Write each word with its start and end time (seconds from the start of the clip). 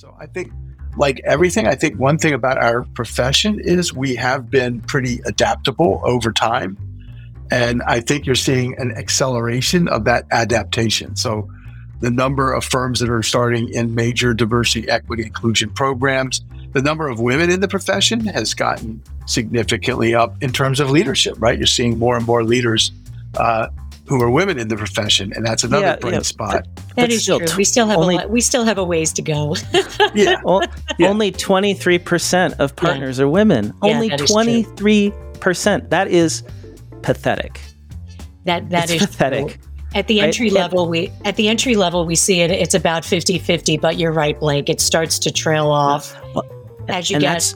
So 0.00 0.16
I 0.18 0.24
think, 0.24 0.50
like 0.96 1.20
everything, 1.26 1.66
I 1.66 1.74
think 1.74 2.00
one 2.00 2.16
thing 2.16 2.32
about 2.32 2.56
our 2.56 2.84
profession 2.94 3.60
is 3.60 3.92
we 3.92 4.14
have 4.14 4.48
been 4.48 4.80
pretty 4.80 5.20
adaptable 5.26 6.00
over 6.04 6.32
time. 6.32 6.78
And 7.50 7.82
I 7.82 8.00
think 8.00 8.24
you're 8.24 8.34
seeing 8.34 8.74
an 8.78 8.92
acceleration 8.92 9.88
of 9.88 10.04
that 10.04 10.24
adaptation. 10.30 11.16
So 11.16 11.50
the 12.00 12.10
number 12.10 12.50
of 12.50 12.64
firms 12.64 13.00
that 13.00 13.10
are 13.10 13.22
starting 13.22 13.68
in 13.74 13.94
major 13.94 14.32
diversity, 14.32 14.88
equity, 14.88 15.24
inclusion 15.24 15.68
programs, 15.68 16.40
the 16.72 16.80
number 16.80 17.06
of 17.06 17.20
women 17.20 17.50
in 17.50 17.60
the 17.60 17.68
profession 17.68 18.20
has 18.20 18.54
gotten 18.54 19.02
significantly 19.26 20.14
up 20.14 20.34
in 20.42 20.50
terms 20.50 20.80
of 20.80 20.88
leadership, 20.90 21.34
right? 21.38 21.58
You're 21.58 21.66
seeing 21.66 21.98
more 21.98 22.16
and 22.16 22.24
more 22.24 22.42
leaders 22.42 22.90
uh, 23.36 23.66
who 24.10 24.20
are 24.20 24.28
women 24.28 24.58
in 24.58 24.66
the 24.66 24.76
profession, 24.76 25.32
and 25.36 25.46
that's 25.46 25.62
another 25.62 25.86
yeah, 25.86 25.96
bright 25.96 26.14
yeah. 26.14 26.22
spot. 26.22 26.66
That 26.96 27.12
is 27.12 27.26
true. 27.26 27.38
we 27.56 27.62
still 27.62 27.86
have 27.86 28.00
only, 28.00 28.16
a, 28.16 28.26
we 28.26 28.40
still 28.40 28.64
have 28.64 28.76
a 28.76 28.82
ways 28.82 29.12
to 29.12 29.22
go. 29.22 29.54
yeah. 30.14 30.40
Well, 30.42 30.62
yeah. 30.98 31.06
only 31.06 31.30
twenty 31.30 31.74
three 31.74 32.00
percent 32.00 32.54
of 32.58 32.74
partners 32.74 33.20
are 33.20 33.28
women. 33.28 33.72
only 33.82 34.10
twenty 34.10 34.64
three 34.64 35.12
percent. 35.38 35.90
That 35.90 36.08
is 36.08 36.42
pathetic. 37.02 37.60
That 38.46 38.68
that 38.70 38.90
it's 38.90 39.00
is 39.00 39.06
pathetic. 39.06 39.46
True. 39.46 39.56
At 39.94 40.08
the 40.08 40.20
entry 40.20 40.46
right? 40.46 40.54
level, 40.54 40.88
we 40.88 41.12
at 41.24 41.36
the 41.36 41.46
entry 41.46 41.76
level 41.76 42.04
we 42.04 42.16
see 42.16 42.40
it. 42.40 42.50
It's 42.50 42.74
about 42.74 43.02
50-50, 43.02 43.80
but 43.80 43.96
you're 43.96 44.12
right, 44.12 44.38
Blake. 44.38 44.68
It 44.68 44.80
starts 44.80 45.18
to 45.20 45.32
trail 45.32 45.68
off 45.68 46.16
as 46.88 47.10
you 47.10 47.20
get 47.20 47.54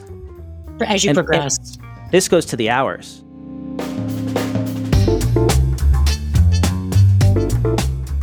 as 0.80 1.04
you 1.04 1.10
and, 1.10 1.16
progress. 1.16 1.76
And 1.76 2.12
this 2.12 2.28
goes 2.28 2.44
to 2.46 2.56
the 2.56 2.70
hours. 2.70 3.24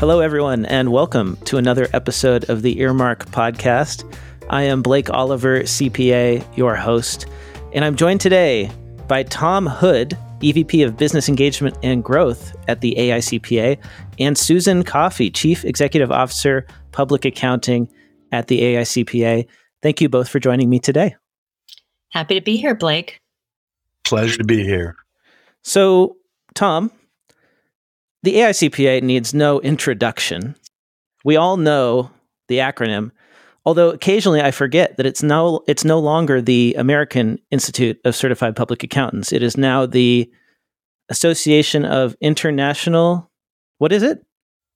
Hello, 0.01 0.19
everyone, 0.19 0.65
and 0.65 0.91
welcome 0.91 1.37
to 1.45 1.57
another 1.57 1.87
episode 1.93 2.49
of 2.49 2.63
the 2.63 2.79
Earmark 2.79 3.27
Podcast. 3.27 4.11
I 4.49 4.63
am 4.63 4.81
Blake 4.81 5.11
Oliver, 5.11 5.61
CPA, 5.61 6.43
your 6.57 6.75
host, 6.75 7.27
and 7.71 7.85
I'm 7.85 7.95
joined 7.95 8.19
today 8.19 8.71
by 9.07 9.21
Tom 9.21 9.67
Hood, 9.67 10.17
EVP 10.39 10.83
of 10.83 10.97
Business 10.97 11.29
Engagement 11.29 11.77
and 11.83 12.03
Growth 12.03 12.55
at 12.67 12.81
the 12.81 12.95
AICPA, 12.97 13.77
and 14.17 14.35
Susan 14.35 14.81
Coffey, 14.81 15.29
Chief 15.29 15.63
Executive 15.63 16.11
Officer, 16.11 16.65
Public 16.91 17.23
Accounting 17.23 17.87
at 18.31 18.47
the 18.47 18.59
AICPA. 18.59 19.45
Thank 19.83 20.01
you 20.01 20.09
both 20.09 20.29
for 20.29 20.39
joining 20.39 20.67
me 20.67 20.79
today. 20.79 21.15
Happy 22.09 22.33
to 22.33 22.41
be 22.41 22.57
here, 22.57 22.73
Blake. 22.73 23.21
Pleasure 24.03 24.39
to 24.39 24.45
be 24.45 24.63
here. 24.63 24.95
So, 25.61 26.17
Tom, 26.55 26.89
the 28.23 28.35
AICPA 28.35 29.01
needs 29.03 29.33
no 29.33 29.59
introduction. 29.61 30.55
We 31.23 31.35
all 31.35 31.57
know 31.57 32.11
the 32.47 32.57
acronym, 32.57 33.11
although 33.65 33.89
occasionally 33.89 34.41
I 34.41 34.51
forget 34.51 34.97
that 34.97 35.05
it's 35.05 35.23
no 35.23 35.63
it's 35.67 35.85
no 35.85 35.99
longer 35.99 36.41
the 36.41 36.75
American 36.77 37.39
Institute 37.51 37.99
of 38.05 38.15
Certified 38.15 38.55
Public 38.55 38.83
Accountants. 38.83 39.31
It 39.31 39.43
is 39.43 39.57
now 39.57 39.85
the 39.85 40.31
Association 41.09 41.85
of 41.85 42.15
International 42.21 43.29
what 43.81 43.91
is 43.91 44.03
it? 44.03 44.23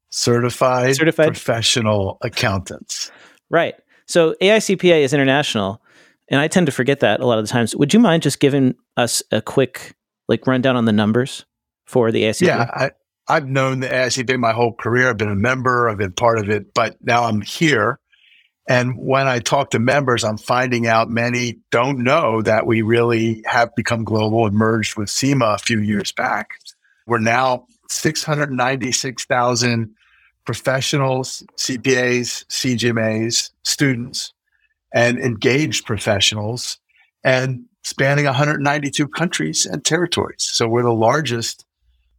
Certified, 0.10 0.96
Certified 0.96 1.28
Professional 1.28 2.18
Accountants. 2.24 3.12
Right. 3.52 3.76
So 4.08 4.34
AICPA 4.42 5.02
is 5.02 5.14
international, 5.14 5.80
and 6.28 6.42
I 6.42 6.48
tend 6.48 6.66
to 6.66 6.72
forget 6.72 7.02
that 7.02 7.20
a 7.20 7.28
lot 7.28 7.38
of 7.38 7.46
the 7.46 7.52
times. 7.52 7.76
Would 7.76 7.94
you 7.94 8.00
mind 8.00 8.24
just 8.24 8.40
giving 8.40 8.74
us 8.98 9.22
a 9.32 9.44
quick 9.44 9.96
like 10.28 10.48
rundown 10.48 10.76
on 10.76 10.86
the 10.86 10.92
numbers 10.92 11.46
for 11.86 12.12
the 12.12 12.24
AICPA? 12.24 12.48
Yeah, 12.48 12.70
I, 12.74 12.92
I've 13.28 13.48
known 13.48 13.80
the 13.80 13.88
AICPA 13.88 14.40
my 14.40 14.54
whole 14.54 14.74
career. 14.74 15.10
I've 15.10 15.18
been 15.18 15.30
a 15.30 15.36
member, 15.36 15.90
I've 15.90 15.98
been 15.98 16.12
part 16.12 16.40
of 16.40 16.50
it, 16.50 16.74
but 16.74 16.98
now 17.02 17.24
I'm 17.24 17.42
here 17.42 18.00
and 18.68 18.98
when 18.98 19.28
I 19.28 19.40
talk 19.40 19.70
to 19.72 19.80
members, 19.80 20.24
I'm 20.24 20.38
finding 20.38 20.88
out 20.88 21.10
many 21.10 21.60
don't 21.70 22.00
know 22.00 22.42
that 22.42 22.66
we 22.66 22.82
really 22.82 23.44
have 23.46 23.76
become 23.76 24.04
global 24.04 24.48
and 24.48 24.56
merged 24.56 24.98
with 24.98 25.10
CIMA 25.10 25.46
a 25.46 25.58
few 25.60 25.80
years 25.80 26.12
back. 26.12 26.50
We're 27.06 27.20
now 27.20 27.68
696,000 27.90 29.94
professionals, 30.46 31.44
CPAs, 31.58 32.46
CGMAs, 32.48 33.52
students, 33.64 34.34
and 34.94 35.20
engaged 35.20 35.86
professionals, 35.86 36.80
and 37.24 37.66
spanning 37.84 38.26
192 38.26 39.08
countries 39.10 39.68
and 39.68 39.86
territories. 39.86 40.42
So 40.42 40.68
we're 40.68 40.84
the 40.84 40.92
largest 40.92 41.66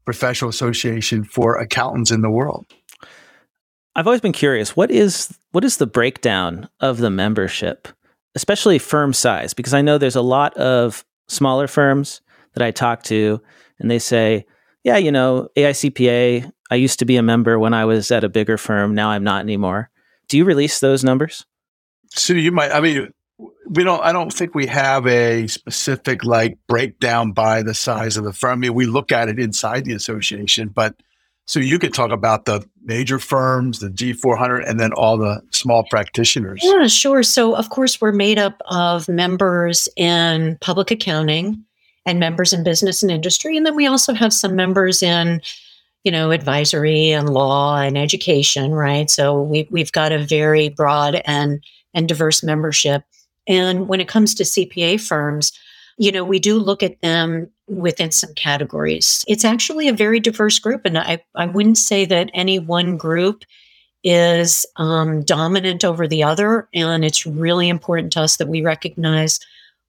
professional 0.07 0.49
association 0.49 1.25
for 1.25 1.57
accountants 1.57 2.11
in 2.11 2.23
the 2.23 2.31
world. 2.31 2.65
I've 3.95 4.07
always 4.07 4.21
been 4.21 4.33
curious 4.33 4.77
what 4.77 4.91
is 4.91 5.37
what 5.53 5.65
is 5.65 5.77
the 5.77 5.87
breakdown 5.87 6.69
of 6.81 6.99
the 6.99 7.11
membership, 7.11 7.89
especially 8.35 8.79
firm 8.79 9.13
size? 9.13 9.53
Because 9.53 9.75
I 9.75 9.83
know 9.83 9.99
there's 9.99 10.17
a 10.17 10.23
lot 10.23 10.55
of 10.57 11.05
smaller 11.29 11.67
firms 11.67 12.21
that 12.55 12.63
I 12.63 12.71
talk 12.71 13.03
to, 13.05 13.41
and 13.79 13.91
they 13.91 13.99
say, 13.99 14.47
"Yeah, 14.85 14.97
you 14.97 15.11
know, 15.11 15.49
AICPA. 15.57 16.51
I 16.71 16.75
used 16.75 16.99
to 16.99 17.05
be 17.05 17.17
a 17.17 17.23
member 17.23 17.59
when 17.59 17.75
I 17.75 17.85
was 17.85 18.11
at 18.11 18.25
a 18.25 18.29
bigger 18.29 18.57
firm. 18.57 18.95
Now 18.95 19.11
I'm 19.11 19.25
not 19.25 19.43
anymore." 19.43 19.91
Do 20.29 20.37
you 20.37 20.45
release 20.45 20.81
those 20.81 21.05
numbers? 21.05 21.45
So 22.11 22.33
you 22.35 22.53
might. 22.53 22.73
I 22.73 22.81
mean, 22.81 23.13
we 23.39 23.85
don't. 23.85 24.03
I 24.03 24.13
don't 24.13 24.33
think 24.33 24.55
we 24.55 24.67
have 24.67 25.07
a 25.07 25.47
specific 25.47 26.25
like 26.25 26.59
breakdown 26.69 27.33
by 27.33 27.63
the 27.63 27.75
size 27.75 28.17
of 28.17 28.25
the 28.25 28.33
firm. 28.33 28.53
I 28.53 28.57
mean, 28.57 28.75
we 28.75 28.87
look 28.87 29.13
at 29.13 29.29
it 29.29 29.39
inside 29.39 29.85
the 29.85 29.93
association, 29.93 30.69
but 30.69 30.95
so 31.47 31.61
you 31.61 31.79
could 31.79 31.95
talk 31.95 32.11
about 32.11 32.45
the 32.45 32.69
major 32.83 33.21
firms, 33.21 33.79
the 33.79 33.89
G400, 33.89 34.69
and 34.69 34.81
then 34.81 34.93
all 34.93 35.17
the 35.17 35.41
small 35.53 35.85
practitioners. 35.89 36.61
Yeah, 36.63 36.89
sure. 36.89 37.23
So, 37.23 37.55
of 37.55 37.71
course, 37.71 38.01
we're 38.01 38.13
made 38.13 38.39
up 38.39 38.61
of 38.67 39.09
members 39.09 39.89
in 39.97 40.59
public 40.61 40.91
accounting 40.91 41.65
and 42.05 42.19
members 42.19 42.53
in 42.53 42.65
business 42.65 43.03
and 43.03 43.13
industry. 43.13 43.57
And 43.57 43.65
then 43.65 43.77
we 43.77 43.87
also 43.87 44.13
have 44.13 44.33
some 44.33 44.57
members 44.57 45.05
in, 45.05 45.41
you 46.03 46.11
know, 46.11 46.33
advisory 46.33 47.11
and 47.13 47.31
law 47.31 47.79
and 47.79 47.97
education, 47.97 48.73
right? 48.73 49.09
So 49.09 49.41
we, 49.41 49.69
we've 49.71 49.93
got 49.93 50.11
a 50.11 50.19
very 50.25 50.69
broad 50.69 51.23
and, 51.27 51.63
and 51.95 52.09
diverse 52.09 52.43
membership. 52.43 53.05
And 53.47 53.89
when 53.89 54.01
it 54.01 54.09
comes 54.09 54.35
to 54.35 54.43
CPA 54.43 55.01
firms, 55.01 55.53
you 55.99 56.13
know, 56.13 56.25
we 56.25 56.39
do 56.39 56.59
look 56.59 56.83
at 56.83 57.01
them 57.01 57.51
within 57.69 58.11
some 58.11 58.35
categories. 58.35 59.25
It's 59.27 59.45
actually 59.45 59.89
a 59.89 59.95
very 59.95 60.21
diverse 60.21 60.59
group. 60.59 60.83
And 60.85 60.99
I, 60.99 61.25
I 61.35 61.47
wouldn't 61.47 61.79
say 61.79 62.05
that 62.05 62.31
any 62.35 62.59
one 62.59 62.97
group 62.97 63.45
is 64.05 64.67
um, 64.77 65.23
dominant 65.23 65.85
over 65.85 66.07
the 66.07 66.23
other. 66.23 66.69
And 66.75 67.05
it's 67.05 67.27
really 67.27 67.69
important 67.69 68.13
to 68.13 68.21
us 68.21 68.37
that 68.37 68.49
we 68.49 68.63
recognize 68.63 69.41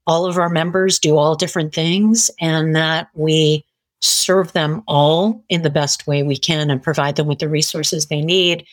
all 0.07 0.25
of 0.25 0.37
our 0.37 0.49
members 0.49 0.97
do 0.97 1.17
all 1.17 1.35
different 1.35 1.73
things 1.73 2.31
and 2.39 2.75
that 2.75 3.09
we 3.13 3.65
serve 3.99 4.53
them 4.53 4.83
all 4.87 5.43
in 5.49 5.61
the 5.63 5.69
best 5.69 6.07
way 6.07 6.23
we 6.23 6.37
can 6.37 6.69
and 6.69 6.81
provide 6.81 7.15
them 7.15 7.27
with 7.27 7.39
the 7.39 7.49
resources 7.49 8.05
they 8.05 8.21
need 8.21 8.65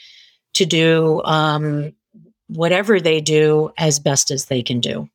to 0.53 0.65
do 0.65 1.21
um, 1.25 1.93
whatever 2.49 3.01
they 3.01 3.21
do 3.21 3.71
as 3.79 3.99
best 3.99 4.31
as 4.31 4.47
they 4.47 4.63
can 4.63 4.81
do. 4.81 5.09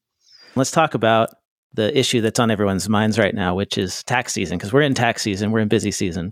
Let's 0.55 0.71
talk 0.71 0.93
about 0.93 1.29
the 1.73 1.97
issue 1.97 2.21
that's 2.21 2.39
on 2.39 2.49
everyone's 2.49 2.89
minds 2.89 3.19
right 3.19 3.35
now, 3.35 3.53
which 3.53 3.77
is 3.77 4.03
tax 4.03 4.33
season, 4.33 4.57
because 4.57 4.73
we're 4.73 4.81
in 4.81 4.95
tax 4.95 5.21
season, 5.21 5.51
we're 5.51 5.59
in 5.59 5.67
busy 5.67 5.91
season, 5.91 6.31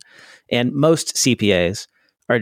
and 0.52 0.74
most 0.74 1.16
CPAs 1.16 1.88
are 2.30 2.42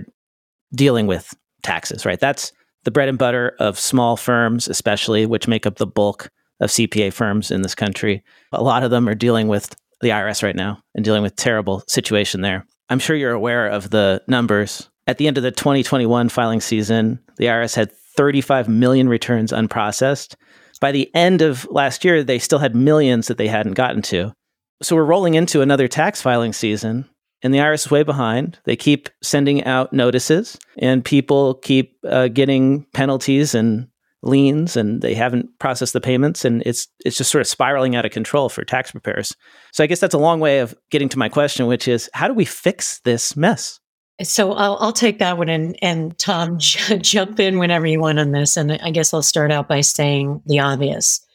dealing 0.73 1.05
with 1.05 1.33
taxes, 1.63 2.05
right? 2.05 2.19
That's 2.19 2.53
the 2.83 2.91
bread 2.91 3.09
and 3.09 3.17
butter 3.17 3.55
of 3.59 3.79
small 3.79 4.15
firms, 4.15 4.67
especially, 4.67 5.25
which 5.25 5.47
make 5.47 5.65
up 5.65 5.75
the 5.75 5.87
bulk 5.87 6.29
of 6.61 6.69
CPA 6.69 7.11
firms 7.11 7.51
in 7.51 7.61
this 7.63 7.75
country. 7.75 8.23
A 8.53 8.63
lot 8.63 8.83
of 8.83 8.91
them 8.91 9.09
are 9.09 9.15
dealing 9.15 9.47
with 9.47 9.75
the 10.01 10.09
IRS 10.09 10.43
right 10.43 10.55
now 10.55 10.81
and 10.93 11.03
dealing 11.03 11.23
with 11.23 11.35
terrible 11.35 11.83
situation 11.87 12.41
there. 12.41 12.65
I'm 12.89 12.99
sure 12.99 13.15
you're 13.15 13.31
aware 13.31 13.67
of 13.67 13.89
the 13.89 14.21
numbers. 14.27 14.89
At 15.07 15.17
the 15.17 15.27
end 15.27 15.37
of 15.37 15.43
the 15.43 15.51
2021 15.51 16.29
filing 16.29 16.61
season, 16.61 17.19
the 17.37 17.45
IRS 17.45 17.75
had 17.75 17.91
35 18.15 18.67
million 18.67 19.07
returns 19.09 19.51
unprocessed 19.51 20.35
by 20.79 20.91
the 20.91 21.09
end 21.15 21.41
of 21.41 21.67
last 21.71 22.03
year, 22.03 22.23
they 22.23 22.39
still 22.39 22.59
had 22.59 22.75
millions 22.75 23.27
that 23.27 23.37
they 23.37 23.47
hadn't 23.47 23.73
gotten 23.73 24.01
to. 24.03 24.33
So 24.81 24.95
we're 24.95 25.05
rolling 25.05 25.35
into 25.35 25.61
another 25.61 25.87
tax 25.87 26.21
filing 26.21 26.53
season, 26.53 27.09
and 27.41 27.53
the 27.53 27.59
IRS 27.59 27.85
is 27.85 27.91
way 27.91 28.03
behind. 28.03 28.59
They 28.65 28.75
keep 28.75 29.09
sending 29.23 29.63
out 29.63 29.93
notices, 29.93 30.57
and 30.77 31.03
people 31.03 31.55
keep 31.55 31.97
uh, 32.07 32.27
getting 32.27 32.85
penalties 32.93 33.55
and 33.55 33.87
liens, 34.21 34.75
and 34.75 35.01
they 35.01 35.13
haven't 35.13 35.47
processed 35.59 35.93
the 35.93 36.01
payments, 36.01 36.43
and 36.43 36.61
it's 36.65 36.87
it's 37.05 37.17
just 37.17 37.31
sort 37.31 37.41
of 37.41 37.47
spiraling 37.47 37.95
out 37.95 38.05
of 38.05 38.11
control 38.11 38.49
for 38.49 38.65
tax 38.65 38.91
preparers. 38.91 39.33
So 39.71 39.83
I 39.83 39.87
guess 39.87 39.99
that's 39.99 40.13
a 40.13 40.19
long 40.19 40.39
way 40.39 40.59
of 40.59 40.75
getting 40.91 41.09
to 41.09 41.19
my 41.19 41.29
question, 41.29 41.67
which 41.67 41.87
is 41.87 42.09
how 42.13 42.27
do 42.27 42.33
we 42.33 42.45
fix 42.45 42.99
this 43.05 43.37
mess? 43.37 43.79
So 44.23 44.53
I'll, 44.53 44.77
I'll 44.79 44.93
take 44.93 45.19
that 45.19 45.37
one 45.37 45.49
and, 45.49 45.77
and 45.81 46.17
Tom, 46.17 46.57
j- 46.57 46.97
jump 47.01 47.39
in 47.39 47.59
whenever 47.59 47.85
you 47.85 47.99
want 47.99 48.19
on 48.19 48.31
this. 48.31 48.55
And 48.55 48.73
I 48.73 48.91
guess 48.91 49.13
I'll 49.13 49.21
start 49.21 49.51
out 49.51 49.67
by 49.67 49.81
saying 49.81 50.41
the 50.45 50.59
obvious 50.59 51.25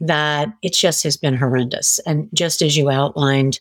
that 0.00 0.48
it 0.62 0.72
just 0.72 1.02
has 1.02 1.16
been 1.16 1.36
horrendous. 1.36 1.98
And 2.00 2.28
just 2.32 2.62
as 2.62 2.76
you 2.76 2.88
outlined, 2.88 3.60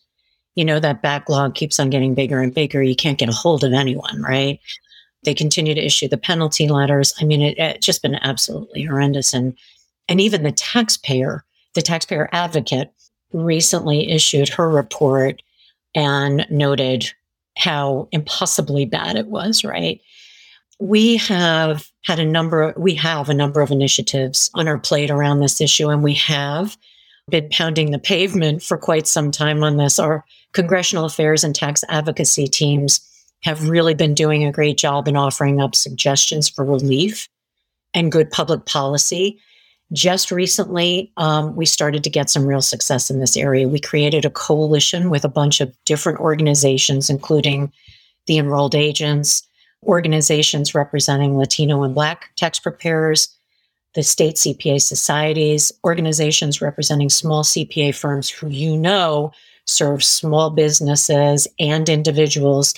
you 0.55 0.63
know, 0.63 0.79
that 0.79 1.01
backlog 1.01 1.55
keeps 1.55 1.79
on 1.79 1.89
getting 1.89 2.13
bigger 2.13 2.41
and 2.41 2.53
bigger. 2.53 2.81
You 2.83 2.95
can't 2.95 3.17
get 3.17 3.29
a 3.29 3.33
hold 3.33 3.63
of 3.63 3.73
anyone, 3.73 4.21
right? 4.21 4.59
They 5.23 5.33
continue 5.33 5.75
to 5.75 5.85
issue 5.85 6.07
the 6.07 6.17
penalty 6.17 6.67
letters. 6.69 7.13
I 7.19 7.25
mean, 7.25 7.41
it, 7.41 7.57
it's 7.57 7.85
just 7.85 8.01
been 8.01 8.15
absolutely 8.15 8.83
horrendous. 8.83 9.33
And 9.33 9.57
and 10.07 10.19
even 10.19 10.43
the 10.43 10.51
taxpayer, 10.51 11.45
the 11.75 11.81
taxpayer 11.81 12.29
advocate, 12.31 12.91
recently 13.31 14.09
issued 14.09 14.49
her 14.49 14.69
report 14.69 15.41
and 15.93 16.47
noted 16.49 17.11
how 17.59 18.07
impossibly 18.11 18.85
bad 18.85 19.15
it 19.15 19.27
was. 19.27 19.63
Right? 19.63 20.01
We 20.79 21.17
have 21.17 21.85
had 22.05 22.19
a 22.19 22.25
number. 22.25 22.73
We 22.77 22.95
have 22.95 23.29
a 23.29 23.33
number 23.33 23.61
of 23.61 23.71
initiatives 23.71 24.49
on 24.55 24.67
our 24.67 24.79
plate 24.79 25.11
around 25.11 25.39
this 25.39 25.61
issue, 25.61 25.89
and 25.89 26.01
we 26.03 26.15
have 26.15 26.77
been 27.29 27.49
pounding 27.49 27.91
the 27.91 27.99
pavement 27.99 28.63
for 28.63 28.77
quite 28.77 29.05
some 29.05 29.29
time 29.31 29.63
on 29.63 29.77
this. 29.77 29.99
Our 29.99 30.25
congressional 30.53 31.05
affairs 31.05 31.43
and 31.43 31.55
tax 31.55 31.83
advocacy 31.89 32.47
teams 32.47 33.01
have 33.43 33.69
really 33.69 33.93
been 33.93 34.13
doing 34.13 34.43
a 34.43 34.51
great 34.51 34.77
job 34.77 35.07
in 35.07 35.15
offering 35.15 35.61
up 35.61 35.75
suggestions 35.75 36.49
for 36.49 36.65
relief 36.65 37.29
and 37.93 38.11
good 38.11 38.29
public 38.31 38.65
policy. 38.65 39.39
Just 39.91 40.29
recently, 40.29 41.11
um, 41.17 41.55
we 41.55 41.65
started 41.65 42.03
to 42.03 42.09
get 42.09 42.29
some 42.29 42.45
real 42.45 42.61
success 42.61 43.09
in 43.09 43.19
this 43.19 43.35
area. 43.35 43.67
We 43.67 43.79
created 43.79 44.23
a 44.23 44.29
coalition 44.29 45.09
with 45.09 45.25
a 45.25 45.29
bunch 45.29 45.61
of 45.61 45.75
different 45.85 46.19
organizations, 46.19 47.09
including 47.09 47.71
the 48.27 48.37
enrolled 48.37 48.75
agents, 48.75 49.41
organizations 49.83 50.75
representing 50.75 51.37
Latino 51.37 51.81
and 51.81 51.95
Black 51.95 52.29
tax 52.35 52.59
preparers, 52.59 53.35
the 53.95 54.03
state 54.03 54.35
CPA 54.35 54.79
societies, 54.79 55.71
organizations 55.83 56.61
representing 56.61 57.09
small 57.09 57.43
CPA 57.43 57.95
firms 57.95 58.29
who 58.29 58.47
you 58.49 58.77
know 58.77 59.31
serve 59.65 60.03
small 60.03 60.51
businesses 60.51 61.47
and 61.59 61.89
individuals 61.89 62.75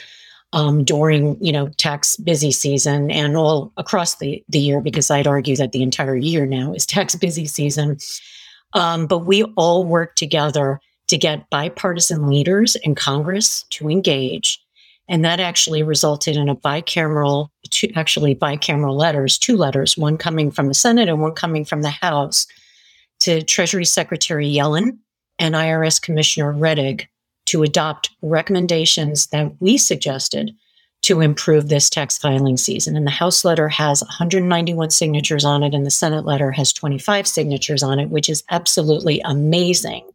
um, 0.53 0.83
during 0.83 1.41
you 1.43 1.51
know 1.51 1.69
tax 1.77 2.15
busy 2.17 2.51
season 2.51 3.09
and 3.09 3.37
all 3.37 3.71
across 3.77 4.15
the, 4.15 4.43
the 4.49 4.59
year 4.59 4.81
because 4.81 5.09
I'd 5.09 5.27
argue 5.27 5.55
that 5.55 5.71
the 5.71 5.83
entire 5.83 6.15
year 6.15 6.45
now 6.45 6.73
is 6.73 6.85
tax 6.85 7.15
busy 7.27 7.45
season. 7.45 7.97
Um, 8.73 9.05
but 9.05 9.19
we 9.19 9.43
all 9.55 9.83
work 9.83 10.15
together 10.15 10.79
to 11.07 11.17
get 11.17 11.49
bipartisan 11.49 12.27
leaders 12.27 12.77
in 12.77 12.95
Congress 12.95 13.63
to 13.71 13.89
engage. 13.89 14.63
And 15.09 15.25
that 15.25 15.41
actually 15.41 15.83
resulted 15.83 16.37
in 16.37 16.47
a 16.47 16.55
bicameral, 16.55 17.49
two, 17.69 17.91
actually 17.97 18.33
bicameral 18.33 18.97
letters, 18.97 19.37
two 19.37 19.57
letters, 19.57 19.97
one 19.97 20.17
coming 20.17 20.51
from 20.51 20.69
the 20.69 20.73
Senate 20.73 21.09
and 21.09 21.19
one 21.19 21.33
coming 21.33 21.65
from 21.65 21.81
the 21.81 21.89
House 21.89 22.47
to 23.19 23.41
Treasury 23.43 23.83
Secretary 23.83 24.47
Yellen 24.49 24.99
and 25.37 25.53
IRS 25.53 26.01
Commissioner 26.01 26.53
Rettig 26.53 27.07
to 27.51 27.63
adopt 27.63 28.09
recommendations 28.21 29.27
that 29.27 29.51
we 29.59 29.77
suggested 29.77 30.55
to 31.01 31.19
improve 31.19 31.67
this 31.67 31.89
tax 31.89 32.17
filing 32.17 32.55
season. 32.55 32.95
And 32.95 33.05
the 33.05 33.11
House 33.11 33.43
letter 33.43 33.67
has 33.67 34.01
191 34.01 34.89
signatures 34.91 35.43
on 35.43 35.61
it, 35.61 35.73
and 35.73 35.85
the 35.85 35.91
Senate 35.91 36.23
letter 36.23 36.51
has 36.51 36.71
25 36.71 37.27
signatures 37.27 37.83
on 37.83 37.99
it, 37.99 38.09
which 38.09 38.29
is 38.29 38.41
absolutely 38.51 39.19
amazing. 39.25 40.09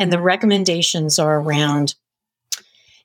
And 0.00 0.12
the 0.12 0.20
recommendations 0.20 1.20
are 1.20 1.38
around 1.38 1.94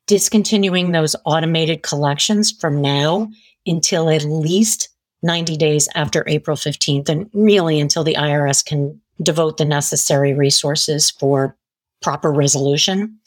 discontinuing 0.08 0.92
those 0.92 1.16
automated 1.26 1.84
collections 1.84 2.52
from 2.52 2.82
now 2.82 3.30
until 3.68 4.10
at 4.10 4.24
least 4.24 4.90
90 5.22 5.56
days 5.56 5.88
after 5.94 6.24
April 6.28 6.58
15th, 6.58 7.10
and 7.10 7.30
really 7.36 7.80
until 7.80 8.04
the 8.04 8.16
IRS 8.16 8.66
can 8.66 9.00
devote 9.22 9.58
the 9.58 9.66
necessary 9.66 10.34
resources 10.34 11.12
for 11.12 11.56
proper 12.02 12.32
resolution. 12.32 13.20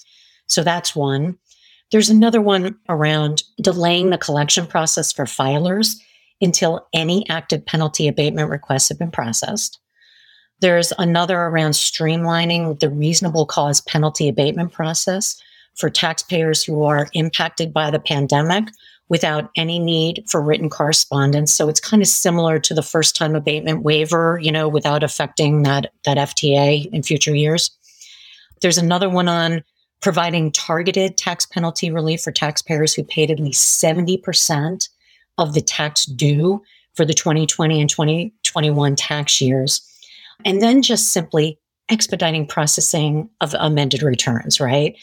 So 0.46 0.62
that's 0.62 0.94
one. 0.94 1.38
There's 1.93 2.11
another 2.11 2.41
one 2.41 2.76
around 2.88 3.43
delaying 3.61 4.11
the 4.11 4.19
collection 4.19 4.67
process 4.67 5.12
for 5.12 5.25
filers 5.25 5.96
until 6.41 6.87
any 6.93 7.29
active 7.29 7.64
penalty 7.64 8.08
abatement 8.08 8.50
requests 8.50 8.88
have 8.88 8.99
been 8.99 9.11
processed. 9.11 9.79
There's 10.61 10.93
another 10.99 11.38
around 11.38 11.73
streamlining 11.73 12.79
the 12.79 12.91
reasonable 12.91 13.46
cause 13.46 13.81
penalty 13.81 14.29
abatement 14.29 14.73
process 14.73 15.41
for 15.75 15.91
taxpayers 15.91 16.62
who 16.64 16.85
are 16.85 17.08
impacted 17.12 17.73
by 17.73 17.90
the 17.90 17.99
pandemic 17.99 18.64
without 19.08 19.50
any 19.56 19.79
need 19.79 20.25
for 20.29 20.40
written 20.40 20.70
correspondence. 20.70 21.55
So 21.55 21.69
it's 21.69 21.81
kind 21.81 22.02
of 22.02 22.08
similar 22.08 22.58
to 22.61 22.75
the 22.75 22.82
first 22.82 23.14
time 23.17 23.35
abatement 23.35 23.82
waiver, 23.82 24.38
you 24.40 24.50
know, 24.50 24.69
without 24.69 25.02
affecting 25.02 25.62
that, 25.62 25.93
that 26.05 26.17
FTA 26.17 26.90
in 26.93 27.02
future 27.02 27.35
years. 27.35 27.70
There's 28.62 28.79
another 28.79 29.11
one 29.11 29.29
on 29.29 29.62
providing 30.05 30.53
targeted 30.53 31.17
tax 31.17 31.47
penalty 31.47 31.91
relief 31.91 32.21
for 32.21 32.31
taxpayers 32.31 32.93
who 32.93 33.03
paid 33.03 33.31
at 33.31 33.41
least 33.41 33.83
70% 33.83 34.91
of 35.39 35.55
the 35.55 35.62
tax 35.62 36.05
due 36.05 36.62
for 36.93 37.06
the 37.06 37.15
2020 37.15 37.81
and 37.81 37.89
2021 37.89 38.97
tax 38.97 39.41
years. 39.41 39.81
And 40.45 40.61
then 40.61 40.83
just 40.83 41.15
simply 41.15 41.59
expediting 41.89 42.47
processing 42.47 43.31
of 43.41 43.55
amended 43.59 44.03
returns, 44.03 44.61
right? 44.61 44.95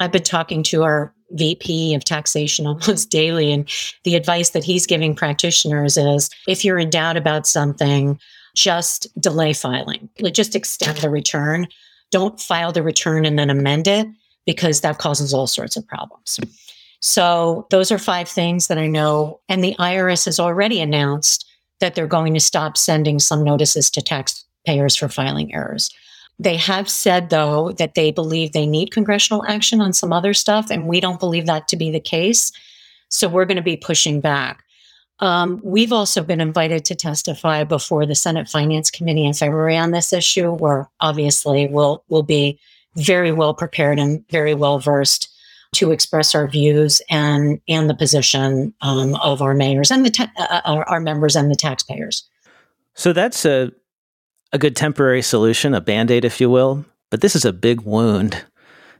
I've 0.00 0.10
been 0.10 0.22
talking 0.22 0.62
to 0.64 0.84
our 0.84 1.12
VP 1.32 1.94
of 1.94 2.04
taxation 2.04 2.66
almost 2.66 3.10
daily, 3.10 3.52
and 3.52 3.68
the 4.04 4.14
advice 4.14 4.50
that 4.50 4.64
he's 4.64 4.86
giving 4.86 5.14
practitioners 5.14 5.98
is 5.98 6.30
if 6.48 6.64
you're 6.64 6.78
in 6.78 6.88
doubt 6.88 7.18
about 7.18 7.46
something, 7.46 8.18
just 8.54 9.06
delay 9.20 9.52
filing, 9.52 10.08
just 10.32 10.56
extend 10.56 10.96
the 10.98 11.10
return. 11.10 11.68
Don't 12.10 12.40
file 12.40 12.72
the 12.72 12.82
return 12.82 13.26
and 13.26 13.38
then 13.38 13.50
amend 13.50 13.86
it 13.86 14.06
because 14.46 14.80
that 14.80 14.98
causes 14.98 15.34
all 15.34 15.46
sorts 15.46 15.76
of 15.76 15.86
problems. 15.86 16.38
So, 17.00 17.66
those 17.70 17.92
are 17.92 17.98
five 17.98 18.28
things 18.28 18.68
that 18.68 18.78
I 18.78 18.86
know. 18.86 19.40
And 19.48 19.62
the 19.62 19.76
IRS 19.78 20.24
has 20.24 20.40
already 20.40 20.80
announced 20.80 21.44
that 21.80 21.94
they're 21.94 22.06
going 22.06 22.32
to 22.34 22.40
stop 22.40 22.78
sending 22.78 23.18
some 23.18 23.44
notices 23.44 23.90
to 23.90 24.02
taxpayers 24.02 24.96
for 24.96 25.08
filing 25.08 25.54
errors. 25.54 25.90
They 26.38 26.56
have 26.56 26.88
said, 26.88 27.30
though, 27.30 27.72
that 27.72 27.94
they 27.94 28.12
believe 28.12 28.52
they 28.52 28.66
need 28.66 28.92
congressional 28.92 29.44
action 29.46 29.80
on 29.80 29.92
some 29.92 30.12
other 30.12 30.32
stuff, 30.32 30.70
and 30.70 30.86
we 30.86 31.00
don't 31.00 31.20
believe 31.20 31.46
that 31.46 31.68
to 31.68 31.76
be 31.76 31.90
the 31.90 32.00
case. 32.00 32.50
So, 33.10 33.28
we're 33.28 33.44
going 33.44 33.56
to 33.56 33.62
be 33.62 33.76
pushing 33.76 34.20
back. 34.20 34.62
Um, 35.18 35.60
we've 35.64 35.92
also 35.92 36.22
been 36.22 36.40
invited 36.40 36.84
to 36.86 36.94
testify 36.94 37.64
before 37.64 38.04
the 38.04 38.14
Senate 38.14 38.48
Finance 38.48 38.90
Committee 38.90 39.24
in 39.24 39.32
February 39.32 39.76
on 39.76 39.90
this 39.90 40.12
issue, 40.12 40.50
where 40.50 40.90
obviously 41.00 41.68
we'll, 41.68 42.04
we'll 42.08 42.22
be 42.22 42.58
very 42.96 43.32
well 43.32 43.54
prepared 43.54 43.98
and 43.98 44.24
very 44.30 44.54
well 44.54 44.78
versed 44.78 45.32
to 45.74 45.90
express 45.90 46.34
our 46.34 46.48
views 46.48 47.02
and 47.10 47.60
and 47.68 47.90
the 47.90 47.94
position 47.94 48.72
um, 48.80 49.14
of 49.16 49.42
our 49.42 49.54
mayors 49.54 49.90
and 49.90 50.04
the 50.04 50.10
ta- 50.10 50.32
uh, 50.38 50.60
uh 50.64 50.84
our 50.86 51.00
members 51.00 51.36
and 51.36 51.50
the 51.50 51.56
taxpayers. 51.56 52.28
So 52.94 53.12
that's 53.12 53.44
a 53.44 53.72
a 54.52 54.58
good 54.58 54.76
temporary 54.76 55.22
solution, 55.22 55.74
a 55.74 55.80
band-aid 55.80 56.24
if 56.24 56.40
you 56.40 56.48
will, 56.48 56.84
but 57.10 57.20
this 57.20 57.36
is 57.36 57.44
a 57.44 57.52
big 57.52 57.82
wound 57.82 58.44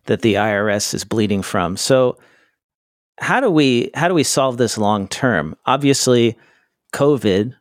that 0.06 0.22
the 0.22 0.34
IRS 0.34 0.92
is 0.92 1.04
bleeding 1.04 1.42
from. 1.42 1.76
So 1.76 2.18
how 3.18 3.40
do 3.40 3.50
we 3.50 3.90
how 3.94 4.08
do 4.08 4.14
we 4.14 4.24
solve 4.24 4.58
this 4.58 4.76
long 4.76 5.08
term? 5.08 5.56
Obviously, 5.66 6.36
COVID 6.92 7.54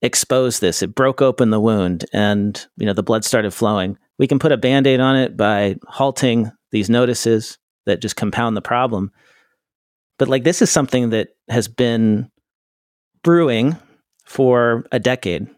exposed 0.00 0.60
this. 0.60 0.82
It 0.82 0.94
broke 0.94 1.20
open 1.22 1.50
the 1.50 1.60
wound 1.60 2.06
and 2.12 2.64
you 2.76 2.86
know 2.86 2.92
the 2.92 3.02
blood 3.02 3.24
started 3.24 3.52
flowing. 3.52 3.98
We 4.18 4.26
can 4.26 4.38
put 4.38 4.52
a 4.52 4.56
band-aid 4.56 5.00
on 5.00 5.16
it 5.16 5.36
by 5.36 5.76
halting 5.86 6.50
these 6.70 6.90
notices 6.90 7.58
that 7.86 8.00
just 8.00 8.16
compound 8.16 8.56
the 8.56 8.62
problem. 8.62 9.10
But 10.18 10.28
like 10.28 10.44
this 10.44 10.62
is 10.62 10.70
something 10.70 11.10
that 11.10 11.30
has 11.48 11.68
been 11.68 12.30
brewing 13.24 13.76
for 14.24 14.84
a 14.92 14.98
decade. 14.98 15.48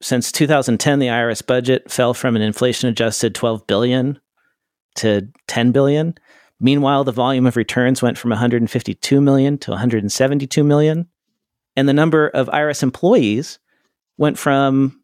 Since 0.00 0.32
2010 0.32 1.00
the 1.00 1.08
IRS 1.08 1.44
budget 1.44 1.90
fell 1.90 2.14
from 2.14 2.36
an 2.36 2.42
inflation 2.42 2.88
adjusted 2.88 3.34
12 3.34 3.66
billion 3.66 4.20
to 4.96 5.28
10 5.48 5.72
billion. 5.72 6.14
Meanwhile, 6.60 7.04
the 7.04 7.12
volume 7.12 7.46
of 7.46 7.56
returns 7.56 8.02
went 8.02 8.18
from 8.18 8.30
152 8.30 9.20
million 9.20 9.58
to 9.58 9.70
172 9.70 10.64
million 10.64 11.08
and 11.78 11.88
the 11.88 11.92
number 11.92 12.26
of 12.28 12.48
IRS 12.48 12.82
employees 12.82 13.60
went 14.16 14.36
from 14.36 15.00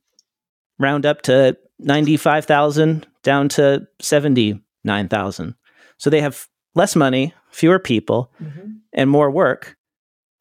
round 0.80 1.06
up 1.06 1.22
to 1.22 1.56
95,000 1.84 3.06
down 3.22 3.48
to 3.50 3.86
79,000. 4.00 5.54
So 5.98 6.10
they 6.10 6.20
have 6.20 6.46
less 6.74 6.96
money, 6.96 7.34
fewer 7.50 7.78
people, 7.78 8.30
mm-hmm. 8.42 8.72
and 8.92 9.10
more 9.10 9.30
work. 9.30 9.76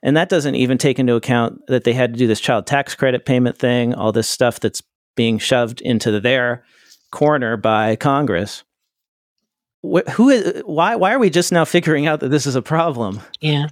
And 0.02 0.18
that 0.18 0.30
doesn't 0.30 0.56
even 0.56 0.78
take 0.78 1.00
into 1.00 1.16
account 1.16 1.62
that 1.68 1.86
they 1.86 1.94
had 1.94 2.14
to 2.14 2.20
do 2.20 2.28
this 2.28 2.42
child 2.42 2.68
tax 2.68 2.94
credit 2.96 3.26
payment 3.26 3.58
thing, 3.58 3.94
all 3.94 4.12
this 4.12 4.28
stuff 4.28 4.60
that's 4.60 4.82
being 5.16 5.38
shoved 5.38 5.80
into 5.82 6.20
their 6.20 6.66
corner 7.12 7.56
by 7.56 7.96
Congress. 7.96 8.64
Wh- 9.82 10.10
who 10.12 10.30
is, 10.30 10.62
why, 10.66 10.96
why 10.96 11.14
are 11.14 11.20
we 11.20 11.30
just 11.30 11.52
now 11.52 11.64
figuring 11.64 12.08
out 12.08 12.20
that 12.20 12.30
this 12.30 12.46
is 12.46 12.56
a 12.56 12.62
problem? 12.62 13.22
Yeah. 13.40 13.68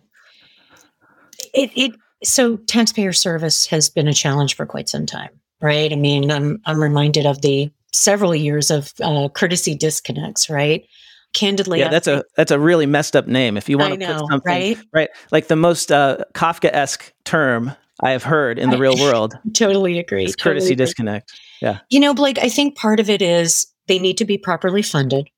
It, 1.54 1.72
it 1.76 1.92
so 2.24 2.56
taxpayer 2.56 3.14
service 3.14 3.66
has 3.68 3.90
been 3.90 4.08
a 4.08 4.14
challenge 4.14 4.56
for 4.56 4.66
quite 4.66 4.88
some 4.88 5.06
time, 5.06 5.41
right? 5.62 5.92
I 5.92 5.96
mean, 5.96 6.32
I'm 6.32 6.62
I'm 6.66 6.82
reminded 6.82 7.26
of 7.26 7.42
the 7.42 7.72
several 7.94 8.36
years 8.36 8.72
of 8.72 8.94
uh, 9.02 9.30
courtesy 9.30 9.76
disconnects, 9.76 10.50
right? 10.50 10.86
candidly, 11.34 11.80
yeah, 11.80 11.90
that's 11.90 12.08
a 12.08 12.24
that's 12.36 12.52
a 12.52 12.60
really 12.60 12.86
messed 12.86 13.16
up 13.16 13.28
name. 13.28 13.58
If 13.58 13.70
you 13.70 13.78
want 13.78 13.94
I 13.94 13.96
to 13.98 14.08
know, 14.08 14.20
put 14.20 14.30
something 14.30 14.52
right? 14.52 14.78
right, 14.94 15.10
like 15.32 15.48
the 15.48 15.56
most 15.56 15.92
uh, 15.92 16.18
Kafka-esque 16.34 17.12
term 17.24 17.74
I 18.02 18.12
have 18.12 18.24
heard 18.24 18.60
in 18.60 18.70
the 18.70 18.78
real 18.78 18.98
world 19.00 19.38
totally 19.54 20.00
agree. 20.00 20.26
is 20.26 20.36
totally 20.36 20.56
courtesy 20.56 20.74
agree. 20.74 20.86
disconnect. 20.86 21.34
Yeah, 21.62 21.80
you 21.90 22.00
know, 22.00 22.14
Blake, 22.14 22.40
I 22.40 22.50
think 22.50 22.76
part 22.76 23.00
of 23.00 23.10
it 23.10 23.22
is 23.22 23.68
they 23.88 24.00
need 24.00 24.18
to 24.18 24.26
be 24.26 24.38
properly 24.38 24.82
funded 24.82 25.30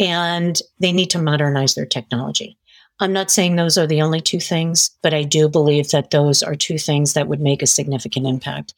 and 0.00 0.60
they 0.80 0.92
need 0.92 1.10
to 1.10 1.22
modernize 1.22 1.74
their 1.74 1.86
technology. 1.86 2.56
I'm 3.00 3.12
not 3.12 3.30
saying 3.30 3.56
those 3.56 3.78
are 3.78 3.86
the 3.86 4.02
only 4.02 4.20
two 4.20 4.38
things, 4.38 4.90
but 5.02 5.12
I 5.12 5.24
do 5.24 5.48
believe 5.48 5.90
that 5.90 6.10
those 6.10 6.42
are 6.42 6.54
two 6.54 6.78
things 6.78 7.14
that 7.14 7.26
would 7.26 7.40
make 7.40 7.62
a 7.62 7.66
significant 7.66 8.26
impact. 8.26 8.74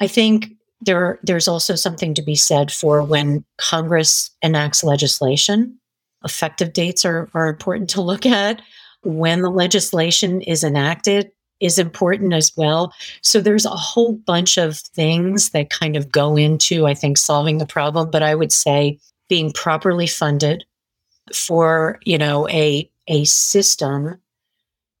I 0.00 0.06
think 0.06 0.52
there 0.80 1.18
there's 1.22 1.48
also 1.48 1.74
something 1.74 2.14
to 2.14 2.22
be 2.22 2.34
said 2.34 2.72
for 2.72 3.02
when 3.02 3.44
Congress 3.56 4.30
enacts 4.42 4.84
legislation. 4.84 5.78
Effective 6.24 6.72
dates 6.72 7.04
are, 7.04 7.28
are 7.34 7.48
important 7.48 7.90
to 7.90 8.00
look 8.00 8.26
at. 8.26 8.62
When 9.02 9.42
the 9.42 9.50
legislation 9.50 10.40
is 10.42 10.64
enacted 10.64 11.30
is 11.60 11.78
important 11.78 12.32
as 12.32 12.52
well. 12.56 12.92
So 13.22 13.40
there's 13.40 13.66
a 13.66 13.70
whole 13.70 14.12
bunch 14.12 14.58
of 14.58 14.78
things 14.78 15.50
that 15.50 15.70
kind 15.70 15.96
of 15.96 16.10
go 16.10 16.36
into, 16.36 16.86
I 16.86 16.94
think, 16.94 17.18
solving 17.18 17.58
the 17.58 17.66
problem. 17.66 18.10
But 18.10 18.22
I 18.22 18.34
would 18.34 18.52
say 18.52 18.98
being 19.28 19.52
properly 19.52 20.06
funded 20.06 20.64
for, 21.34 21.98
you 22.04 22.18
know, 22.18 22.48
a 22.48 22.88
a 23.08 23.24
system 23.24 24.20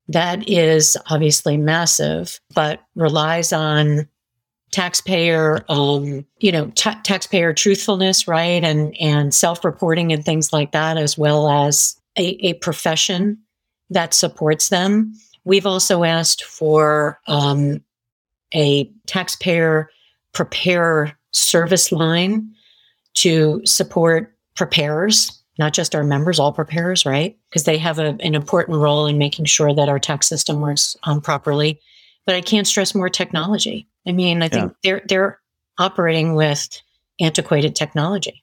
that 0.08 0.48
is 0.48 0.96
obviously 1.10 1.56
massive, 1.56 2.40
but 2.54 2.80
relies 2.94 3.52
on 3.52 4.08
taxpayer, 4.70 5.64
um, 5.68 6.24
you 6.38 6.52
know, 6.52 6.70
ta- 6.70 7.00
taxpayer 7.04 7.52
truthfulness, 7.52 8.28
right, 8.28 8.62
and 8.62 8.96
and 9.00 9.34
self-reporting 9.34 10.12
and 10.12 10.24
things 10.24 10.52
like 10.52 10.72
that, 10.72 10.96
as 10.96 11.16
well 11.16 11.48
as 11.48 11.98
a, 12.16 12.36
a 12.46 12.54
profession 12.54 13.38
that 13.90 14.14
supports 14.14 14.68
them. 14.68 15.12
We've 15.44 15.66
also 15.66 16.04
asked 16.04 16.44
for 16.44 17.18
um, 17.26 17.82
a 18.54 18.90
taxpayer 19.06 19.90
preparer 20.32 21.12
service 21.32 21.90
line 21.92 22.50
to 23.14 23.62
support 23.64 24.36
preparers 24.54 25.38
not 25.58 25.72
just 25.72 25.94
our 25.94 26.04
members, 26.04 26.38
all 26.38 26.52
preparers, 26.52 27.04
right? 27.04 27.36
Because 27.50 27.64
they 27.64 27.76
have 27.78 27.98
a, 27.98 28.16
an 28.20 28.34
important 28.34 28.78
role 28.78 29.06
in 29.06 29.18
making 29.18 29.44
sure 29.44 29.74
that 29.74 29.88
our 29.88 29.98
tax 29.98 30.28
system 30.28 30.60
works 30.60 30.96
um, 31.02 31.20
properly. 31.20 31.80
But 32.24 32.36
I 32.36 32.40
can't 32.40 32.66
stress 32.66 32.94
more 32.94 33.08
technology. 33.08 33.88
I 34.08 34.12
mean, 34.12 34.42
I 34.42 34.48
think 34.48 34.72
they're 34.82 35.02
they're 35.06 35.38
operating 35.78 36.34
with 36.34 36.68
antiquated 37.20 37.76
technology. 37.76 38.42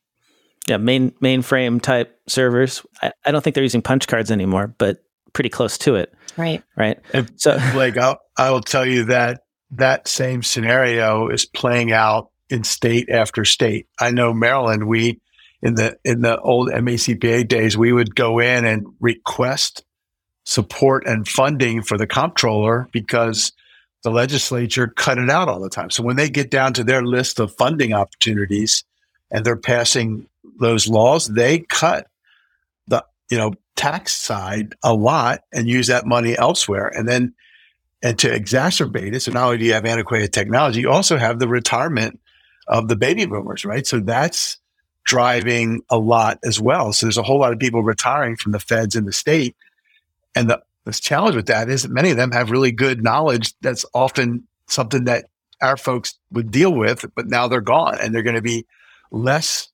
Yeah, 0.67 0.77
main 0.77 1.11
mainframe 1.21 1.81
type 1.81 2.19
servers. 2.27 2.85
I, 3.01 3.11
I 3.25 3.31
don't 3.31 3.43
think 3.43 3.55
they're 3.55 3.63
using 3.63 3.81
punch 3.81 4.07
cards 4.07 4.31
anymore, 4.31 4.73
but 4.77 5.03
pretty 5.33 5.49
close 5.49 5.77
to 5.79 5.95
it. 5.95 6.13
Right. 6.37 6.63
Right. 6.75 6.99
And 7.13 7.31
So 7.35 7.57
Blake, 7.73 7.97
I'll, 7.97 8.19
I 8.37 8.51
will 8.51 8.61
tell 8.61 8.85
you 8.85 9.05
that 9.05 9.41
that 9.71 10.07
same 10.07 10.43
scenario 10.43 11.29
is 11.29 11.45
playing 11.45 11.91
out 11.91 12.29
in 12.49 12.63
state 12.63 13.09
after 13.09 13.43
state. 13.45 13.87
I 13.99 14.11
know 14.11 14.33
Maryland, 14.33 14.87
we 14.87 15.19
in 15.61 15.75
the 15.75 15.97
in 16.03 16.21
the 16.21 16.39
old 16.39 16.69
MACPA 16.69 17.47
days, 17.47 17.77
we 17.77 17.91
would 17.91 18.15
go 18.15 18.39
in 18.39 18.65
and 18.65 18.85
request 18.99 19.83
support 20.45 21.07
and 21.07 21.27
funding 21.27 21.81
for 21.81 21.97
the 21.97 22.07
comptroller 22.07 22.87
because 22.91 23.51
the 24.05 24.11
legislature 24.11 24.87
cut 24.87 25.17
it 25.17 25.31
out 25.31 25.49
all 25.49 25.59
the 25.59 25.67
time. 25.67 25.89
So 25.89 26.03
when 26.03 26.15
they 26.15 26.29
get 26.29 26.51
down 26.51 26.73
to 26.73 26.83
their 26.83 27.03
list 27.03 27.39
of 27.39 27.55
funding 27.55 27.91
opportunities 27.91 28.83
and 29.31 29.43
they're 29.43 29.57
passing 29.57 30.27
those 30.59 30.87
laws, 30.87 31.25
they 31.25 31.61
cut 31.61 32.05
the 32.87 33.03
you 33.31 33.37
know 33.39 33.53
tax 33.75 34.13
side 34.13 34.75
a 34.83 34.93
lot 34.93 35.41
and 35.51 35.67
use 35.67 35.87
that 35.87 36.05
money 36.05 36.37
elsewhere. 36.37 36.87
And 36.95 37.07
then 37.07 37.33
and 38.03 38.19
to 38.19 38.29
exacerbate 38.29 39.15
it, 39.15 39.21
so 39.21 39.31
not 39.31 39.45
only 39.45 39.57
do 39.57 39.65
you 39.65 39.73
have 39.73 39.85
antiquated 39.85 40.31
technology, 40.31 40.81
you 40.81 40.91
also 40.91 41.17
have 41.17 41.39
the 41.39 41.47
retirement 41.47 42.19
of 42.67 42.87
the 42.87 42.95
baby 42.95 43.25
boomers, 43.25 43.65
right? 43.65 43.87
So 43.87 43.99
that's 43.99 44.59
driving 45.03 45.81
a 45.89 45.97
lot 45.97 46.37
as 46.43 46.61
well. 46.61 46.93
So 46.93 47.07
there's 47.07 47.17
a 47.17 47.23
whole 47.23 47.39
lot 47.39 47.53
of 47.53 47.57
people 47.57 47.81
retiring 47.81 48.35
from 48.35 48.51
the 48.51 48.59
feds 48.59 48.95
in 48.95 49.05
the 49.05 49.13
state. 49.13 49.55
And 50.35 50.47
the, 50.51 50.61
the 50.85 50.93
challenge 50.93 51.35
with 51.35 51.47
that 51.47 51.69
is 51.69 51.83
that 51.83 51.91
many 51.91 52.11
of 52.11 52.17
them 52.17 52.31
have 52.31 52.51
really 52.51 52.71
good 52.71 53.03
knowledge 53.03 53.53
that's 53.61 53.85
often 53.93 54.47
something 54.67 55.05
that 55.05 55.25
our 55.61 55.77
folks 55.77 56.17
would 56.31 56.51
deal 56.51 56.73
with, 56.73 57.05
but 57.15 57.27
now 57.27 57.47
they're 57.47 57.61
gone 57.61 57.97
and 57.99 58.13
they're 58.13 58.23
going 58.23 58.35
to 58.35 58.41
be 58.41 58.65
less 59.11 59.69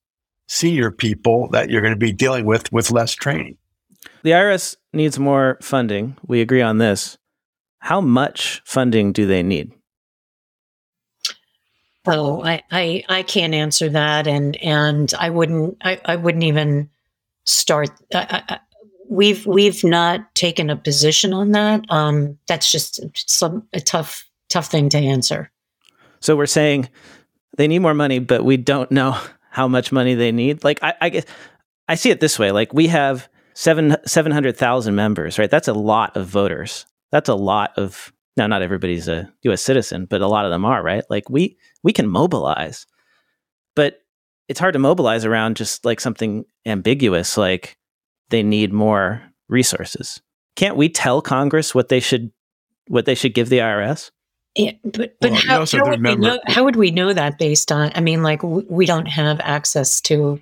senior 0.48 0.92
people 0.92 1.50
that 1.50 1.70
you're 1.70 1.82
going 1.82 1.94
to 1.94 2.00
be 2.00 2.12
dealing 2.14 2.46
with 2.46 2.72
with 2.72 2.92
less 2.92 3.14
training. 3.14 3.58
the 4.24 4.32
IRS 4.32 4.76
needs 4.94 5.20
more 5.20 5.58
funding. 5.62 6.18
We 6.26 6.42
agree 6.42 6.62
on 6.62 6.78
this. 6.78 7.18
How 7.80 8.02
much 8.02 8.62
funding 8.66 9.12
do 9.12 9.26
they 9.26 9.44
need? 9.44 9.72
Oh, 12.06 12.44
I, 12.44 12.64
I 12.72 13.04
I 13.10 13.24
can't 13.24 13.54
answer 13.54 13.90
that, 13.90 14.28
and 14.28 14.56
and 14.58 15.14
I 15.20 15.30
wouldn't 15.30 15.78
I, 15.82 16.00
I 16.04 16.16
wouldn't 16.16 16.44
even 16.44 16.90
start. 17.46 17.90
I, 18.14 18.44
I, 18.50 18.60
we've 19.12 19.46
we've 19.46 19.84
not 19.84 20.34
taken 20.36 20.70
a 20.70 20.76
position 20.76 21.34
on 21.34 21.52
that. 21.52 21.86
Um, 21.90 22.38
that's 22.48 22.72
just 22.72 23.02
some 23.30 23.68
a 23.74 23.82
tough 23.82 24.28
tough 24.50 24.68
thing 24.68 24.90
to 24.90 24.98
answer. 24.98 25.52
So 26.22 26.36
we're 26.36 26.46
saying 26.46 26.90
they 27.58 27.68
need 27.68 27.80
more 27.80 27.94
money, 27.94 28.20
but 28.20 28.46
we 28.46 28.58
don't 28.58 28.90
know 28.90 29.18
how 29.50 29.68
much 29.68 29.92
money 29.92 30.16
they 30.16 30.32
need. 30.32 30.64
Like 30.64 30.80
I, 30.82 30.94
I 31.02 31.10
guess 31.10 31.26
I 31.88 31.96
see 31.96 32.10
it 32.10 32.22
this 32.22 32.40
way: 32.40 32.52
like 32.52 32.74
we 32.74 32.88
have 32.88 33.30
seven 33.54 33.98
seven 34.06 34.32
hundred 34.32 34.58
thousand 34.58 34.96
members, 34.96 35.38
right? 35.38 35.52
That's 35.52 35.68
a 35.68 35.74
lot 35.74 36.16
of 36.16 36.26
voters. 36.26 36.86
That's 37.12 37.30
a 37.30 37.36
lot 37.36 37.72
of 37.78 38.14
now. 38.38 38.48
Not 38.48 38.62
everybody's 38.62 39.10
a 39.10 39.32
U.S. 39.44 39.62
citizen, 39.62 40.06
but 40.06 40.22
a 40.22 40.28
lot 40.28 40.46
of 40.46 40.52
them 40.52 40.64
are, 40.64 40.82
right? 40.82 41.04
Like 41.10 41.30
we 41.30 41.58
we 41.84 41.92
can 41.92 42.08
mobilize, 42.08 42.88
but 43.76 43.98
it's 44.48 44.60
hard 44.60 44.74
to 44.74 44.80
mobilize 44.80 45.26
around 45.26 45.58
just 45.58 45.84
like 45.84 46.00
something 46.00 46.46
ambiguous, 46.66 47.38
like 47.38 47.78
they 48.32 48.44
need 48.44 48.74
more 48.74 49.22
resources. 49.48 50.22
Can't 50.56 50.76
we 50.76 50.90
tell 50.90 51.22
Congress 51.22 51.76
what 51.76 51.90
they 51.90 52.00
should 52.00 52.32
what 52.88 53.06
they 53.06 53.16
should 53.16 53.34
give 53.34 53.50
the 53.50 53.60
IRS? 53.60 54.12
Yeah, 54.56 54.74
but 54.84 55.16
but 55.22 55.32
Well, 55.32 55.40
how, 55.40 55.48
how 55.48 55.60
have 55.60 55.70
to 55.70 55.82
would 55.84 56.04
we 56.04 56.16
know, 56.16 56.40
how 56.48 56.64
would 56.66 56.76
we 56.76 56.92
know 56.92 57.14
that 57.14 57.38
based 57.38 57.72
on? 57.72 57.92
I 57.96 58.02
mean, 58.02 58.22
like 58.22 58.42
w- 58.42 58.66
we 58.70 58.86
don't 58.86 59.06
have 59.06 59.40
access 59.42 60.02
to 60.02 60.42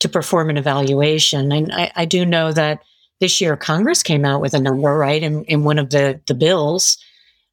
to 0.00 0.08
perform 0.08 0.50
an 0.50 0.56
evaluation, 0.56 1.52
and 1.52 1.72
I, 1.72 1.92
I 1.94 2.04
do 2.06 2.26
know 2.26 2.52
that 2.52 2.82
this 3.20 3.40
year 3.40 3.56
Congress 3.56 4.02
came 4.02 4.24
out 4.24 4.40
with 4.40 4.52
a 4.52 4.60
number, 4.60 4.96
right, 4.96 5.22
in, 5.22 5.44
in 5.44 5.64
one 5.64 5.78
of 5.78 5.90
the 5.90 6.20
the 6.26 6.34
bills 6.34 6.98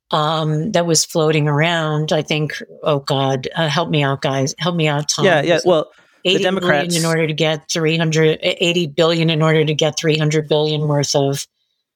um, 0.10 0.72
that 0.72 0.88
was 0.88 1.06
floating 1.06 1.48
around. 1.48 2.12
I 2.12 2.24
think, 2.24 2.62
oh 2.82 3.00
God, 3.00 3.48
uh, 3.56 3.68
help 3.68 3.90
me 3.90 4.02
out, 4.02 4.22
guys, 4.22 4.56
help 4.58 4.76
me 4.76 4.88
out, 4.88 5.10
Tom. 5.10 5.26
yeah, 5.26 5.44
yeah. 5.44 5.60
Well, 5.64 5.92
80 6.26 6.38
billion 6.38 6.56
Democrats- 6.56 6.98
in 6.98 7.06
order 7.06 7.28
to 7.28 7.34
get 7.34 7.70
300 7.70 8.40
eh, 8.42 8.56
80 8.60 8.88
billion 8.88 9.30
in 9.30 9.42
order 9.42 9.66
to 9.66 9.74
get 9.74 9.98
300 9.98 10.48
billion 10.48 10.88
worth 10.88 11.16
of 11.16 11.46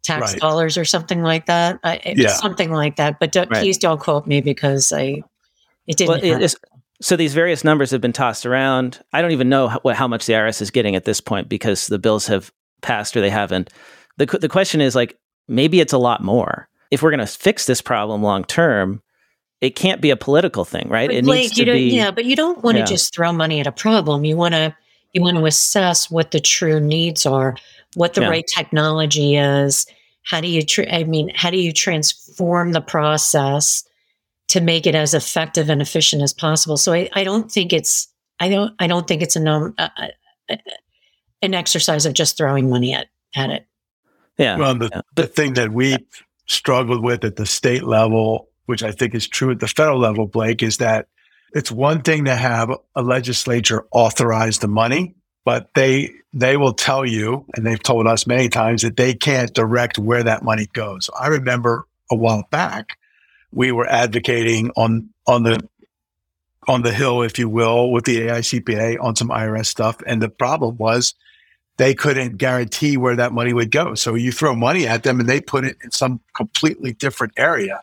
tax 0.04 0.34
Right. 0.34 0.42
dollars 0.42 0.78
or 0.78 0.86
something 0.86 1.22
like 1.24 1.46
that 1.48 1.80
I, 1.84 1.98
eh, 2.04 2.14
Yeah. 2.18 2.30
something 2.30 2.72
like 2.72 2.96
that 2.98 3.20
but 3.20 3.32
don't, 3.32 3.50
Right. 3.50 3.62
please 3.62 3.78
don't 3.78 4.00
quote 4.00 4.28
me 4.28 4.42
because 4.42 4.92
i 4.94 5.22
it 5.88 5.98
didn't 5.98 6.22
Well, 6.22 6.44
it 6.44 6.56
so 7.02 7.16
these 7.16 7.34
various 7.34 7.64
numbers 7.64 7.92
have 7.92 8.02
been 8.02 8.12
tossed 8.12 8.44
around. 8.46 9.00
I 9.14 9.22
don't 9.22 9.32
even 9.32 9.50
know 9.50 9.68
how, 9.68 9.80
how 9.94 10.08
much 10.08 10.26
the 10.26 10.34
IRS 10.34 10.62
is 10.64 10.72
getting 10.72 10.96
at 10.96 11.06
this 11.06 11.22
point 11.22 11.48
because 11.48 11.86
the 11.88 12.00
bills 12.00 12.26
have 12.26 12.52
passed 12.82 13.16
or 13.16 13.22
they 13.22 13.30
haven't. 13.30 13.70
The 14.18 14.26
the 14.26 14.50
question 14.50 14.82
is 14.82 14.96
like 14.96 15.16
maybe 15.48 15.80
it's 15.80 15.94
a 15.94 15.98
lot 16.00 16.24
more. 16.24 16.68
If 16.90 17.02
we're 17.04 17.12
going 17.12 17.20
to 17.20 17.28
fix 17.28 17.66
this 17.68 17.82
problem 17.82 18.24
long 18.24 18.44
term, 18.46 19.02
it 19.62 19.76
can't 19.76 20.02
be 20.02 20.12
a 20.12 20.18
political 20.18 20.66
thing, 20.66 20.88
right? 20.90 21.10
But 21.10 21.16
it 21.18 21.26
Blake, 21.26 21.42
needs 21.44 21.54
to 21.56 21.60
you 21.62 21.66
don't, 21.66 21.76
be. 21.76 21.96
yeah 21.96 22.12
but 22.12 22.26
you 22.26 22.36
don't 22.36 22.64
want 22.64 22.76
to 22.76 22.80
Yeah. 22.80 22.86
just 22.86 23.14
throw 23.14 23.32
money 23.34 23.60
at 23.60 23.68
a 23.68 23.72
problem 23.72 24.24
you 24.26 24.38
want 24.38 24.54
to 24.54 24.76
you 25.14 25.22
want 25.22 25.38
to 25.38 25.46
assess 25.46 26.12
what 26.12 26.32
the 26.32 26.40
true 26.40 26.80
needs 26.80 27.26
are 27.26 27.56
what 27.96 28.14
the 28.14 28.22
Yeah. 28.22 28.30
right 28.30 28.46
technology 28.48 29.36
is 29.36 29.86
how 30.24 30.42
do 30.42 30.48
you 30.48 30.62
tr- 30.62 30.84
i 30.92 31.04
mean 31.04 31.32
how 31.34 31.50
do 31.50 31.58
you 31.58 31.72
transform 31.74 32.72
the 32.74 32.82
process 32.82 33.84
to 34.50 34.62
make 34.62 34.86
it 34.86 34.94
as 34.96 35.14
effective 35.14 35.70
and 35.70 35.82
efficient 35.82 36.22
as 36.22 36.34
possible 36.34 36.78
so 36.78 36.94
i, 36.94 37.10
I 37.14 37.24
don't 37.24 37.52
think 37.52 37.74
it's 37.74 38.08
i 38.40 38.50
don't 38.50 38.74
i 38.80 38.86
don't 38.88 39.08
think 39.08 39.22
it's 39.22 39.36
a 39.36 39.40
num- 39.40 39.74
uh, 39.78 39.90
uh, 40.50 40.56
an 41.42 41.54
exercise 41.54 42.06
of 42.06 42.14
just 42.14 42.38
throwing 42.38 42.70
money 42.70 42.94
at 42.94 43.08
at 43.36 43.50
it 43.50 43.66
yeah. 44.38 44.56
Well, 44.58 44.76
the, 44.76 44.90
yeah. 44.94 45.02
the 45.16 45.26
thing 45.26 45.54
that 45.56 45.72
we 45.72 45.98
struggled 46.46 47.04
with 47.04 47.24
at 47.26 47.38
the 47.38 47.46
state 47.48 47.84
level, 47.84 48.47
which 48.68 48.84
I 48.84 48.92
think 48.92 49.16
is 49.16 49.28
true 49.28 49.52
at 49.52 49.60
the 49.60 49.68
federal 49.68 50.00
level, 50.00 50.28
Blake, 50.28 50.62
is 50.62 50.78
that 50.78 51.08
it's 51.54 51.72
one 51.72 52.02
thing 52.02 52.26
to 52.26 52.36
have 52.36 52.70
a 52.96 53.02
legislature 53.02 53.86
authorize 53.92 54.60
the 54.60 54.68
money, 54.68 55.16
but 55.44 55.74
they 55.74 56.12
they 56.34 56.58
will 56.58 56.74
tell 56.74 57.06
you, 57.06 57.46
and 57.56 57.66
they've 57.66 57.82
told 57.82 58.06
us 58.06 58.28
many 58.28 58.50
times 58.50 58.84
that 58.84 58.98
they 58.98 59.14
can't 59.14 59.54
direct 59.54 59.98
where 59.98 60.24
that 60.24 60.44
money 60.44 60.68
goes. 60.74 61.10
I 61.20 61.28
remember 61.28 61.88
a 62.12 62.16
while 62.16 62.48
back, 62.52 62.98
we 63.52 63.72
were 63.72 63.88
advocating 63.88 64.72
on 64.76 65.10
on 65.26 65.44
the 65.44 65.60
on 66.68 66.82
the 66.82 66.92
hill, 66.92 67.22
if 67.22 67.40
you 67.40 67.48
will, 67.48 67.92
with 67.92 68.04
the 68.06 68.28
AICPA 68.28 68.98
on 69.02 69.16
some 69.16 69.30
IRS 69.30 69.68
stuff, 69.68 69.98
and 70.06 70.22
the 70.22 70.30
problem 70.30 70.78
was 70.78 71.16
they 71.78 71.94
couldn't 71.94 72.38
guarantee 72.38 72.98
where 72.98 73.16
that 73.16 73.32
money 73.32 73.54
would 73.54 73.72
go. 73.72 73.94
So 73.94 74.16
you 74.16 74.32
throw 74.32 74.56
money 74.56 74.88
at 74.88 75.04
them 75.04 75.20
and 75.20 75.30
they 75.30 75.40
put 75.40 75.64
it 75.64 75.78
in 75.84 75.92
some 75.92 76.20
completely 76.36 76.94
different 76.94 77.34
area, 77.38 77.82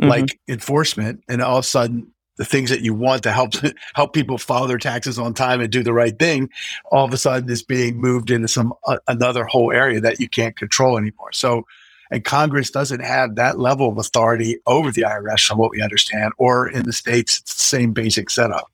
mm-hmm. 0.00 0.08
like 0.08 0.40
enforcement, 0.48 1.22
and 1.28 1.42
all 1.42 1.58
of 1.58 1.64
a 1.64 1.68
sudden 1.68 2.12
the 2.36 2.44
things 2.44 2.70
that 2.70 2.80
you 2.80 2.94
want 2.94 3.22
to 3.22 3.32
help 3.32 3.52
help 3.94 4.12
people 4.12 4.38
file 4.38 4.66
their 4.66 4.78
taxes 4.78 5.18
on 5.18 5.34
time 5.34 5.60
and 5.60 5.70
do 5.70 5.82
the 5.82 5.92
right 5.92 6.18
thing, 6.18 6.50
all 6.90 7.04
of 7.04 7.12
a 7.12 7.16
sudden 7.18 7.50
is 7.50 7.62
being 7.62 8.00
moved 8.00 8.30
into 8.30 8.48
some 8.48 8.72
uh, 8.86 8.98
another 9.08 9.44
whole 9.44 9.72
area 9.72 10.00
that 10.00 10.20
you 10.20 10.28
can't 10.28 10.56
control 10.56 10.98
anymore. 10.98 11.32
So, 11.32 11.66
and 12.10 12.24
Congress 12.24 12.70
doesn't 12.70 13.00
have 13.00 13.36
that 13.36 13.58
level 13.58 13.88
of 13.88 13.98
authority 13.98 14.58
over 14.66 14.90
the 14.90 15.02
IRS, 15.02 15.46
from 15.46 15.58
what 15.58 15.70
we 15.70 15.82
understand, 15.82 16.32
or 16.36 16.68
in 16.68 16.84
the 16.84 16.92
states, 16.92 17.40
it's 17.40 17.54
the 17.54 17.62
same 17.62 17.92
basic 17.92 18.30
setup. 18.30 18.70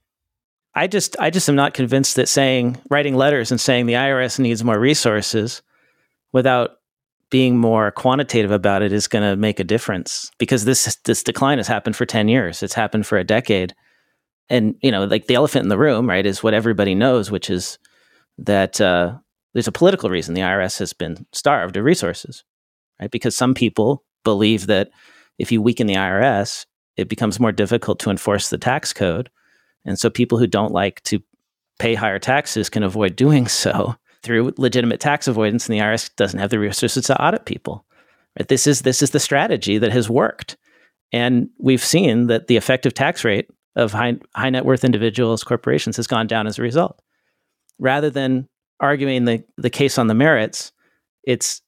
I 0.74 0.86
just 0.86 1.16
I 1.18 1.30
just 1.30 1.48
am 1.48 1.56
not 1.56 1.74
convinced 1.74 2.16
that 2.16 2.28
saying 2.28 2.76
writing 2.88 3.16
letters 3.16 3.50
and 3.50 3.60
saying 3.60 3.86
the 3.86 3.94
IRS 3.94 4.38
needs 4.38 4.62
more 4.62 4.78
resources 4.78 5.62
without 6.32 6.77
being 7.30 7.58
more 7.58 7.90
quantitative 7.90 8.50
about 8.50 8.82
it 8.82 8.92
is 8.92 9.08
going 9.08 9.22
to 9.28 9.36
make 9.36 9.60
a 9.60 9.64
difference 9.64 10.30
because 10.38 10.64
this 10.64 10.96
this 11.04 11.22
decline 11.22 11.58
has 11.58 11.68
happened 11.68 11.96
for 11.96 12.06
10 12.06 12.28
years. 12.28 12.62
It's 12.62 12.74
happened 12.74 13.06
for 13.06 13.18
a 13.18 13.24
decade. 13.24 13.74
And 14.48 14.76
you 14.82 14.90
know 14.90 15.04
like 15.04 15.26
the 15.26 15.34
elephant 15.34 15.64
in 15.64 15.68
the 15.68 15.78
room 15.78 16.08
right 16.08 16.24
is 16.24 16.42
what 16.42 16.54
everybody 16.54 16.94
knows 16.94 17.30
which 17.30 17.50
is 17.50 17.78
that 18.38 18.80
uh, 18.80 19.14
there's 19.52 19.68
a 19.68 19.72
political 19.72 20.08
reason 20.08 20.34
the 20.34 20.40
irs 20.40 20.78
has 20.78 20.92
been 20.94 21.26
starved 21.32 21.76
of 21.76 21.84
resources 21.84 22.44
right? 22.98 23.10
Because 23.10 23.36
some 23.36 23.52
people 23.52 24.04
believe 24.24 24.66
that 24.66 24.88
if 25.38 25.52
you 25.52 25.60
weaken 25.60 25.86
the 25.86 25.96
irs 25.96 26.64
it 26.98 27.08
becomes 27.08 27.40
more 27.40 27.52
difficult 27.52 28.00
to 28.00 28.10
enforce 28.10 28.50
the 28.50 28.58
tax 28.58 28.92
code. 28.92 29.30
And 29.84 29.98
so 29.98 30.10
people 30.10 30.36
who 30.36 30.48
don't 30.48 30.72
like 30.72 31.00
to 31.04 31.22
pay 31.78 31.94
higher 31.94 32.18
taxes 32.18 32.68
can 32.68 32.82
avoid 32.82 33.16
doing 33.16 33.48
so 33.48 33.94
through 34.22 34.54
legitimate 34.56 35.00
tax 35.00 35.28
avoidance, 35.28 35.68
and 35.68 35.74
the 35.74 35.82
IRS 35.82 36.14
doesn't 36.16 36.38
have 36.38 36.50
the 36.50 36.58
resources 36.58 37.06
to 37.06 37.22
audit 37.22 37.44
people. 37.44 37.84
Right? 38.38 38.48
This 38.48 38.66
is 38.66 38.82
this 38.82 39.02
is 39.02 39.10
the 39.10 39.20
strategy 39.20 39.78
that 39.78 39.92
has 39.92 40.10
worked, 40.10 40.56
and 41.12 41.48
we've 41.58 41.84
seen 41.84 42.26
that 42.26 42.46
the 42.46 42.56
effective 42.56 42.94
tax 42.94 43.24
rate 43.24 43.48
of 43.76 43.92
high 43.92 44.18
high 44.34 44.50
net 44.50 44.64
worth 44.64 44.84
individuals, 44.84 45.44
corporations, 45.44 45.96
has 45.96 46.06
gone 46.06 46.26
down 46.26 46.46
as 46.46 46.58
a 46.58 46.62
result. 46.62 47.00
Rather 47.78 48.10
than 48.10 48.48
arguing 48.80 49.24
the 49.24 49.44
the 49.56 49.70
case 49.70 49.98
on 49.98 50.06
the 50.06 50.14
merits, 50.14 50.72
it's 51.24 51.62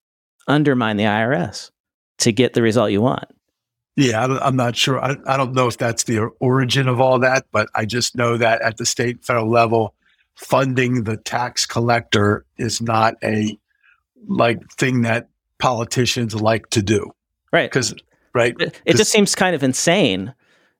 undermine 0.48 0.96
the 0.96 1.04
IRS 1.04 1.70
to 2.18 2.32
get 2.32 2.54
the 2.54 2.62
result 2.62 2.90
you 2.90 3.00
want. 3.00 3.24
Yeah, 3.96 4.38
I'm 4.40 4.56
not 4.56 4.76
sure. 4.76 4.98
I, 4.98 5.16
I 5.26 5.36
don't 5.36 5.52
know 5.52 5.66
if 5.66 5.76
that's 5.76 6.04
the 6.04 6.30
origin 6.40 6.88
of 6.88 7.00
all 7.00 7.18
that, 7.18 7.46
but 7.52 7.68
I 7.74 7.84
just 7.84 8.16
know 8.16 8.36
that 8.36 8.62
at 8.62 8.76
the 8.76 8.86
state 8.86 9.24
federal 9.24 9.50
level, 9.50 9.94
funding 10.40 11.04
the 11.04 11.18
tax 11.18 11.66
collector 11.66 12.46
is 12.56 12.80
not 12.80 13.14
a 13.22 13.58
like 14.26 14.58
thing 14.72 15.02
that 15.02 15.28
politicians 15.58 16.34
like 16.34 16.68
to 16.70 16.82
do. 16.82 17.10
Right. 17.52 17.70
Because 17.70 17.94
right. 18.34 18.54
It, 18.58 18.80
it 18.86 18.96
just 18.96 19.12
seems 19.12 19.34
kind 19.34 19.54
of 19.54 19.62
insane 19.62 20.34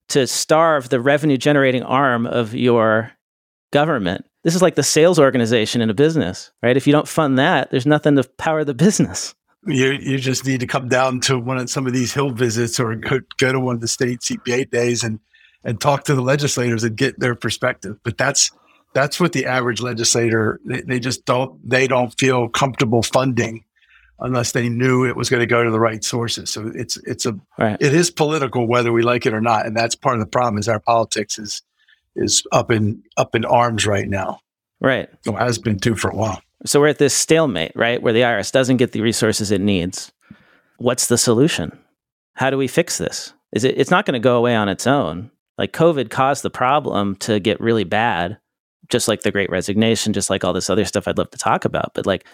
to 0.09 0.27
starve 0.27 0.89
the 0.89 0.99
revenue 0.99 1.37
generating 1.37 1.83
arm 1.83 2.27
of 2.27 2.55
your 2.55 3.13
government. 3.71 4.25
This 4.45 4.55
is 4.55 4.63
like 4.63 4.77
the 4.77 4.83
sales 4.83 5.19
organization 5.19 5.83
in 5.83 5.91
a 5.91 5.95
business, 5.95 6.51
right? 6.63 6.77
If 6.77 6.87
you 6.87 6.93
don't 6.93 7.07
fund 7.07 7.39
that, 7.39 7.71
there's 7.71 7.87
nothing 7.87 8.17
to 8.17 8.25
power 8.25 8.65
the 8.65 8.75
business. 8.75 9.35
You 9.67 9.93
you 9.93 10.19
just 10.19 10.47
need 10.47 10.61
to 10.61 10.67
come 10.67 10.89
down 10.89 11.21
to 11.21 11.39
one 11.39 11.59
of 11.59 11.69
some 11.69 11.87
of 11.87 11.93
these 11.93 12.15
hill 12.15 12.31
visits 12.31 12.81
or 12.81 12.97
go, 12.97 13.21
go 13.37 13.53
to 13.53 13.61
one 13.61 13.75
of 13.75 13.83
the 13.83 13.89
state 13.89 14.21
CPA 14.21 14.71
days 14.71 15.05
and 15.05 15.21
and 15.65 15.79
talk 15.79 16.05
to 16.05 16.15
the 16.15 16.23
legislators 16.23 16.83
and 16.83 16.97
get 16.97 17.21
their 17.21 17.35
perspective. 17.35 17.99
But 18.03 18.17
that's 18.17 18.51
that's 18.93 19.21
what 19.21 19.33
the 19.33 19.47
average 19.47 19.81
legislator 19.81 20.61
they, 20.65 20.81
they 20.83 21.01
just 21.01 21.25
don't 21.25 21.59
they 21.69 21.87
don't 21.87 22.17
feel 22.19 22.49
comfortable 22.49 23.03
funding 23.03 23.65
unless 24.21 24.53
they 24.53 24.69
knew 24.69 25.07
it 25.07 25.17
was 25.17 25.31
going 25.31 25.41
to 25.41 25.47
go 25.47 25.65
to 25.65 25.71
the 25.71 25.81
right 25.81 26.05
sources. 26.05 26.51
So 26.51 26.71
it's 26.75 26.97
it's 26.99 27.27
a 27.27 27.39
right. 27.59 27.77
it 27.81 27.95
is 27.95 28.11
political 28.11 28.67
whether 28.67 28.93
we 28.93 29.03
like 29.03 29.27
it 29.27 29.35
or 29.35 29.41
not, 29.41 29.67
and 29.67 29.77
that's 29.77 29.95
part 29.95 30.17
of 30.17 30.21
the 30.21 30.27
problem. 30.27 30.59
Is 30.59 30.69
our 30.69 30.81
politics 30.81 31.39
is 31.39 31.63
is 32.17 32.43
up 32.53 32.71
in 32.71 33.03
up 33.17 33.35
in 33.35 33.45
arms 33.45 33.87
right 33.87 34.09
now. 34.09 34.41
Right, 34.81 35.09
it 35.27 35.35
has 35.35 35.59
been 35.59 35.79
too 35.79 35.95
for 35.95 36.11
a 36.11 36.17
while. 36.17 36.43
So 36.67 36.81
we're 36.81 36.89
at 36.89 36.99
this 36.99 37.15
stalemate, 37.15 37.73
right, 37.75 38.03
where 38.03 38.13
the 38.13 38.21
IRS 38.21 38.53
doesn't 38.53 38.77
get 38.77 38.93
the 38.93 39.01
resources 39.01 39.51
it 39.51 39.61
needs. 39.61 40.13
What's 40.77 41.07
the 41.07 41.19
solution? 41.19 41.79
How 42.35 42.51
do 42.51 42.59
we 42.59 42.69
fix 42.69 42.99
this? 42.99 43.33
Is 43.53 43.65
it? 43.65 43.79
It's 43.79 43.91
not 43.91 44.07
going 44.07 44.15
to 44.15 44.25
go 44.25 44.37
away 44.37 44.55
on 44.55 44.69
its 44.69 44.87
own. 44.87 45.31
Like 45.59 45.73
COVID 45.73 46.09
caused 46.09 46.43
the 46.43 46.51
problem 46.51 47.17
to 47.17 47.39
get 47.41 47.61
really 47.61 47.85
bad 47.85 48.39
just 48.91 49.09
like 49.09 49.23
the 49.23 49.33
great 49.33 49.51
resignation, 49.51 50.13
just 50.13 50.31
like 50.31 50.45
all 50.45 50.53
this 50.53 50.71
other 50.71 50.85
stuff 50.85 51.09
I'd 51.09 51.19
love 51.19 51.31
to 51.31 51.39
talk 51.39 51.65
about. 51.65 51.95
But 51.95 52.07
like, 52.07 52.27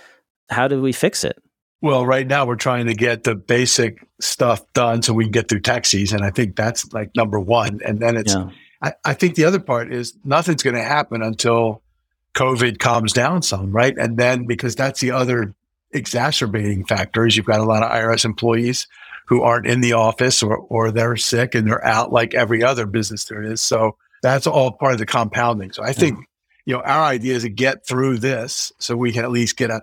how 0.48 0.68
do 0.68 0.80
we 0.80 0.92
fix 0.92 1.24
it? 1.24 1.40
Well, 1.82 2.06
right 2.06 2.26
now 2.26 2.46
we're 2.46 2.56
trying 2.56 2.86
to 2.86 2.94
get 2.94 3.24
the 3.24 3.34
basic 3.34 4.06
stuff 4.20 4.62
done 4.72 5.02
so 5.02 5.12
we 5.12 5.24
can 5.24 5.32
get 5.32 5.48
through 5.48 5.60
tax 5.60 5.90
season. 5.90 6.22
I 6.22 6.30
think 6.30 6.56
that's 6.56 6.92
like 6.92 7.14
number 7.14 7.38
one. 7.38 7.80
And 7.84 8.00
then 8.00 8.16
it's, 8.16 8.34
yeah. 8.34 8.50
I, 8.82 8.92
I 9.04 9.14
think 9.14 9.34
the 9.34 9.44
other 9.44 9.60
part 9.60 9.92
is 9.92 10.16
nothing's 10.24 10.62
going 10.62 10.76
to 10.76 10.82
happen 10.82 11.22
until 11.22 11.82
COVID 12.34 12.78
calms 12.78 13.12
down 13.12 13.42
some, 13.42 13.72
right? 13.72 13.96
And 13.96 14.16
then 14.16 14.46
because 14.46 14.74
that's 14.74 15.00
the 15.00 15.10
other 15.10 15.54
exacerbating 15.92 16.84
factor 16.84 17.26
is 17.26 17.36
you've 17.36 17.46
got 17.46 17.60
a 17.60 17.64
lot 17.64 17.82
of 17.82 17.90
IRS 17.90 18.24
employees 18.24 18.88
who 19.26 19.42
aren't 19.42 19.66
in 19.66 19.80
the 19.80 19.92
office 19.92 20.42
or, 20.42 20.56
or 20.56 20.90
they're 20.90 21.16
sick 21.16 21.54
and 21.54 21.66
they're 21.66 21.84
out 21.84 22.12
like 22.12 22.34
every 22.34 22.62
other 22.62 22.86
business 22.86 23.24
there 23.24 23.42
is. 23.42 23.60
So 23.60 23.96
that's 24.22 24.46
all 24.46 24.72
part 24.72 24.92
of 24.92 24.98
the 24.98 25.06
compounding. 25.06 25.72
So 25.72 25.82
I 25.82 25.92
think 25.92 26.18
you 26.66 26.74
know, 26.74 26.80
our 26.80 27.04
idea 27.04 27.34
is 27.34 27.44
to 27.44 27.48
get 27.48 27.86
through 27.86 28.18
this 28.18 28.72
so 28.78 28.96
we 28.96 29.12
can 29.12 29.24
at 29.24 29.30
least 29.30 29.56
get 29.56 29.70
a 29.70 29.82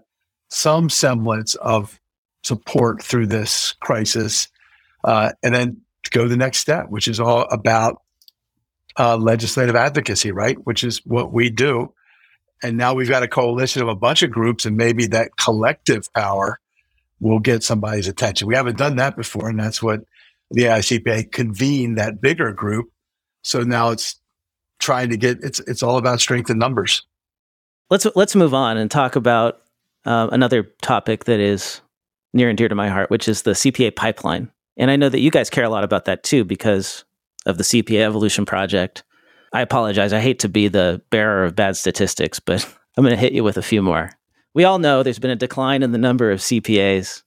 some 0.49 0.89
semblance 0.89 1.55
of 1.55 1.99
support 2.43 3.01
through 3.01 3.25
this 3.25 3.73
crisis, 3.79 4.49
uh, 5.03 5.31
and 5.41 5.55
then 5.55 5.81
go 6.11 6.27
the 6.27 6.37
next 6.37 6.59
step, 6.59 6.89
which 6.89 7.07
is 7.07 7.19
all 7.19 7.47
about 7.49 8.01
uh, 8.99 9.17
legislative 9.17 9.75
advocacy, 9.75 10.31
right? 10.31 10.57
Which 10.65 10.83
is 10.83 11.01
what 11.05 11.33
we 11.33 11.49
do. 11.49 11.93
And 12.61 12.77
now 12.77 12.93
we've 12.93 13.09
got 13.09 13.23
a 13.23 13.27
coalition 13.27 13.81
of 13.81 13.87
a 13.87 13.95
bunch 13.95 14.21
of 14.21 14.29
groups, 14.29 14.65
and 14.65 14.77
maybe 14.77 15.07
that 15.07 15.35
collective 15.37 16.11
power 16.13 16.59
will 17.19 17.39
get 17.39 17.63
somebody's 17.63 18.07
attention. 18.07 18.47
We 18.47 18.55
haven't 18.55 18.77
done 18.77 18.97
that 18.97 19.15
before, 19.15 19.49
and 19.49 19.59
that's 19.59 19.81
what 19.81 20.01
the 20.51 20.63
AICPA 20.63 21.31
convened 21.31 21.97
that 21.97 22.21
bigger 22.21 22.51
group. 22.51 22.91
So 23.41 23.63
now 23.63 23.89
it's 23.89 24.19
trying 24.79 25.09
to 25.09 25.17
get 25.17 25.39
it's 25.41 25.59
it's 25.61 25.83
all 25.83 25.97
about 25.97 26.19
strength 26.19 26.49
in 26.49 26.57
numbers. 26.57 27.05
Let's 27.89 28.07
let's 28.15 28.35
move 28.35 28.53
on 28.53 28.77
and 28.77 28.89
talk 28.89 29.15
about 29.15 29.61
uh, 30.05 30.29
another 30.31 30.63
topic 30.81 31.25
that 31.25 31.39
is 31.39 31.81
near 32.33 32.49
and 32.49 32.57
dear 32.57 32.67
to 32.67 32.75
my 32.75 32.89
heart, 32.89 33.09
which 33.09 33.27
is 33.27 33.43
the 33.43 33.51
CPA 33.51 33.95
pipeline. 33.95 34.51
And 34.77 34.89
I 34.89 34.95
know 34.95 35.09
that 35.09 35.19
you 35.19 35.31
guys 35.31 35.49
care 35.49 35.63
a 35.63 35.69
lot 35.69 35.83
about 35.83 36.05
that 36.05 36.23
too 36.23 36.43
because 36.43 37.05
of 37.45 37.57
the 37.57 37.63
CPA 37.63 38.01
Evolution 38.01 38.45
Project. 38.45 39.03
I 39.53 39.61
apologize. 39.61 40.13
I 40.13 40.19
hate 40.19 40.39
to 40.39 40.49
be 40.49 40.67
the 40.67 41.01
bearer 41.11 41.43
of 41.43 41.55
bad 41.55 41.77
statistics, 41.77 42.39
but 42.39 42.65
I'm 42.97 43.03
going 43.03 43.15
to 43.15 43.21
hit 43.21 43.33
you 43.33 43.43
with 43.43 43.57
a 43.57 43.61
few 43.61 43.81
more. 43.81 44.11
We 44.55 44.65
all 44.65 44.79
know 44.79 45.01
there's 45.01 45.19
been 45.19 45.31
a 45.31 45.35
decline 45.35 45.83
in 45.83 45.91
the 45.91 45.97
number 45.97 46.31
of 46.31 46.39
CPAs 46.39 47.23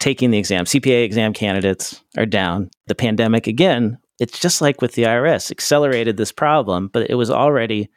taking 0.00 0.30
the 0.30 0.38
exam. 0.38 0.64
CPA 0.64 1.04
exam 1.04 1.32
candidates 1.32 2.02
are 2.16 2.26
down. 2.26 2.70
The 2.86 2.94
pandemic, 2.94 3.46
again, 3.46 3.98
it's 4.22 4.38
just 4.38 4.60
like 4.60 4.80
with 4.80 4.92
the 4.92 5.02
IRS, 5.02 5.50
accelerated 5.50 6.16
this 6.16 6.30
problem, 6.30 6.86
but 6.86 7.10
it 7.10 7.16
was 7.16 7.28
already 7.28 7.90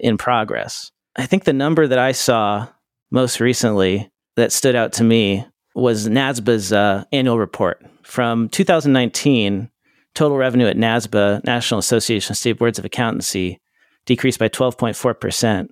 in 0.00 0.18
progress. 0.18 0.90
I 1.14 1.24
think 1.24 1.44
the 1.44 1.52
number 1.52 1.86
that 1.86 2.00
I 2.00 2.10
saw 2.10 2.66
most 3.12 3.38
recently 3.38 4.10
that 4.34 4.50
stood 4.50 4.74
out 4.74 4.92
to 4.94 5.04
me 5.04 5.46
was 5.76 6.08
NASBA's 6.08 6.72
uh, 6.72 7.04
annual 7.12 7.38
report 7.38 7.80
from 8.02 8.48
2019. 8.48 9.70
Total 10.16 10.36
revenue 10.36 10.66
at 10.66 10.76
NASBA, 10.76 11.44
National 11.44 11.78
Association 11.78 12.32
of 12.32 12.38
State 12.38 12.58
Boards 12.58 12.80
of 12.80 12.84
Accountancy, 12.84 13.60
decreased 14.04 14.40
by 14.40 14.48
12.4%, 14.48 15.68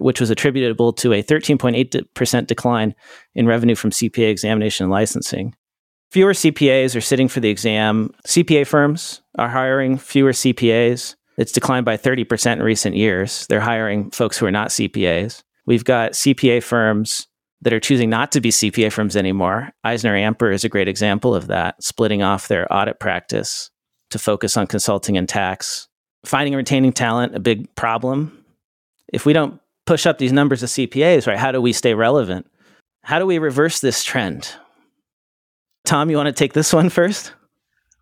which 0.00 0.18
was 0.18 0.30
attributable 0.30 0.92
to 0.94 1.12
a 1.12 1.22
13.8% 1.22 2.46
decline 2.48 2.92
in 3.36 3.46
revenue 3.46 3.76
from 3.76 3.90
CPA 3.90 4.32
examination 4.32 4.82
and 4.82 4.90
licensing. 4.90 5.54
Fewer 6.14 6.32
CPAs 6.32 6.94
are 6.94 7.00
sitting 7.00 7.26
for 7.26 7.40
the 7.40 7.48
exam. 7.48 8.14
CPA 8.24 8.68
firms 8.68 9.20
are 9.36 9.48
hiring 9.48 9.98
fewer 9.98 10.30
CPAs. 10.30 11.16
It's 11.38 11.50
declined 11.50 11.84
by 11.84 11.96
30% 11.96 12.52
in 12.52 12.62
recent 12.62 12.94
years. 12.94 13.48
They're 13.48 13.58
hiring 13.58 14.12
folks 14.12 14.38
who 14.38 14.46
are 14.46 14.52
not 14.52 14.68
CPAs. 14.68 15.42
We've 15.66 15.82
got 15.82 16.12
CPA 16.12 16.62
firms 16.62 17.26
that 17.62 17.72
are 17.72 17.80
choosing 17.80 18.10
not 18.10 18.30
to 18.30 18.40
be 18.40 18.50
CPA 18.50 18.92
firms 18.92 19.16
anymore. 19.16 19.72
EisnerAmper 19.84 20.54
is 20.54 20.62
a 20.62 20.68
great 20.68 20.86
example 20.86 21.34
of 21.34 21.48
that, 21.48 21.82
splitting 21.82 22.22
off 22.22 22.46
their 22.46 22.72
audit 22.72 23.00
practice 23.00 23.72
to 24.10 24.18
focus 24.20 24.56
on 24.56 24.68
consulting 24.68 25.18
and 25.18 25.28
tax. 25.28 25.88
Finding 26.24 26.54
and 26.54 26.58
retaining 26.58 26.92
talent, 26.92 27.34
a 27.34 27.40
big 27.40 27.74
problem. 27.74 28.44
If 29.12 29.26
we 29.26 29.32
don't 29.32 29.60
push 29.84 30.06
up 30.06 30.18
these 30.18 30.32
numbers 30.32 30.62
of 30.62 30.68
CPAs, 30.68 31.26
right, 31.26 31.38
how 31.38 31.50
do 31.50 31.60
we 31.60 31.72
stay 31.72 31.94
relevant? 31.94 32.46
How 33.02 33.18
do 33.18 33.26
we 33.26 33.38
reverse 33.38 33.80
this 33.80 34.04
trend? 34.04 34.54
Tom, 35.84 36.10
you 36.10 36.16
want 36.16 36.26
to 36.26 36.32
take 36.32 36.52
this 36.52 36.72
one 36.72 36.88
first? 36.88 37.32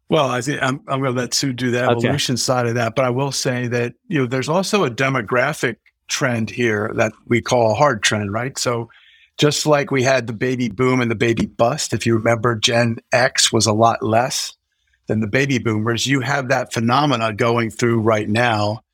Well, 0.09 0.29
I 0.29 0.41
think 0.41 0.63
I'm, 0.63 0.81
I'm 0.89 1.01
going 1.01 1.15
to 1.15 1.21
let 1.21 1.35
Sue 1.35 1.53
do 1.53 1.71
the 1.71 1.83
evolution 1.83 2.35
okay. 2.35 2.41
side 2.41 2.67
of 2.67 2.75
that, 2.75 2.95
but 2.95 3.05
I 3.05 3.11
will 3.11 3.33
say 3.33 3.67
that 3.69 3.95
you 4.09 4.19
know 4.19 4.27
there's 4.27 4.49
also 4.49 4.85
a 4.85 4.91
demographic 4.91 5.77
trend 6.09 6.51
here 6.51 6.93
that 6.97 7.13
we 7.27 7.41
call 7.41 7.73
a 7.73 7.75
hard 7.75 8.03
trend, 8.03 8.33
right? 8.33 8.59
So 8.59 8.91
just 9.39 9.67
like 9.67 9.91
we 9.91 10.03
had 10.03 10.27
the 10.27 10.33
baby 10.33 10.69
boom 10.69 11.01
and 11.01 11.11
the 11.11 11.17
baby 11.17 11.47
bust. 11.47 11.95
If 11.95 12.07
you 12.07 12.17
remember, 12.17 12.55
Gen 12.55 12.99
X 13.11 13.53
was 13.53 13.67
a 13.67 13.73
lot 13.73 14.03
less 14.03 14.55
than 15.07 15.21
the 15.21 15.27
baby 15.27 15.59
boomers. 15.59 16.07
You 16.07 16.21
have 16.21 16.49
that 16.49 16.73
phenomena 16.73 17.33
going 17.33 17.71
through 17.71 18.01
right 18.01 18.29
now 18.29 18.85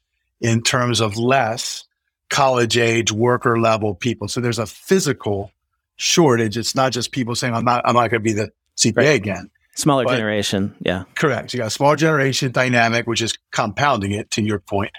in 0.41 0.63
terms 0.63 1.01
of 1.01 1.17
less 1.17 1.85
college 2.31 2.79
age 2.79 3.11
worker 3.11 3.59
level 3.59 3.95
people. 3.95 4.29
So 4.29 4.41
there's 4.41 4.59
a 4.59 4.67
physical 4.67 5.51
shortage. 5.97 6.57
It's 6.57 6.75
not 6.75 6.93
just 6.93 7.11
people 7.13 7.35
saying, 7.35 7.55
I'm 7.55 7.65
not, 7.65 7.83
I'm 7.85 7.95
not 7.95 8.11
going 8.11 8.21
to 8.21 8.21
be 8.21 8.33
the 8.33 8.53
CPA 8.79 8.97
right. 8.97 9.05
again. 9.09 9.51
Smaller 9.75 10.05
but, 10.05 10.17
generation. 10.17 10.75
Yeah. 10.81 11.05
Correct. 11.15 11.53
You 11.53 11.59
got 11.59 11.69
a 11.69 11.71
small 11.71 11.95
generation 11.95 12.51
dynamic, 12.51 13.07
which 13.07 13.23
is 13.23 13.37
compounding 13.53 14.13
it 14.13 14.31
to 14.33 14.43
your 14.43 14.59
point. 14.59 14.93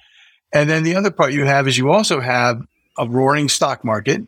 And 0.53 0.69
then 0.69 0.83
the 0.83 0.95
other 0.95 1.11
part 1.11 1.33
you 1.33 1.45
have 1.45 1.67
is 1.67 1.77
you 1.77 1.91
also 1.91 2.19
have 2.19 2.61
a 2.97 3.07
roaring 3.07 3.49
stock 3.49 3.83
market. 3.83 4.21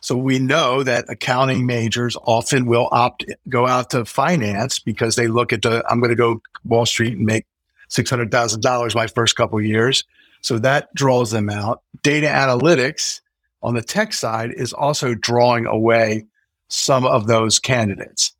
So 0.00 0.16
we 0.16 0.38
know 0.38 0.82
that 0.82 1.06
accounting 1.08 1.66
majors 1.66 2.16
often 2.22 2.66
will 2.66 2.88
opt 2.92 3.24
go 3.48 3.66
out 3.66 3.90
to 3.90 4.04
finance 4.04 4.78
because 4.78 5.16
they 5.16 5.26
look 5.26 5.52
at 5.52 5.62
the 5.62 5.84
I'm 5.90 6.00
going 6.00 6.10
to 6.10 6.16
go 6.16 6.40
Wall 6.64 6.86
Street 6.86 7.16
and 7.16 7.26
make 7.26 7.46
six 7.88 8.08
hundred 8.08 8.30
thousand 8.30 8.62
dollars 8.62 8.94
my 8.94 9.08
first 9.08 9.36
couple 9.36 9.60
years. 9.60 10.04
So 10.40 10.58
that 10.60 10.94
draws 10.94 11.32
them 11.32 11.50
out. 11.50 11.82
Data 12.02 12.28
analytics 12.28 13.20
on 13.62 13.74
the 13.74 13.82
tech 13.82 14.12
side 14.12 14.52
is 14.52 14.72
also 14.72 15.14
drawing 15.14 15.66
away 15.66 16.26
some 16.68 17.04
of 17.04 17.26
those 17.26 17.58
candidates. 17.58 18.34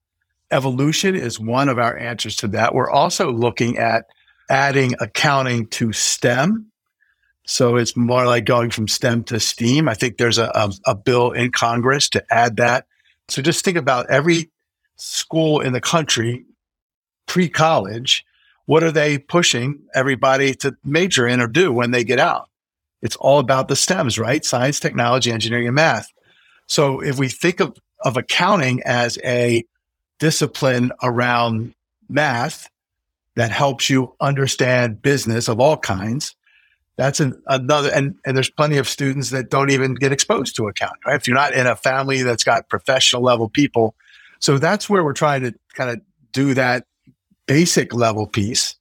Evolution 0.51 1.15
is 1.15 1.39
one 1.39 1.69
of 1.69 1.79
our 1.79 1.97
answers 1.97 2.37
to 2.37 2.49
that. 2.49 2.75
We're 2.75 2.91
also 2.91 3.33
looking 3.33 3.79
at 3.79 4.07
adding 4.51 4.95
accounting 5.01 5.67
to 5.69 5.93
STEM. 5.93 6.71
So 7.45 7.77
it's 7.77 7.97
more 7.97 8.27
like 8.27 8.45
going 8.45 8.71
from 8.71 8.89
STEM 8.89 9.25
to 9.25 9.41
STEAM. 9.41 9.89
I 9.89 9.95
think 9.95 10.17
there's 10.17 10.39
a, 10.39 10.51
a, 10.55 10.73
a 10.87 10.95
bill 10.95 11.33
in 11.33 11.51
Congress 11.51 12.09
to 12.11 12.25
add 12.31 12.57
that. 12.57 12.87
So 13.29 13.43
just 13.43 13.65
think 13.65 13.77
about 13.77 14.11
every 14.11 14.51
school 14.97 15.61
in 15.61 15.73
the 15.73 15.81
country 15.81 16.45
pre 17.27 17.49
college 17.49 18.25
what 18.69 18.83
are 18.83 18.93
they 18.93 19.17
pushing 19.17 19.81
everybody 19.95 20.53
to 20.57 20.77
major 20.85 21.27
in 21.27 21.41
or 21.41 21.47
do 21.47 21.73
when 21.73 21.91
they 21.91 22.05
get 22.05 22.19
out? 22.19 22.51
It's 23.01 23.17
all 23.17 23.39
about 23.39 23.69
the 23.69 23.75
STEMs, 23.75 24.21
right? 24.21 24.45
Science, 24.45 24.79
technology, 24.79 25.33
engineering, 25.33 25.69
and 25.69 25.75
math. 25.75 26.13
So 26.67 27.01
if 27.01 27.19
we 27.19 27.31
think 27.31 27.61
of, 27.61 27.79
of 28.05 28.19
accounting 28.19 28.83
as 28.83 29.19
a 29.25 29.65
discipline 30.19 30.93
around 31.03 31.75
math 32.09 32.69
that 33.37 33.51
helps 33.51 33.89
you 33.89 34.15
understand 34.21 35.01
business 35.01 35.49
of 35.49 35.61
all 35.61 35.77
kinds, 35.77 36.35
that's 36.97 37.21
an, 37.21 37.41
another, 37.47 37.91
and, 37.91 38.17
and 38.27 38.37
there's 38.37 38.51
plenty 38.51 38.77
of 38.77 38.89
students 38.89 39.31
that 39.31 39.51
don't 39.51 39.71
even 39.71 39.95
get 39.95 40.11
exposed 40.11 40.57
to 40.57 40.67
accounting, 40.67 41.01
right? 41.07 41.15
If 41.15 41.29
you're 41.29 41.37
not 41.37 41.55
in 41.55 41.67
a 41.67 41.77
family 41.77 42.23
that's 42.23 42.43
got 42.43 42.69
professional 42.69 43.23
level 43.23 43.49
people. 43.49 43.95
So 44.41 44.59
that's 44.59 44.91
where 44.91 45.05
we're 45.05 45.13
trying 45.13 45.43
to 45.43 45.55
kind 45.75 45.91
of 45.91 46.01
do 46.33 46.55
that 46.55 46.87
basic 47.47 47.95
level 47.95 48.27
piece. 48.27 48.75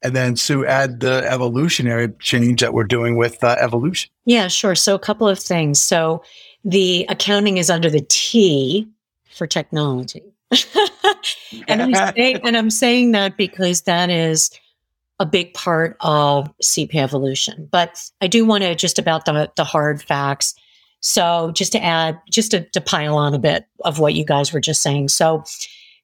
And 0.00 0.14
then 0.14 0.36
Sue, 0.36 0.64
add 0.64 1.00
the 1.00 1.24
evolutionary 1.28 2.10
change 2.20 2.60
that 2.60 2.72
we're 2.72 2.84
doing 2.84 3.16
with 3.16 3.42
uh, 3.42 3.56
evolution. 3.58 4.10
Yeah, 4.24 4.46
sure. 4.46 4.76
So 4.76 4.94
a 4.94 4.98
couple 5.00 5.28
of 5.28 5.40
things. 5.40 5.80
So 5.80 6.22
the 6.64 7.04
accounting 7.08 7.56
is 7.56 7.68
under 7.68 7.90
the 7.90 8.06
T 8.08 8.86
for 9.34 9.48
technology. 9.48 10.22
and, 11.68 11.82
I'm 11.82 11.94
saying, 11.94 12.40
and 12.44 12.56
I'm 12.56 12.70
saying 12.70 13.12
that 13.12 13.36
because 13.36 13.82
that 13.82 14.10
is 14.10 14.50
a 15.18 15.26
big 15.26 15.52
part 15.54 15.96
of 16.00 16.50
CP 16.62 16.94
evolution. 16.94 17.68
But 17.70 18.02
I 18.20 18.28
do 18.28 18.44
want 18.44 18.62
to 18.62 18.74
just 18.74 18.98
about 18.98 19.24
the, 19.24 19.50
the 19.56 19.64
hard 19.64 20.02
facts. 20.02 20.54
So 21.00 21.50
just 21.52 21.72
to 21.72 21.82
add, 21.82 22.18
just 22.30 22.50
to, 22.52 22.64
to 22.70 22.80
pile 22.80 23.16
on 23.16 23.34
a 23.34 23.38
bit 23.38 23.66
of 23.84 23.98
what 23.98 24.14
you 24.14 24.24
guys 24.24 24.52
were 24.52 24.60
just 24.60 24.82
saying. 24.82 25.08
So 25.08 25.44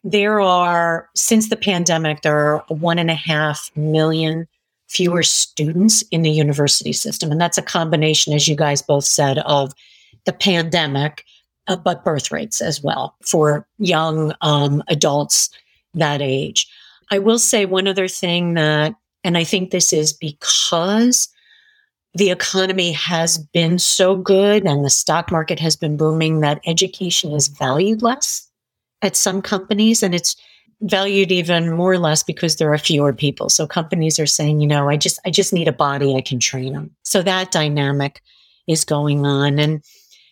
there 0.03 0.41
are, 0.41 1.09
since 1.15 1.49
the 1.49 1.57
pandemic, 1.57 2.23
there 2.23 2.39
are 2.39 2.65
one 2.69 2.99
and 2.99 3.11
a 3.11 3.15
half 3.15 3.71
million 3.77 4.47
fewer 4.89 5.23
students 5.23 6.03
in 6.11 6.23
the 6.23 6.31
university 6.31 6.93
system. 6.93 7.33
And 7.33 7.41
that's 7.41 7.59
a 7.59 7.63
combination, 7.63 8.33
as 8.33 8.47
you 8.47 8.55
guys 8.55 8.83
both 8.83 9.05
said, 9.05 9.39
of 9.39 9.73
the 10.25 10.33
pandemic, 10.33 11.25
uh, 11.67 11.77
but 11.77 12.05
birth 12.05 12.31
rates 12.31 12.61
as 12.61 12.83
well 12.83 13.17
for 13.23 13.67
young 13.79 14.33
um, 14.41 14.83
adults 14.89 15.51
that 15.95 16.21
age. 16.21 16.67
I 17.11 17.19
will 17.19 17.39
say 17.39 17.65
one 17.65 17.87
other 17.87 18.09
thing 18.09 18.55
that, 18.55 18.95
and 19.23 19.39
I 19.39 19.45
think 19.45 19.71
this 19.71 19.93
is 19.93 20.13
because 20.13 21.29
the 22.15 22.31
economy 22.31 22.93
has 22.93 23.39
been 23.39 23.79
so 23.79 24.17
good 24.17 24.65
and 24.65 24.85
the 24.85 24.91
stock 24.91 25.31
market 25.31 25.59
has 25.59 25.77
been 25.77 25.97
booming 25.97 26.41
that 26.41 26.61
education 26.67 27.33
is 27.33 27.49
valued 27.49 28.03
less 28.03 28.49
at 29.03 29.17
some 29.17 29.43
companies 29.43 30.03
and 30.03 30.15
it's 30.15 30.37
valued 30.81 31.33
even 31.33 31.73
more 31.73 31.93
or 31.93 31.99
less 31.99 32.23
because 32.23 32.57
there 32.57 32.73
are 32.73 32.79
fewer 32.79 33.13
people. 33.13 33.49
So 33.49 33.67
companies 33.67 34.19
are 34.19 34.27
saying, 34.27 34.61
you 34.61 34.67
know, 34.67 34.89
I 34.89 34.97
just 34.97 35.19
I 35.25 35.31
just 35.31 35.53
need 35.53 35.69
a 35.69 35.73
body 35.73 36.15
I 36.15 36.21
can 36.21 36.39
train 36.39 36.73
them. 36.73 36.95
So 37.03 37.23
that 37.23 37.53
dynamic 37.53 38.23
is 38.67 38.85
going 38.85 39.27
on 39.27 39.59
and 39.59 39.83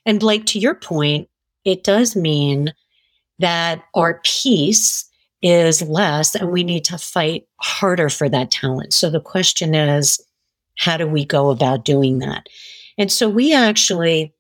and 0.07 0.21
Blake 0.21 0.47
to 0.47 0.59
your 0.59 0.75
point, 0.75 1.29
it 1.65 1.85
does 1.85 2.17
mean 2.17 2.73
that 3.39 3.83
our 3.95 4.21
piece 4.25 5.09
is 5.43 5.83
less 5.83 6.35
and 6.35 6.51
we 6.51 6.63
need 6.63 6.85
to 6.85 6.99
fight 6.99 7.47
harder 7.61 8.09
for 8.09 8.29
that 8.29 8.51
talent. 8.51 8.95
So 8.95 9.11
the 9.11 9.21
question 9.21 9.75
is 9.75 10.25
how 10.79 10.97
do 10.97 11.07
we 11.07 11.25
go 11.25 11.51
about 11.51 11.85
doing 11.85 12.21
that? 12.21 12.49
And 12.97 13.11
so 13.11 13.29
we 13.29 13.55
actually 13.55 14.33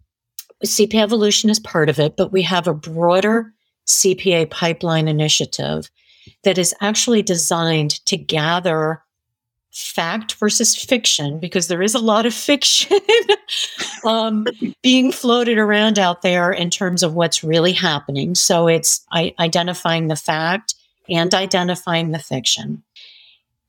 CPA 0.64 1.02
Evolution 1.02 1.50
is 1.50 1.58
part 1.58 1.88
of 1.88 1.98
it, 1.98 2.16
but 2.16 2.32
we 2.32 2.42
have 2.42 2.68
a 2.68 2.74
broader 2.74 3.52
CPA 3.88 4.48
pipeline 4.50 5.08
initiative 5.08 5.90
that 6.44 6.56
is 6.56 6.74
actually 6.80 7.22
designed 7.22 8.04
to 8.06 8.16
gather 8.16 9.01
fact 9.72 10.34
versus 10.34 10.76
fiction 10.76 11.38
because 11.38 11.68
there 11.68 11.82
is 11.82 11.94
a 11.94 11.98
lot 11.98 12.26
of 12.26 12.34
fiction 12.34 12.98
um, 14.04 14.46
being 14.82 15.10
floated 15.10 15.56
around 15.56 15.98
out 15.98 16.22
there 16.22 16.52
in 16.52 16.68
terms 16.68 17.02
of 17.02 17.14
what's 17.14 17.42
really 17.42 17.72
happening. 17.72 18.34
So 18.34 18.68
it's 18.68 19.04
I- 19.10 19.34
identifying 19.38 20.08
the 20.08 20.16
fact 20.16 20.74
and 21.08 21.34
identifying 21.34 22.12
the 22.12 22.18
fiction. 22.18 22.82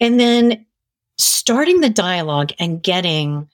And 0.01 0.19
then 0.19 0.65
starting 1.17 1.79
the 1.79 1.89
dialogue 1.89 2.51
and 2.59 2.83
getting 2.83 3.47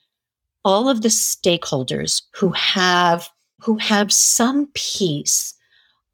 all 0.64 0.88
of 0.88 1.02
the 1.02 1.08
stakeholders 1.08 2.22
who 2.34 2.50
have 2.50 3.28
who 3.62 3.76
have 3.76 4.10
some 4.10 4.68
piece 4.74 5.54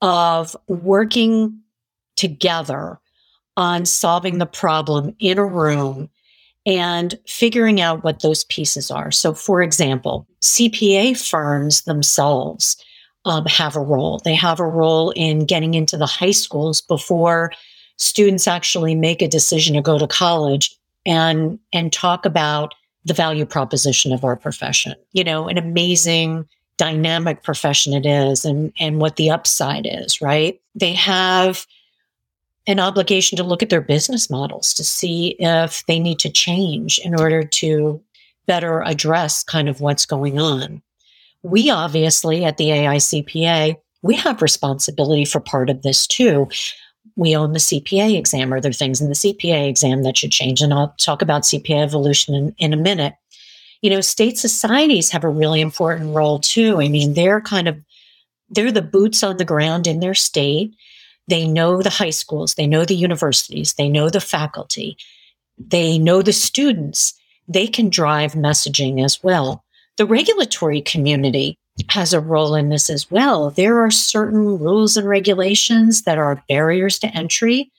of 0.03 0.57
working 0.67 1.61
together 2.17 2.99
on 3.57 3.87
solving 3.87 4.39
the 4.39 4.47
problem 4.47 5.15
in 5.19 5.39
a 5.39 5.47
room 5.47 6.11
and 6.67 7.19
figuring 7.27 7.81
out 7.81 8.03
what 8.03 8.21
those 8.21 8.45
pieces 8.45 8.91
are. 8.91 9.11
So, 9.13 9.33
for 9.33 9.63
example, 9.63 10.27
CPA 10.43 11.17
firms 11.17 11.83
themselves 11.83 12.77
um, 13.25 13.47
have 13.47 13.77
a 13.77 13.81
role. 13.81 14.21
They 14.25 14.35
have 14.35 14.61
a 14.61 14.67
role 14.67 15.11
in 15.13 15.47
getting 15.47 15.75
into 15.75 15.97
the 15.97 16.07
high 16.07 16.33
schools 16.33 16.81
before 16.81 17.53
students 17.97 18.47
actually 18.47 18.95
make 18.95 19.23
a 19.23 19.29
decision 19.29 19.75
to 19.77 19.83
go 19.83 19.99
to 19.99 20.07
college 20.07 20.77
and 21.07 21.59
and 21.73 21.93
talk 21.93 22.27
about 22.27 22.75
the 23.05 23.15
value 23.15 23.47
proposition 23.47 24.13
of 24.13 24.25
our 24.25 24.37
profession. 24.37 24.95
You 25.13 25.23
know, 25.23 25.49
an 25.49 25.59
amazing 25.59 26.49
dynamic 26.77 27.43
profession 27.43 27.95
it 27.95 28.05
is 28.05 28.45
and, 28.45 28.73
and 28.79 29.01
what 29.01 29.17
the 29.17 29.31
upside 29.31 29.87
is, 29.87 30.21
right? 30.21 30.61
They 30.75 30.93
have 30.93 31.67
an 32.67 32.81
obligation 32.81 33.37
to 33.37 33.45
look 33.45 33.63
at 33.63 33.71
their 33.71 33.81
business 33.81 34.29
models 34.29 34.75
to 34.75 34.85
see 34.85 35.37
if 35.39 35.85
they 35.87 35.99
need 35.99 36.19
to 36.21 36.31
change 36.31 36.99
in 37.05 37.19
order 37.19 37.45
to 37.45 38.03
better 38.47 38.83
address 38.83 39.43
kind 39.43 39.69
of 39.69 39.81
what's 39.81 40.07
going 40.07 40.39
on. 40.39 40.83
We 41.43 41.71
obviously 41.71 42.45
at 42.45 42.57
the 42.57 42.69
AICPA, 42.69 43.77
we 44.03 44.15
have 44.17 44.43
responsibility 44.43 45.25
for 45.25 45.41
part 45.41 45.71
of 45.71 45.83
this 45.83 46.07
too. 46.07 46.49
We 47.15 47.37
own 47.37 47.53
the 47.53 47.59
CPA 47.59 48.17
exam. 48.19 48.53
Are 48.53 48.61
there 48.61 48.73
things 48.73 49.01
in 49.01 49.09
the 49.09 49.15
CPA 49.15 49.69
exam 49.69 50.03
that 50.03 50.17
should 50.17 50.33
change? 50.33 50.61
And 50.61 50.75
I'll 50.75 50.95
talk 50.99 51.23
about 51.23 51.43
CPA 51.43 51.83
evolution 51.83 52.35
in, 52.35 52.55
in 52.59 52.73
a 52.73 52.77
minute 52.77 53.15
you 53.83 53.91
know, 53.91 54.01
state 54.01 54.39
societies 54.39 55.11
have 55.11 55.25
a 55.25 55.29
really 55.29 55.61
important 55.61 56.15
role 56.15 56.39
too. 56.39 56.81
I 56.81 56.89
mean, 56.89 57.15
they're 57.15 57.41
kind 57.41 57.69
of 57.69 57.77
they're 58.49 58.73
the 58.73 58.83
boots 58.83 59.23
on 59.23 59.37
the 59.37 59.45
ground 59.45 59.87
in 59.87 60.01
their 60.01 60.15
state. 60.15 60.75
They 61.29 61.47
know 61.47 61.83
the 61.83 61.91
high 61.91 62.11
schools, 62.11 62.55
they 62.55 62.67
know 62.67 62.85
the 62.85 62.95
universities, 62.95 63.75
they 63.75 63.89
know 63.89 64.09
the 64.09 64.21
faculty, 64.21 64.97
they 65.59 65.99
know 65.99 66.23
the 66.23 66.33
students. 66.33 67.15
They 67.49 67.67
can 67.67 67.91
drive 67.91 68.33
messaging 68.33 69.05
as 69.05 69.23
well. 69.23 69.65
The 69.97 70.07
regulatory 70.07 70.81
community 70.81 71.59
has 71.91 72.13
a 72.13 72.21
role 72.21 72.55
in 72.55 72.69
this 72.69 72.91
as 72.91 73.11
well. 73.11 73.51
There 73.51 73.85
are 73.85 73.91
certain 73.91 74.59
rules 74.59 74.97
and 74.97 75.09
regulations 75.09 76.03
that 76.03 76.19
are 76.19 76.43
barriers 76.49 76.99
to 77.01 77.09
entry 77.09 77.71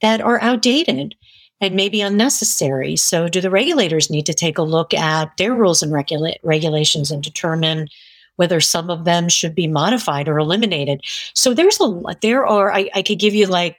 that 0.00 0.20
are 0.20 0.40
outdated 0.40 1.14
and 1.60 1.74
maybe 1.74 2.00
unnecessary. 2.00 2.96
So, 2.96 3.28
do 3.28 3.40
the 3.40 3.50
regulators 3.50 4.10
need 4.10 4.26
to 4.26 4.34
take 4.34 4.58
a 4.58 4.62
look 4.62 4.92
at 4.92 5.36
their 5.36 5.54
rules 5.54 5.82
and 5.82 5.92
regula- 5.92 6.36
regulations 6.42 7.10
and 7.10 7.22
determine 7.22 7.88
whether 8.42 8.58
some 8.60 8.90
of 8.90 9.04
them 9.04 9.28
should 9.28 9.54
be 9.54 9.68
modified 9.68 10.26
or 10.26 10.36
eliminated. 10.36 11.00
So 11.32 11.54
there's 11.54 11.80
a 11.80 12.02
there 12.22 12.44
are 12.44 12.72
I, 12.72 12.90
I 12.92 13.02
could 13.02 13.20
give 13.20 13.34
you 13.34 13.46
like 13.46 13.76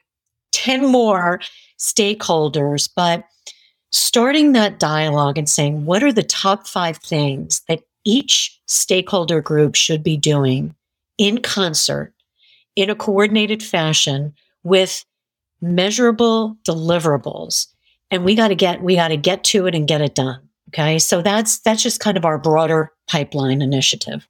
10 0.53 0.85
more 0.85 1.41
stakeholders, 1.77 2.89
but 2.95 3.25
starting 3.91 4.53
that 4.53 4.79
dialogue 4.79 5.37
and 5.37 5.49
saying 5.49 5.83
what 5.83 6.01
are 6.01 6.13
the 6.13 6.23
top 6.23 6.65
five 6.65 6.95
things 6.95 7.61
that 7.67 7.81
each 8.05 8.57
stakeholder 8.65 9.41
group 9.41 9.75
should 9.75 10.01
be 10.01 10.15
doing 10.15 10.73
in 11.17 11.41
concert 11.41 12.13
in 12.77 12.89
a 12.89 12.95
coordinated 12.95 13.61
fashion 13.61 14.33
with 14.63 15.03
measurable 15.59 16.55
deliverables? 16.65 17.67
And 18.11 18.23
we 18.23 18.33
got 18.33 18.47
to 18.47 18.55
get 18.55 18.81
we 18.81 18.95
got 18.95 19.09
to 19.09 19.17
get 19.17 19.43
to 19.43 19.67
it 19.67 19.75
and 19.75 19.89
get 19.89 19.99
it 19.99 20.15
done 20.15 20.39
okay? 20.69 20.99
So 20.99 21.21
that's 21.21 21.59
that's 21.59 21.83
just 21.83 21.99
kind 21.99 22.15
of 22.15 22.23
our 22.23 22.37
broader 22.37 22.93
pipeline 23.09 23.61
initiative 23.61 24.25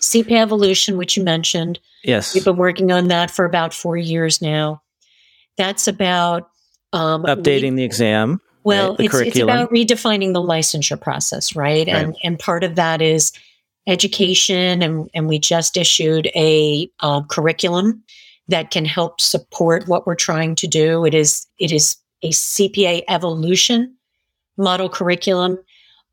cpa 0.00 0.40
evolution 0.40 0.96
which 0.96 1.16
you 1.16 1.24
mentioned 1.24 1.78
yes 2.04 2.34
we've 2.34 2.44
been 2.44 2.56
working 2.56 2.92
on 2.92 3.08
that 3.08 3.30
for 3.30 3.44
about 3.44 3.72
four 3.74 3.96
years 3.96 4.40
now 4.40 4.80
that's 5.56 5.88
about 5.88 6.50
um, 6.92 7.24
updating 7.24 7.76
the 7.76 7.84
exam 7.84 8.40
well 8.64 8.90
right? 8.90 9.00
it's, 9.00 9.14
it's 9.14 9.38
about 9.38 9.70
redefining 9.70 10.32
the 10.32 10.42
licensure 10.42 11.00
process 11.00 11.54
right, 11.54 11.86
right. 11.86 11.88
and 11.88 12.16
and 12.22 12.38
part 12.38 12.64
of 12.64 12.76
that 12.76 13.02
is 13.02 13.32
education, 13.88 14.82
and, 14.82 15.10
and 15.14 15.26
we 15.26 15.38
just 15.38 15.76
issued 15.76 16.26
a 16.36 16.88
uh, 17.00 17.22
curriculum 17.22 18.04
that 18.46 18.70
can 18.70 18.84
help 18.84 19.20
support 19.20 19.88
what 19.88 20.06
we're 20.06 20.14
trying 20.14 20.54
to 20.56 20.66
do. 20.66 21.04
It 21.04 21.14
is 21.14 21.46
it 21.58 21.72
is 21.72 21.96
a 22.22 22.30
CPA 22.30 23.02
evolution 23.08 23.96
model 24.56 24.88
curriculum. 24.88 25.58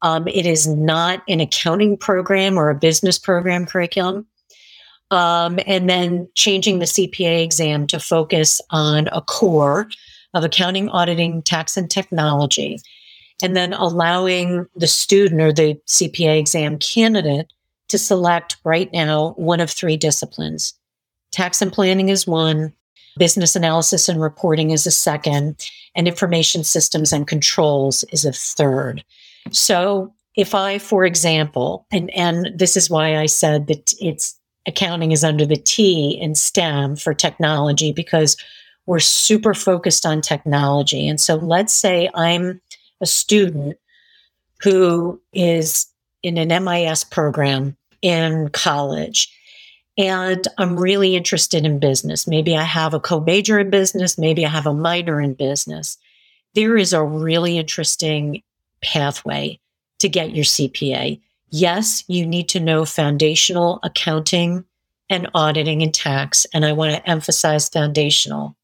Um, 0.05 0.27
it 0.27 0.45
is 0.45 0.67
not 0.67 1.23
an 1.27 1.39
accounting 1.39 1.97
program 1.97 2.59
or 2.59 2.69
a 2.69 2.75
business 2.75 3.17
program 3.17 3.65
curriculum. 3.65 4.27
Um, 5.09 5.57
and 5.65 5.89
then 5.89 6.29
changing 6.35 6.77
the 6.77 6.85
CPA 6.85 7.43
exam 7.43 7.87
to 7.87 7.99
focus 7.99 8.61
on 8.69 9.07
a 9.11 9.21
core 9.21 9.89
of 10.35 10.43
accounting, 10.43 10.89
auditing, 10.89 11.41
tax, 11.41 11.75
and 11.75 11.89
technology. 11.89 12.79
And 13.41 13.57
then 13.57 13.73
allowing 13.73 14.67
the 14.75 14.85
student 14.85 15.41
or 15.41 15.51
the 15.51 15.81
CPA 15.87 16.37
exam 16.37 16.77
candidate 16.77 17.51
to 17.87 17.97
select 17.97 18.57
right 18.63 18.93
now 18.93 19.31
one 19.37 19.59
of 19.59 19.71
three 19.71 19.97
disciplines. 19.97 20.75
Tax 21.31 21.63
and 21.63 21.73
planning 21.73 22.09
is 22.09 22.27
one, 22.27 22.73
business 23.17 23.55
analysis 23.55 24.07
and 24.07 24.21
reporting 24.21 24.69
is 24.69 24.85
a 24.85 24.91
second, 24.91 25.67
and 25.95 26.07
information 26.07 26.63
systems 26.63 27.11
and 27.11 27.27
controls 27.27 28.03
is 28.11 28.23
a 28.23 28.31
third. 28.31 29.03
So 29.51 30.13
if 30.35 30.53
I, 30.53 30.79
for 30.79 31.05
example, 31.05 31.85
and, 31.91 32.09
and 32.11 32.57
this 32.57 32.75
is 32.75 32.89
why 32.89 33.17
I 33.17 33.25
said 33.25 33.67
that 33.67 33.93
it's 33.99 34.37
accounting 34.67 35.11
is 35.11 35.23
under 35.23 35.45
the 35.45 35.55
T 35.55 36.17
in 36.19 36.35
STEM 36.35 36.95
for 36.95 37.13
technology, 37.13 37.93
because 37.93 38.35
we're 38.85 38.99
super 38.99 39.53
focused 39.53 40.05
on 40.05 40.21
technology. 40.21 41.07
And 41.07 41.19
so 41.19 41.35
let's 41.35 41.73
say 41.73 42.09
I'm 42.13 42.61
a 43.01 43.05
student 43.05 43.77
who 44.61 45.21
is 45.33 45.87
in 46.23 46.37
an 46.37 46.63
MIS 46.63 47.03
program 47.03 47.75
in 48.01 48.49
college. 48.49 49.31
And 49.97 50.45
I'm 50.57 50.77
really 50.77 51.15
interested 51.15 51.65
in 51.65 51.79
business. 51.79 52.27
Maybe 52.27 52.55
I 52.57 52.63
have 52.63 52.93
a 52.93 52.99
co 52.99 53.19
major 53.21 53.59
in 53.59 53.69
business. 53.69 54.17
Maybe 54.17 54.45
I 54.45 54.49
have 54.49 54.67
a 54.67 54.73
minor 54.73 55.21
in 55.21 55.33
business. 55.35 55.97
There 56.53 56.77
is 56.77 56.93
a 56.93 57.03
really 57.03 57.57
interesting 57.57 58.41
pathway 58.81 59.59
to 59.99 60.09
get 60.09 60.35
your 60.35 60.45
CPA. 60.45 61.19
Yes, 61.49 62.03
you 62.07 62.25
need 62.25 62.49
to 62.49 62.59
know 62.59 62.85
foundational 62.85 63.79
accounting 63.83 64.65
and 65.09 65.29
auditing 65.33 65.81
and 65.81 65.93
tax. 65.93 66.45
And 66.53 66.65
I 66.65 66.73
want 66.73 66.93
to 66.93 67.09
emphasize 67.09 67.69
foundational. 67.69 68.55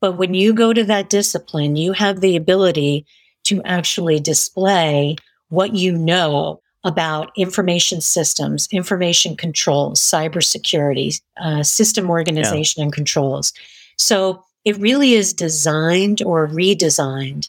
But 0.00 0.18
when 0.18 0.34
you 0.34 0.52
go 0.52 0.72
to 0.72 0.84
that 0.84 1.10
discipline, 1.10 1.76
you 1.76 1.92
have 1.92 2.20
the 2.20 2.36
ability 2.36 3.06
to 3.44 3.62
actually 3.64 4.20
display 4.20 5.16
what 5.48 5.74
you 5.74 5.96
know 5.96 6.60
about 6.84 7.30
information 7.36 8.00
systems, 8.00 8.68
information 8.72 9.36
controls, 9.36 10.00
cybersecurity, 10.00 11.20
uh, 11.40 11.62
system 11.62 12.10
organization 12.10 12.80
yeah. 12.80 12.84
and 12.84 12.92
controls. 12.92 13.52
So 13.96 14.44
it 14.64 14.76
really 14.78 15.14
is 15.14 15.32
designed 15.32 16.22
or 16.22 16.48
redesigned 16.48 17.48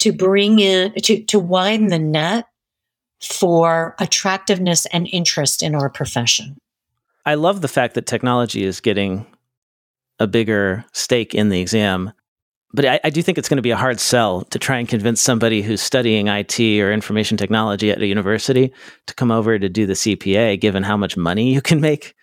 to 0.00 0.12
bring 0.12 0.58
in, 0.58 0.92
to, 0.94 1.22
to 1.24 1.38
widen 1.38 1.88
the 1.88 1.98
net 1.98 2.46
for 3.20 3.94
attractiveness 3.98 4.86
and 4.86 5.08
interest 5.12 5.62
in 5.62 5.74
our 5.74 5.88
profession. 5.88 6.56
I 7.24 7.34
love 7.34 7.62
the 7.62 7.68
fact 7.68 7.94
that 7.94 8.06
technology 8.06 8.64
is 8.64 8.80
getting 8.80 9.26
a 10.18 10.26
bigger 10.26 10.84
stake 10.92 11.34
in 11.34 11.48
the 11.48 11.60
exam 11.60 12.12
but 12.74 12.84
I, 12.84 13.00
I, 13.04 13.10
do 13.10 13.22
think 13.22 13.38
it's 13.38 13.48
going 13.48 13.58
to 13.58 13.62
be 13.62 13.70
a 13.70 13.76
hard 13.76 14.00
sell 14.00 14.42
to 14.42 14.58
try 14.58 14.78
and 14.78 14.88
convince 14.88 15.20
somebody 15.20 15.62
who's 15.62 15.80
studying 15.80 16.26
IT 16.26 16.58
or 16.58 16.92
information 16.92 17.36
technology 17.36 17.92
at 17.92 18.02
a 18.02 18.06
university 18.06 18.72
to 19.06 19.14
come 19.14 19.30
over 19.30 19.56
to 19.60 19.68
do 19.68 19.86
the 19.86 19.92
CPA, 19.92 20.60
given 20.60 20.82
how 20.82 20.96
much 20.96 21.16
money 21.16 21.54
you 21.54 21.62
can 21.62 21.80
make 21.80 22.14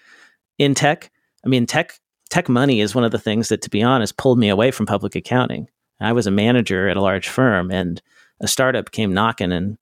in 0.57 0.75
tech. 0.75 1.09
I 1.45 1.47
mean, 1.47 1.65
tech 1.65 1.97
tech 2.29 2.49
money 2.49 2.81
is 2.81 2.93
one 2.93 3.05
of 3.05 3.11
the 3.11 3.19
things 3.19 3.47
that, 3.47 3.61
to 3.61 3.69
be 3.69 3.81
honest, 3.81 4.17
pulled 4.17 4.37
me 4.37 4.49
away 4.49 4.71
from 4.71 4.85
public 4.85 5.15
accounting. 5.15 5.69
I 6.01 6.13
was 6.13 6.27
a 6.27 6.31
manager 6.31 6.89
at 6.89 6.97
a 6.97 7.01
large 7.01 7.29
firm, 7.29 7.71
and 7.71 8.01
a 8.41 8.47
startup 8.47 8.91
came 8.91 9.13
knocking, 9.13 9.51
and 9.51 9.77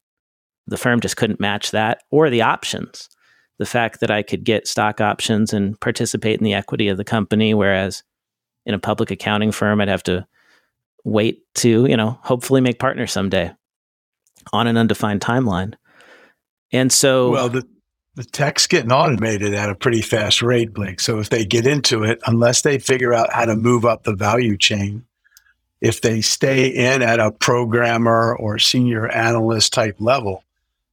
the 0.67 0.77
firm 0.77 0.99
just 0.99 1.17
couldn't 1.17 1.39
match 1.39 1.71
that 1.71 2.03
or 2.11 2.29
the 2.29 2.41
options. 2.41 3.09
The 3.57 3.65
fact 3.65 3.99
that 3.99 4.11
I 4.11 4.23
could 4.23 4.43
get 4.43 4.67
stock 4.67 5.01
options 5.01 5.53
and 5.53 5.79
participate 5.79 6.39
in 6.39 6.45
the 6.45 6.53
equity 6.53 6.87
of 6.87 6.97
the 6.97 7.03
company, 7.03 7.53
whereas 7.53 8.03
in 8.65 8.73
a 8.73 8.79
public 8.79 9.11
accounting 9.11 9.51
firm, 9.51 9.81
I'd 9.81 9.87
have 9.87 10.03
to 10.03 10.25
wait 11.03 11.43
to, 11.55 11.85
you 11.85 11.97
know, 11.97 12.19
hopefully 12.21 12.61
make 12.61 12.79
partners 12.79 13.11
someday 13.11 13.51
on 14.53 14.67
an 14.67 14.77
undefined 14.77 15.21
timeline. 15.21 15.73
And 16.71 16.91
so 16.91 17.31
Well, 17.31 17.49
the 17.49 17.67
the 18.15 18.23
tech's 18.25 18.67
getting 18.67 18.91
automated 18.91 19.53
at 19.53 19.69
a 19.69 19.75
pretty 19.75 20.01
fast 20.01 20.41
rate, 20.41 20.73
Blake. 20.73 20.99
So 20.99 21.19
if 21.19 21.29
they 21.29 21.45
get 21.45 21.65
into 21.65 22.03
it, 22.03 22.19
unless 22.25 22.63
they 22.63 22.77
figure 22.77 23.13
out 23.13 23.31
how 23.31 23.45
to 23.45 23.55
move 23.55 23.85
up 23.85 24.03
the 24.03 24.15
value 24.15 24.57
chain, 24.57 25.05
if 25.81 26.01
they 26.01 26.21
stay 26.21 26.67
in 26.67 27.01
at 27.01 27.19
a 27.19 27.31
programmer 27.31 28.35
or 28.35 28.59
senior 28.59 29.07
analyst 29.07 29.73
type 29.73 29.95
level, 29.99 30.43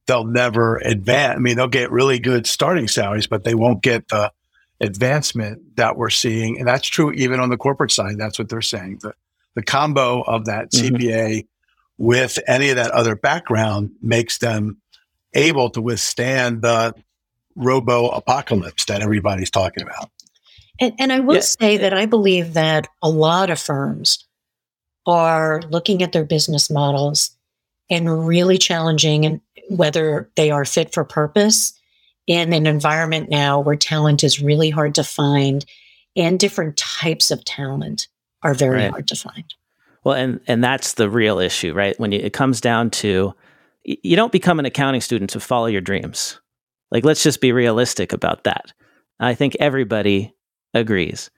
they'll 0.05 0.23
never 0.23 0.77
advance. 0.77 1.35
I 1.35 1.39
mean, 1.39 1.57
they'll 1.57 1.67
get 1.67 1.91
really 1.91 2.19
good 2.19 2.47
starting 2.47 2.87
salaries, 2.87 3.27
but 3.27 3.43
they 3.43 3.55
won't 3.55 3.83
get 3.83 4.07
the 4.07 4.31
advancement 4.79 5.75
that 5.75 5.97
we're 5.97 6.09
seeing. 6.09 6.59
And 6.59 6.67
that's 6.67 6.87
true 6.87 7.11
even 7.13 7.39
on 7.39 7.49
the 7.49 7.57
corporate 7.57 7.91
side. 7.91 8.17
That's 8.17 8.39
what 8.39 8.49
they're 8.49 8.61
saying. 8.61 8.99
The 9.01 9.13
the 9.57 9.63
combo 9.63 10.21
of 10.21 10.45
that 10.45 10.69
mm-hmm. 10.71 10.95
CPA 10.95 11.47
with 11.97 12.37
any 12.47 12.69
of 12.69 12.75
that 12.75 12.91
other 12.91 13.15
background 13.15 13.89
makes 14.03 14.37
them 14.37 14.77
able 15.33 15.71
to 15.71 15.81
withstand 15.81 16.61
the 16.61 16.93
robo 17.55 18.07
apocalypse 18.09 18.85
that 18.85 19.01
everybody's 19.01 19.49
talking 19.49 19.81
about. 19.81 20.11
And, 20.79 20.93
and 20.99 21.11
I 21.11 21.21
will 21.21 21.35
yeah. 21.35 21.41
say 21.41 21.77
that 21.77 21.91
I 21.91 22.05
believe 22.05 22.53
that 22.53 22.87
a 23.01 23.09
lot 23.09 23.49
of 23.49 23.59
firms 23.59 24.26
are 25.07 25.61
looking 25.69 26.03
at 26.03 26.11
their 26.11 26.25
business 26.25 26.69
models 26.69 27.31
and 27.89 28.27
really 28.27 28.57
challenging 28.57 29.41
whether 29.69 30.29
they 30.35 30.51
are 30.51 30.65
fit 30.65 30.93
for 30.93 31.03
purpose 31.03 31.73
in 32.27 32.53
an 32.53 32.67
environment 32.67 33.29
now 33.29 33.59
where 33.59 33.75
talent 33.75 34.23
is 34.23 34.41
really 34.41 34.69
hard 34.69 34.93
to 34.95 35.03
find 35.03 35.65
and 36.15 36.39
different 36.39 36.75
types 36.77 37.31
of 37.31 37.43
talent 37.45 38.07
are 38.43 38.53
very 38.53 38.81
right. 38.81 38.91
hard 38.91 39.07
to 39.07 39.15
find. 39.15 39.53
Well, 40.03 40.15
and 40.15 40.39
and 40.47 40.63
that's 40.63 40.93
the 40.93 41.09
real 41.09 41.39
issue, 41.39 41.73
right? 41.73 41.99
When 41.99 42.11
you, 42.11 42.19
it 42.19 42.33
comes 42.33 42.61
down 42.61 42.91
to 42.91 43.33
you 43.83 44.15
don't 44.15 44.31
become 44.31 44.59
an 44.59 44.65
accounting 44.65 45.01
student 45.01 45.29
to 45.31 45.39
follow 45.39 45.67
your 45.67 45.81
dreams. 45.81 46.39
Like, 46.91 47.05
let's 47.05 47.23
just 47.23 47.41
be 47.41 47.51
realistic 47.51 48.13
about 48.13 48.43
that. 48.43 48.73
I 49.19 49.33
think 49.33 49.55
everybody 49.59 50.33
agrees. 50.73 51.29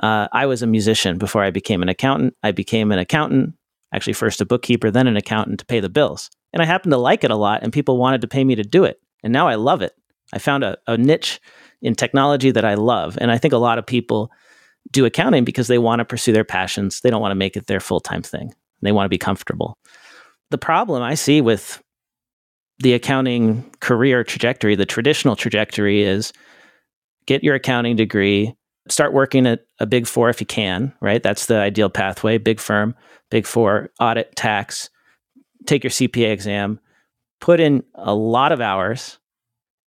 Uh, 0.00 0.28
I 0.32 0.46
was 0.46 0.62
a 0.62 0.66
musician 0.66 1.18
before 1.18 1.42
I 1.42 1.50
became 1.50 1.82
an 1.82 1.88
accountant. 1.88 2.34
I 2.42 2.52
became 2.52 2.92
an 2.92 2.98
accountant, 2.98 3.54
actually, 3.92 4.12
first 4.14 4.40
a 4.40 4.46
bookkeeper, 4.46 4.90
then 4.90 5.06
an 5.06 5.16
accountant 5.16 5.60
to 5.60 5.66
pay 5.66 5.80
the 5.80 5.88
bills. 5.88 6.30
And 6.52 6.62
I 6.62 6.66
happened 6.66 6.92
to 6.92 6.98
like 6.98 7.24
it 7.24 7.30
a 7.30 7.36
lot, 7.36 7.62
and 7.62 7.72
people 7.72 7.98
wanted 7.98 8.20
to 8.20 8.28
pay 8.28 8.44
me 8.44 8.54
to 8.54 8.62
do 8.62 8.84
it. 8.84 9.00
And 9.22 9.32
now 9.32 9.48
I 9.48 9.54
love 9.54 9.82
it. 9.82 9.92
I 10.32 10.38
found 10.38 10.64
a, 10.64 10.76
a 10.86 10.96
niche 10.96 11.40
in 11.82 11.94
technology 11.94 12.50
that 12.50 12.64
I 12.64 12.74
love. 12.74 13.16
And 13.20 13.30
I 13.30 13.38
think 13.38 13.52
a 13.54 13.58
lot 13.58 13.78
of 13.78 13.86
people 13.86 14.30
do 14.90 15.04
accounting 15.04 15.44
because 15.44 15.68
they 15.68 15.78
want 15.78 16.00
to 16.00 16.04
pursue 16.04 16.32
their 16.32 16.44
passions. 16.44 17.00
They 17.00 17.10
don't 17.10 17.20
want 17.20 17.32
to 17.32 17.36
make 17.36 17.56
it 17.56 17.66
their 17.66 17.80
full 17.80 18.00
time 18.00 18.22
thing. 18.22 18.52
They 18.82 18.92
want 18.92 19.06
to 19.06 19.10
be 19.10 19.18
comfortable. 19.18 19.78
The 20.50 20.58
problem 20.58 21.02
I 21.02 21.14
see 21.14 21.40
with 21.40 21.82
the 22.78 22.94
accounting 22.94 23.70
career 23.80 24.24
trajectory, 24.24 24.74
the 24.74 24.86
traditional 24.86 25.36
trajectory 25.36 26.02
is 26.02 26.32
get 27.26 27.42
your 27.42 27.54
accounting 27.54 27.96
degree, 27.96 28.54
start 28.88 29.12
working 29.12 29.46
at 29.46 29.66
a 29.78 29.86
big 29.86 30.06
four 30.06 30.28
if 30.28 30.40
you 30.40 30.46
can, 30.46 30.92
right? 31.00 31.22
That's 31.22 31.46
the 31.46 31.56
ideal 31.56 31.90
pathway. 31.90 32.38
Big 32.38 32.60
firm, 32.60 32.94
big 33.30 33.46
four, 33.46 33.90
audit, 34.00 34.36
tax, 34.36 34.90
take 35.66 35.84
your 35.84 35.90
CPA 35.90 36.30
exam, 36.30 36.80
put 37.40 37.60
in 37.60 37.82
a 37.94 38.14
lot 38.14 38.52
of 38.52 38.60
hours, 38.60 39.18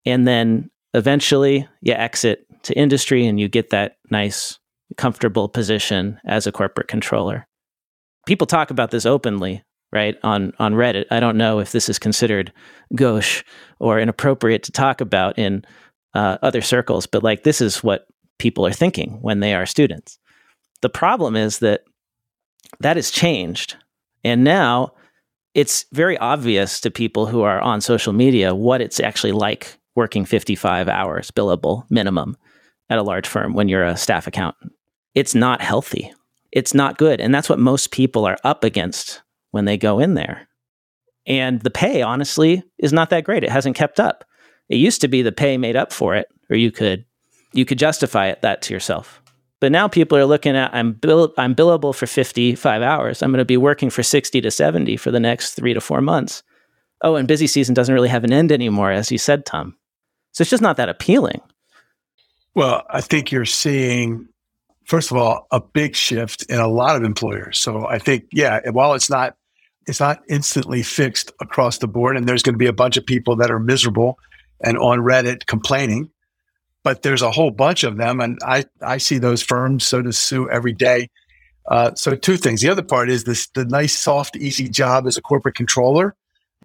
and 0.05 0.27
then 0.27 0.69
eventually 0.93 1.67
you 1.81 1.93
exit 1.93 2.45
to 2.63 2.77
industry 2.77 3.25
and 3.25 3.39
you 3.39 3.47
get 3.47 3.69
that 3.69 3.97
nice, 4.09 4.59
comfortable 4.97 5.49
position 5.49 6.19
as 6.25 6.47
a 6.47 6.51
corporate 6.51 6.87
controller. 6.87 7.47
People 8.25 8.47
talk 8.47 8.71
about 8.71 8.91
this 8.91 9.05
openly, 9.05 9.63
right? 9.91 10.15
On 10.23 10.53
on 10.57 10.73
Reddit. 10.73 11.05
I 11.11 11.19
don't 11.19 11.37
know 11.37 11.59
if 11.59 11.71
this 11.71 11.89
is 11.89 11.99
considered 11.99 12.51
gauche 12.95 13.43
or 13.79 13.99
inappropriate 13.99 14.63
to 14.63 14.71
talk 14.71 15.01
about 15.01 15.37
in 15.37 15.63
uh, 16.15 16.37
other 16.41 16.61
circles, 16.61 17.05
but 17.05 17.23
like 17.23 17.43
this 17.43 17.61
is 17.61 17.83
what 17.83 18.07
people 18.37 18.65
are 18.65 18.73
thinking 18.73 19.19
when 19.21 19.39
they 19.39 19.53
are 19.53 19.65
students. 19.65 20.19
The 20.81 20.89
problem 20.89 21.35
is 21.35 21.59
that 21.59 21.81
that 22.79 22.95
has 22.95 23.11
changed. 23.11 23.77
And 24.23 24.43
now 24.43 24.93
it's 25.53 25.85
very 25.93 26.17
obvious 26.17 26.81
to 26.81 26.91
people 26.91 27.25
who 27.25 27.41
are 27.41 27.61
on 27.61 27.81
social 27.81 28.13
media 28.13 28.53
what 28.53 28.81
it's 28.81 28.99
actually 28.99 29.31
like 29.31 29.77
working 29.95 30.25
55 30.25 30.89
hours 30.89 31.31
billable 31.31 31.83
minimum 31.89 32.35
at 32.89 32.99
a 32.99 33.03
large 33.03 33.27
firm 33.27 33.53
when 33.53 33.69
you're 33.69 33.85
a 33.85 33.97
staff 33.97 34.27
accountant. 34.27 34.73
It's 35.13 35.33
not 35.33 35.61
healthy. 35.61 36.13
It's 36.51 36.73
not 36.73 36.97
good. 36.97 37.21
And 37.21 37.33
that's 37.33 37.49
what 37.49 37.59
most 37.59 37.91
people 37.91 38.25
are 38.25 38.37
up 38.43 38.63
against 38.63 39.21
when 39.51 39.65
they 39.65 39.77
go 39.77 39.99
in 39.99 40.13
there. 40.13 40.47
And 41.25 41.61
the 41.61 41.71
pay, 41.71 42.01
honestly, 42.01 42.63
is 42.77 42.93
not 42.93 43.09
that 43.09 43.23
great. 43.23 43.43
It 43.43 43.49
hasn't 43.49 43.75
kept 43.75 43.99
up. 43.99 44.25
It 44.69 44.75
used 44.77 45.01
to 45.01 45.07
be 45.07 45.21
the 45.21 45.31
pay 45.31 45.57
made 45.57 45.75
up 45.75 45.91
for 45.91 46.15
it, 46.15 46.27
or 46.49 46.55
you 46.55 46.71
could 46.71 47.05
you 47.55 47.65
could 47.65 47.79
justify 47.79 48.27
it 48.27 48.41
that 48.41 48.61
to 48.63 48.73
yourself. 48.73 49.21
But 49.61 49.71
now 49.71 49.87
people 49.87 50.17
are 50.17 50.25
looking 50.25 50.55
at 50.55 50.73
I'm 50.73 50.93
bill, 50.93 51.33
I'm 51.37 51.55
billable 51.55 51.95
for 51.95 52.05
55 52.05 52.81
hours. 52.81 53.21
I'm 53.21 53.31
going 53.31 53.39
to 53.39 53.45
be 53.45 53.57
working 53.57 53.89
for 53.89 54.03
60 54.03 54.41
to 54.41 54.51
70 54.51 54.97
for 54.97 55.11
the 55.11 55.19
next 55.19 55.53
3 55.53 55.73
to 55.73 55.81
4 55.81 56.01
months. 56.01 56.43
Oh, 57.01 57.15
and 57.15 57.27
busy 57.27 57.47
season 57.47 57.73
doesn't 57.73 57.93
really 57.93 58.09
have 58.09 58.23
an 58.23 58.33
end 58.33 58.51
anymore 58.51 58.91
as 58.91 59.11
you 59.11 59.17
said, 59.17 59.45
Tom. 59.45 59.75
So 60.33 60.41
it's 60.41 60.51
just 60.51 60.61
not 60.61 60.77
that 60.77 60.89
appealing. 60.89 61.41
Well, 62.53 62.83
I 62.89 63.01
think 63.01 63.31
you're 63.31 63.45
seeing 63.45 64.27
first 64.85 65.09
of 65.11 65.17
all 65.17 65.47
a 65.51 65.59
big 65.59 65.95
shift 65.95 66.43
in 66.43 66.59
a 66.59 66.67
lot 66.67 66.95
of 66.95 67.03
employers. 67.03 67.57
So 67.57 67.87
I 67.87 67.99
think 67.99 68.25
yeah, 68.31 68.59
while 68.71 68.93
it's 68.93 69.09
not 69.09 69.35
it's 69.87 69.99
not 69.99 70.21
instantly 70.27 70.83
fixed 70.83 71.31
across 71.39 71.77
the 71.77 71.87
board 71.87 72.17
and 72.17 72.27
there's 72.27 72.43
going 72.43 72.55
to 72.55 72.59
be 72.59 72.65
a 72.65 72.73
bunch 72.73 72.97
of 72.97 73.05
people 73.05 73.35
that 73.37 73.51
are 73.51 73.59
miserable 73.59 74.19
and 74.63 74.77
on 74.77 74.99
Reddit 74.99 75.45
complaining 75.45 76.09
but 76.85 77.01
there's 77.01 77.23
a 77.23 77.31
whole 77.31 77.49
bunch 77.49 77.83
of 77.83 77.97
them, 77.97 78.21
and 78.21 78.37
I 78.45 78.63
I 78.79 78.99
see 78.99 79.17
those 79.17 79.41
firms. 79.41 79.83
So 79.83 80.03
does 80.03 80.19
Sue 80.19 80.47
every 80.49 80.71
day. 80.71 81.09
Uh, 81.67 81.95
so 81.95 82.15
two 82.15 82.37
things. 82.37 82.61
The 82.61 82.69
other 82.69 82.83
part 82.83 83.09
is 83.09 83.23
this: 83.23 83.47
the 83.47 83.65
nice, 83.65 83.97
soft, 83.97 84.37
easy 84.37 84.69
job 84.69 85.07
as 85.07 85.17
a 85.17 85.21
corporate 85.21 85.55
controller. 85.55 86.15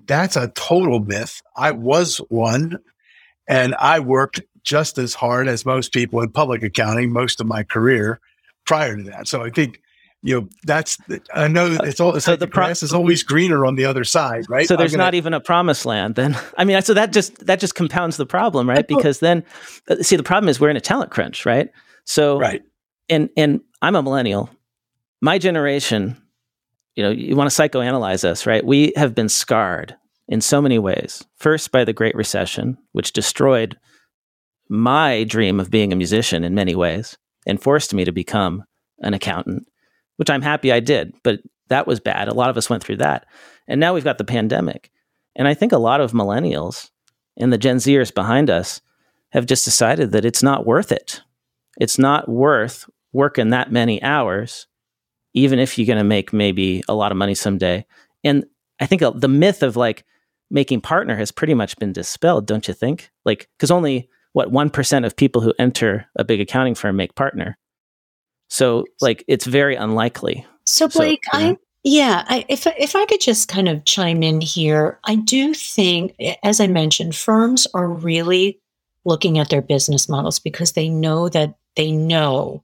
That's 0.07 0.37
a 0.37 0.49
total 0.49 1.01
myth. 1.01 1.41
I 1.57 1.71
was 1.71 2.19
one, 2.29 2.79
and 3.49 3.75
I 3.77 4.01
worked 4.01 4.43
just 4.63 4.99
as 4.99 5.15
hard 5.15 5.49
as 5.49 5.65
most 5.65 5.91
people 5.93 6.21
in 6.21 6.31
public 6.31 6.63
accounting 6.63 7.13
most 7.13 7.41
of 7.41 7.47
my 7.47 7.63
career 7.63 8.21
prior 8.67 8.99
to 8.99 9.03
that. 9.05 9.27
So 9.27 9.43
I 9.43 9.49
think 9.49 9.81
you 10.23 10.39
know 10.39 10.49
that's 10.65 10.99
i 11.35 11.49
know 11.49 11.79
it's 11.83 12.01
all 12.01 12.15
it's 12.15 12.27
so 12.27 12.33
like 12.33 12.41
the, 12.41 12.47
pro- 12.47 12.67
grass 12.67 12.83
is 12.83 12.93
always 12.93 13.23
greener 13.23 13.65
on 13.65 13.75
the 13.77 13.85
other 13.85 14.05
side 14.05 14.45
right? 14.49 14.67
So 14.67 14.77
there's 14.77 14.93
gonna, 14.93 15.05
not 15.05 15.15
even 15.15 15.33
a 15.35 15.41
promised 15.41 15.87
land 15.87 16.15
then. 16.15 16.37
I 16.59 16.65
mean 16.65 16.81
so 16.83 16.95
that 16.95 17.13
just 17.13 17.47
that 17.47 17.61
just 17.61 17.75
compounds 17.75 18.17
the 18.17 18.27
problem 18.27 18.69
right? 18.69 18.87
Because 18.87 19.21
then 19.21 19.45
uh, 19.89 19.97
see 20.03 20.17
the 20.17 20.23
problem 20.23 20.49
is 20.49 20.61
we're 20.61 20.71
in 20.71 20.77
a 20.77 20.81
talent 20.81 21.11
crunch 21.11 21.47
right? 21.47 21.71
So 22.05 22.39
right. 22.39 22.63
and 23.09 23.31
and 23.37 23.61
i'm 23.83 23.97
a 23.97 24.03
millennial. 24.03 24.51
My 25.23 25.39
generation 25.39 26.17
you 26.97 27.03
know 27.03 27.11
you 27.11 27.37
want 27.37 27.51
to 27.51 27.63
psychoanalyze 27.63 28.25
us 28.25 28.47
right? 28.47 28.65
We 28.65 28.93
have 28.97 29.15
been 29.15 29.29
scarred 29.29 29.97
in 30.29 30.41
so 30.41 30.61
many 30.61 30.79
ways. 30.79 31.25
First 31.37 31.73
by 31.73 31.85
the 31.85 31.93
great 31.93 32.15
recession 32.15 32.77
which 32.93 33.13
destroyed 33.13 33.79
my 34.69 35.25
dream 35.25 35.59
of 35.59 35.71
being 35.71 35.93
a 35.93 35.97
musician 35.97 36.45
in 36.45 36.55
many 36.55 36.75
ways 36.75 37.17
and 37.47 37.61
forced 37.61 37.95
me 37.95 38.05
to 38.05 38.13
become 38.13 38.65
an 39.01 39.15
accountant 39.15 39.67
which 40.21 40.29
I'm 40.29 40.43
happy 40.43 40.71
I 40.71 40.81
did, 40.81 41.15
but 41.23 41.41
that 41.71 41.87
was 41.87 41.99
bad. 41.99 42.29
A 42.29 42.35
lot 42.35 42.51
of 42.51 42.59
us 42.59 42.69
went 42.69 42.85
through 42.85 42.99
that. 42.99 43.25
And 43.67 43.81
now 43.81 43.95
we've 43.95 44.05
got 44.05 44.19
the 44.19 44.25
pandemic. 44.25 44.91
And 45.35 45.49
I 45.49 45.55
think 45.55 45.73
a 45.73 45.79
lot 45.79 46.03
of 46.03 46.13
millennials 46.13 46.91
and 47.39 47.51
the 47.51 47.57
Gen 47.57 47.77
Zers 47.77 48.15
behind 48.15 48.51
us 48.51 48.83
have 49.31 49.47
just 49.47 49.65
decided 49.65 50.13
that 50.13 50.27
it's 50.27 50.43
not 50.43 50.67
worth 50.67 50.93
it. 50.93 51.23
It's 51.81 51.99
not 51.99 52.29
worth 52.29 52.85
working 53.15 53.49
that 53.49 53.73
many 53.73 54.03
hours, 54.03 54.67
even 55.33 55.59
if 55.59 55.79
you're 55.79 55.87
going 55.87 55.97
to 55.97 56.05
make 56.05 56.35
maybe 56.35 56.83
a 56.87 56.95
lot 56.95 57.13
of 57.13 57.17
money 57.17 57.35
someday. 57.35 57.87
And 58.23 58.45
I 58.79 58.85
think 58.85 59.01
uh, 59.01 59.13
the 59.13 59.27
myth 59.27 59.63
of 59.63 59.75
like 59.75 60.05
making 60.51 60.83
partner 60.83 61.17
has 61.17 61.33
pretty 61.33 61.55
much 61.55 61.79
been 61.79 61.95
dispelled, 61.95 62.47
don't 62.47 62.69
you 62.69 62.75
think? 62.75 63.11
Like, 63.25 63.49
because 63.57 63.71
only 63.71 64.11
what 64.35 64.53
1% 64.53 65.07
of 65.07 65.17
people 65.17 65.41
who 65.41 65.55
enter 65.59 66.05
a 66.15 66.25
big 66.25 66.43
accounting 66.43 66.75
firm 66.75 66.97
make 66.97 67.15
partner. 67.15 67.57
So 68.51 68.85
like 69.01 69.25
it's 69.29 69.47
very 69.47 69.77
unlikely. 69.77 70.45
So 70.67 70.89
Blake, 70.89 71.25
so, 71.33 71.39
I 71.39 71.43
mhm. 71.43 71.59
yeah, 71.85 72.25
I, 72.29 72.45
if 72.49 72.67
if 72.67 72.95
I 72.95 73.07
could 73.07 73.21
just 73.21 73.49
kind 73.49 73.69
of 73.69 73.85
chime 73.85 74.23
in 74.23 74.41
here, 74.41 74.99
I 75.05 75.15
do 75.15 75.55
think, 75.55 76.15
as 76.43 76.61
I 76.61 76.67
mentioned, 76.67 77.17
firms 77.17 77.67
are 77.73 77.89
really 77.89 78.61
looking 79.07 79.39
at 79.39 79.49
their 79.49 79.63
business 79.63 80.09
models 80.09 80.39
because 80.39 80.73
they 80.73 80.89
know 80.89 81.29
that 81.31 81.55
they 81.77 81.91
know 81.91 82.63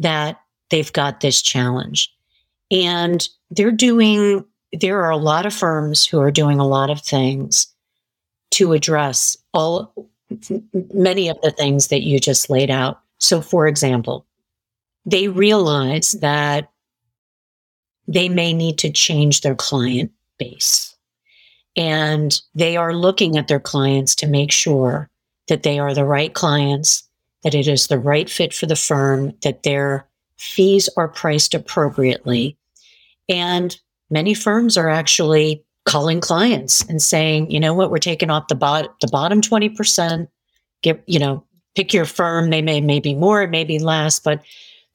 that 0.00 0.40
they've 0.70 0.92
got 0.92 1.20
this 1.20 1.40
challenge, 1.40 2.12
and 2.70 3.26
they're 3.50 3.70
doing. 3.70 4.44
There 4.72 5.00
are 5.02 5.10
a 5.10 5.16
lot 5.16 5.46
of 5.46 5.54
firms 5.54 6.04
who 6.04 6.20
are 6.20 6.30
doing 6.30 6.58
a 6.60 6.66
lot 6.66 6.90
of 6.90 7.00
things 7.00 7.68
to 8.50 8.72
address 8.72 9.36
all 9.54 9.94
many 10.92 11.28
of 11.28 11.40
the 11.40 11.50
things 11.50 11.88
that 11.88 12.02
you 12.02 12.18
just 12.18 12.50
laid 12.50 12.70
out. 12.70 13.00
So, 13.18 13.40
for 13.40 13.66
example, 13.66 14.26
they 15.06 15.28
realize 15.28 16.12
that 16.12 16.70
they 18.06 18.28
may 18.28 18.52
need 18.52 18.78
to 18.78 18.90
change 18.90 19.42
their 19.42 19.54
client 19.54 20.10
base. 20.38 20.94
And 21.76 22.40
they 22.54 22.76
are 22.76 22.94
looking 22.94 23.36
at 23.36 23.48
their 23.48 23.60
clients 23.60 24.14
to 24.16 24.26
make 24.26 24.50
sure 24.50 25.10
that 25.48 25.62
they 25.62 25.78
are 25.78 25.94
the 25.94 26.04
right 26.04 26.32
clients, 26.32 27.08
that 27.44 27.54
it 27.54 27.68
is 27.68 27.86
the 27.86 27.98
right 27.98 28.28
fit 28.28 28.52
for 28.52 28.66
the 28.66 28.76
firm, 28.76 29.32
that 29.42 29.62
their 29.62 30.06
fees 30.38 30.88
are 30.96 31.08
priced 31.08 31.54
appropriately. 31.54 32.56
And 33.28 33.78
many 34.10 34.34
firms 34.34 34.76
are 34.76 34.88
actually 34.88 35.64
calling 35.84 36.20
clients 36.20 36.84
and 36.88 37.00
saying, 37.00 37.50
you 37.50 37.60
know 37.60 37.74
what, 37.74 37.90
we're 37.90 37.98
taking 37.98 38.30
off 38.30 38.48
the, 38.48 38.54
bot- 38.54 38.98
the 39.00 39.08
bottom 39.08 39.40
20%, 39.40 40.28
get, 40.82 41.02
you 41.06 41.18
know, 41.18 41.44
pick 41.74 41.92
your 41.94 42.04
firm. 42.04 42.50
They 42.50 42.62
may, 42.62 42.80
maybe 42.80 43.14
more, 43.14 43.42
it 43.42 43.50
may 43.50 43.64
be 43.64 43.78
less, 43.78 44.18
but 44.18 44.42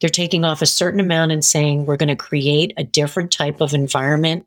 they're 0.04 0.10
taking 0.10 0.44
off 0.44 0.62
a 0.62 0.66
certain 0.66 1.00
amount 1.00 1.32
and 1.32 1.46
saying, 1.46 1.86
we're 1.86 1.96
going 1.96 2.10
to 2.10 2.16
create 2.18 2.74
a 2.76 2.84
different 2.84 3.32
type 3.32 3.62
of 3.62 3.74
environment 3.74 4.46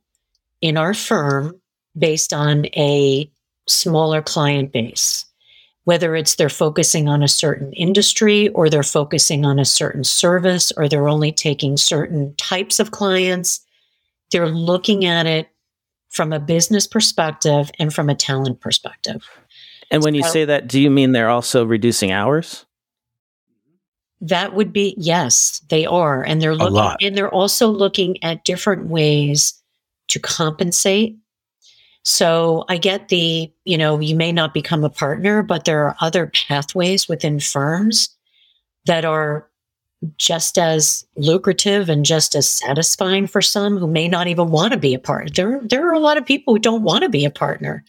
in 0.60 0.76
our 0.76 0.92
firm 0.92 1.58
based 1.96 2.34
on 2.34 2.66
a 2.76 3.26
smaller 3.66 4.20
client 4.20 4.70
base. 4.70 5.24
Whether 5.84 6.14
it's 6.14 6.34
they're 6.34 6.50
focusing 6.50 7.08
on 7.08 7.22
a 7.22 7.28
certain 7.28 7.72
industry 7.72 8.50
or 8.50 8.68
they're 8.68 8.82
focusing 8.82 9.46
on 9.46 9.58
a 9.58 9.64
certain 9.64 10.04
service 10.04 10.72
or 10.76 10.90
they're 10.90 11.08
only 11.08 11.32
taking 11.32 11.78
certain 11.78 12.34
types 12.36 12.78
of 12.78 12.90
clients, 12.90 13.64
they're 14.32 14.50
looking 14.50 15.06
at 15.06 15.24
it 15.24 15.48
from 16.10 16.34
a 16.34 16.38
business 16.38 16.86
perspective 16.86 17.70
and 17.78 17.94
from 17.94 18.10
a 18.10 18.14
talent 18.14 18.60
perspective. 18.60 19.26
And 19.90 20.04
when 20.04 20.12
so, 20.12 20.18
you 20.18 20.24
say 20.24 20.44
that, 20.44 20.68
do 20.68 20.78
you 20.78 20.90
mean 20.90 21.12
they're 21.12 21.30
also 21.30 21.64
reducing 21.64 22.12
hours? 22.12 22.65
That 24.20 24.54
would 24.54 24.72
be 24.72 24.94
yes, 24.96 25.60
they 25.68 25.84
are, 25.86 26.22
and 26.22 26.40
they're 26.40 26.54
looking, 26.54 27.06
and 27.06 27.16
they're 27.16 27.32
also 27.32 27.68
looking 27.68 28.22
at 28.24 28.44
different 28.44 28.86
ways 28.86 29.54
to 30.08 30.18
compensate. 30.18 31.16
So 32.02 32.64
I 32.68 32.78
get 32.78 33.08
the, 33.08 33.52
you 33.64 33.76
know, 33.76 33.98
you 33.98 34.14
may 34.14 34.32
not 34.32 34.54
become 34.54 34.84
a 34.84 34.90
partner, 34.90 35.42
but 35.42 35.64
there 35.64 35.84
are 35.84 35.96
other 36.00 36.28
pathways 36.28 37.08
within 37.08 37.40
firms 37.40 38.08
that 38.86 39.04
are 39.04 39.48
just 40.16 40.56
as 40.56 41.04
lucrative 41.16 41.88
and 41.88 42.04
just 42.04 42.36
as 42.36 42.48
satisfying 42.48 43.26
for 43.26 43.42
some 43.42 43.76
who 43.76 43.88
may 43.88 44.06
not 44.06 44.28
even 44.28 44.50
want 44.50 44.72
to 44.72 44.78
be 44.78 44.94
a 44.94 44.98
partner. 44.98 45.30
There, 45.34 45.60
there 45.64 45.88
are 45.88 45.94
a 45.94 45.98
lot 45.98 46.16
of 46.16 46.24
people 46.24 46.54
who 46.54 46.60
don't 46.60 46.82
want 46.82 47.02
to 47.02 47.08
be 47.08 47.24
a 47.24 47.30
partner 47.30 47.84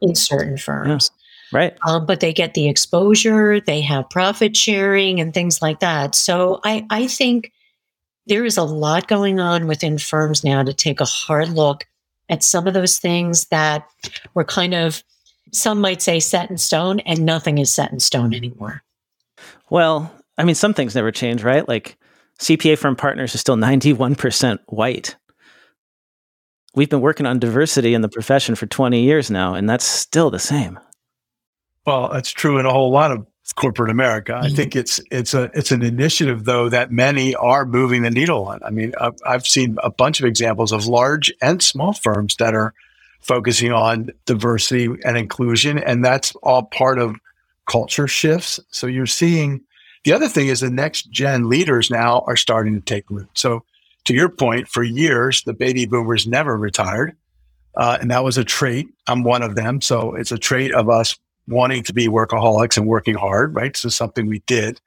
in 0.00 0.14
certain 0.14 0.56
firms. 0.58 1.10
Right. 1.52 1.76
Um, 1.86 2.06
but 2.06 2.20
they 2.20 2.32
get 2.32 2.54
the 2.54 2.68
exposure, 2.68 3.60
they 3.60 3.80
have 3.82 4.10
profit 4.10 4.56
sharing 4.56 5.20
and 5.20 5.32
things 5.32 5.62
like 5.62 5.80
that. 5.80 6.14
So 6.14 6.60
I, 6.64 6.86
I 6.90 7.06
think 7.06 7.52
there 8.26 8.44
is 8.44 8.56
a 8.56 8.64
lot 8.64 9.08
going 9.08 9.38
on 9.38 9.66
within 9.66 9.98
firms 9.98 10.42
now 10.42 10.62
to 10.62 10.72
take 10.72 11.00
a 11.00 11.04
hard 11.04 11.50
look 11.50 11.86
at 12.28 12.42
some 12.42 12.66
of 12.66 12.74
those 12.74 12.98
things 12.98 13.46
that 13.46 13.86
were 14.34 14.44
kind 14.44 14.74
of, 14.74 15.02
some 15.52 15.80
might 15.80 16.02
say 16.02 16.18
set 16.18 16.50
in 16.50 16.58
stone, 16.58 16.98
and 17.00 17.24
nothing 17.24 17.58
is 17.58 17.72
set 17.72 17.92
in 17.92 18.00
stone 18.00 18.34
anymore. 18.34 18.82
Well, 19.70 20.12
I 20.36 20.44
mean, 20.44 20.56
some 20.56 20.74
things 20.74 20.96
never 20.96 21.12
change, 21.12 21.44
right? 21.44 21.66
Like 21.68 21.96
CPA 22.40 22.78
firm 22.78 22.96
partners 22.96 23.34
are 23.34 23.38
still 23.38 23.56
91% 23.56 24.58
white. 24.66 25.16
We've 26.74 26.90
been 26.90 27.00
working 27.00 27.26
on 27.26 27.38
diversity 27.38 27.94
in 27.94 28.02
the 28.02 28.08
profession 28.08 28.54
for 28.54 28.66
20 28.66 29.00
years 29.02 29.30
now, 29.30 29.54
and 29.54 29.68
that's 29.70 29.84
still 29.84 30.30
the 30.30 30.38
same. 30.38 30.78
Well, 31.86 32.08
that's 32.12 32.30
true 32.30 32.58
in 32.58 32.66
a 32.66 32.72
whole 32.72 32.90
lot 32.90 33.12
of 33.12 33.26
corporate 33.54 33.90
America. 33.90 34.34
I 34.34 34.46
mm-hmm. 34.46 34.56
think 34.56 34.76
it's 34.76 35.00
it's 35.10 35.32
a 35.32 35.50
it's 35.54 35.70
an 35.70 35.82
initiative 35.82 36.44
though 36.44 36.68
that 36.68 36.90
many 36.90 37.34
are 37.36 37.64
moving 37.64 38.02
the 38.02 38.10
needle 38.10 38.46
on. 38.46 38.60
I 38.64 38.70
mean, 38.70 38.92
I've, 39.00 39.14
I've 39.24 39.46
seen 39.46 39.78
a 39.82 39.90
bunch 39.90 40.18
of 40.18 40.26
examples 40.26 40.72
of 40.72 40.86
large 40.86 41.32
and 41.40 41.62
small 41.62 41.92
firms 41.92 42.36
that 42.36 42.54
are 42.54 42.74
focusing 43.20 43.72
on 43.72 44.10
diversity 44.24 44.88
and 45.04 45.16
inclusion, 45.16 45.78
and 45.78 46.04
that's 46.04 46.34
all 46.42 46.64
part 46.64 46.98
of 46.98 47.16
culture 47.70 48.08
shifts. 48.08 48.60
So 48.70 48.86
you're 48.86 49.06
seeing 49.06 49.60
the 50.04 50.12
other 50.12 50.28
thing 50.28 50.48
is 50.48 50.60
the 50.60 50.70
next 50.70 51.10
gen 51.10 51.48
leaders 51.48 51.90
now 51.90 52.24
are 52.26 52.36
starting 52.36 52.74
to 52.74 52.80
take 52.80 53.08
root. 53.10 53.28
So 53.34 53.64
to 54.04 54.14
your 54.14 54.28
point, 54.28 54.68
for 54.68 54.82
years 54.82 55.42
the 55.44 55.54
baby 55.54 55.86
boomers 55.86 56.26
never 56.26 56.56
retired. 56.56 57.16
Uh, 57.76 57.98
and 58.00 58.10
that 58.10 58.24
was 58.24 58.38
a 58.38 58.44
trait. 58.44 58.88
I'm 59.06 59.22
one 59.22 59.42
of 59.42 59.54
them. 59.54 59.82
So 59.82 60.14
it's 60.14 60.32
a 60.32 60.38
trait 60.38 60.72
of 60.72 60.88
us 60.88 61.18
wanting 61.48 61.82
to 61.84 61.92
be 61.92 62.08
workaholics 62.08 62.76
and 62.76 62.86
working 62.86 63.14
hard, 63.14 63.54
right? 63.54 63.76
So 63.76 63.88
something 63.88 64.26
we 64.26 64.40
did. 64.40 64.80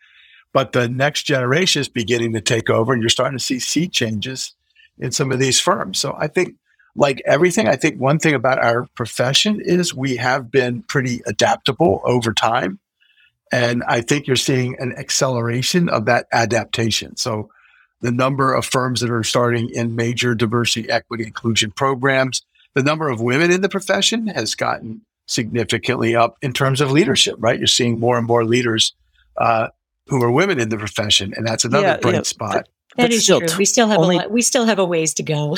But 0.51 0.71
the 0.71 0.89
next 0.89 1.23
generation 1.23 1.81
is 1.81 1.89
beginning 1.89 2.33
to 2.33 2.41
take 2.41 2.69
over, 2.69 2.91
and 2.91 3.01
you're 3.01 3.09
starting 3.09 3.37
to 3.37 3.43
see 3.43 3.59
sea 3.59 3.87
changes 3.87 4.53
in 4.97 5.11
some 5.11 5.31
of 5.31 5.39
these 5.39 5.59
firms. 5.59 5.99
So 5.99 6.15
I 6.17 6.27
think, 6.27 6.55
like 6.95 7.21
everything, 7.25 7.67
I 7.67 7.75
think 7.75 7.99
one 7.99 8.19
thing 8.19 8.33
about 8.33 8.63
our 8.63 8.87
profession 8.95 9.61
is 9.61 9.93
we 9.93 10.17
have 10.17 10.51
been 10.51 10.81
pretty 10.83 11.21
adaptable 11.25 12.01
over 12.03 12.33
time. 12.33 12.79
And 13.51 13.83
I 13.87 14.01
think 14.01 14.27
you're 14.27 14.35
seeing 14.35 14.75
an 14.79 14.93
acceleration 14.97 15.87
of 15.87 16.05
that 16.05 16.27
adaptation. 16.33 17.15
So 17.15 17.49
the 18.01 18.11
number 18.11 18.53
of 18.53 18.65
firms 18.65 19.01
that 19.01 19.11
are 19.11 19.23
starting 19.23 19.69
in 19.69 19.95
major 19.95 20.35
diversity, 20.35 20.89
equity, 20.89 21.25
inclusion 21.25 21.71
programs, 21.71 22.43
the 22.73 22.83
number 22.83 23.09
of 23.09 23.21
women 23.21 23.51
in 23.51 23.61
the 23.61 23.69
profession 23.69 24.27
has 24.27 24.55
gotten 24.55 25.01
significantly 25.29 26.15
up 26.15 26.37
in 26.41 26.51
terms 26.51 26.81
of 26.81 26.91
leadership, 26.91 27.35
right? 27.37 27.57
You're 27.57 27.67
seeing 27.67 27.99
more 27.99 28.17
and 28.17 28.25
more 28.25 28.43
leaders 28.43 28.93
uh, 29.37 29.67
who 30.07 30.21
are 30.23 30.31
women 30.31 30.59
in 30.59 30.69
the 30.69 30.77
profession, 30.77 31.33
and 31.35 31.47
that's 31.47 31.63
another 31.63 31.87
yeah, 31.87 31.97
bright 31.97 32.15
yeah, 32.15 32.21
spot. 32.23 32.67
That 32.97 33.11
is 33.11 33.27
true. 33.27 33.39
we 33.57 33.65
still 33.65 33.87
have 33.87 33.99
only, 33.99 34.17
a 34.17 34.27
we 34.27 34.41
still 34.41 34.65
have 34.65 34.79
a 34.79 34.85
ways 34.85 35.13
to 35.15 35.23
go. 35.23 35.55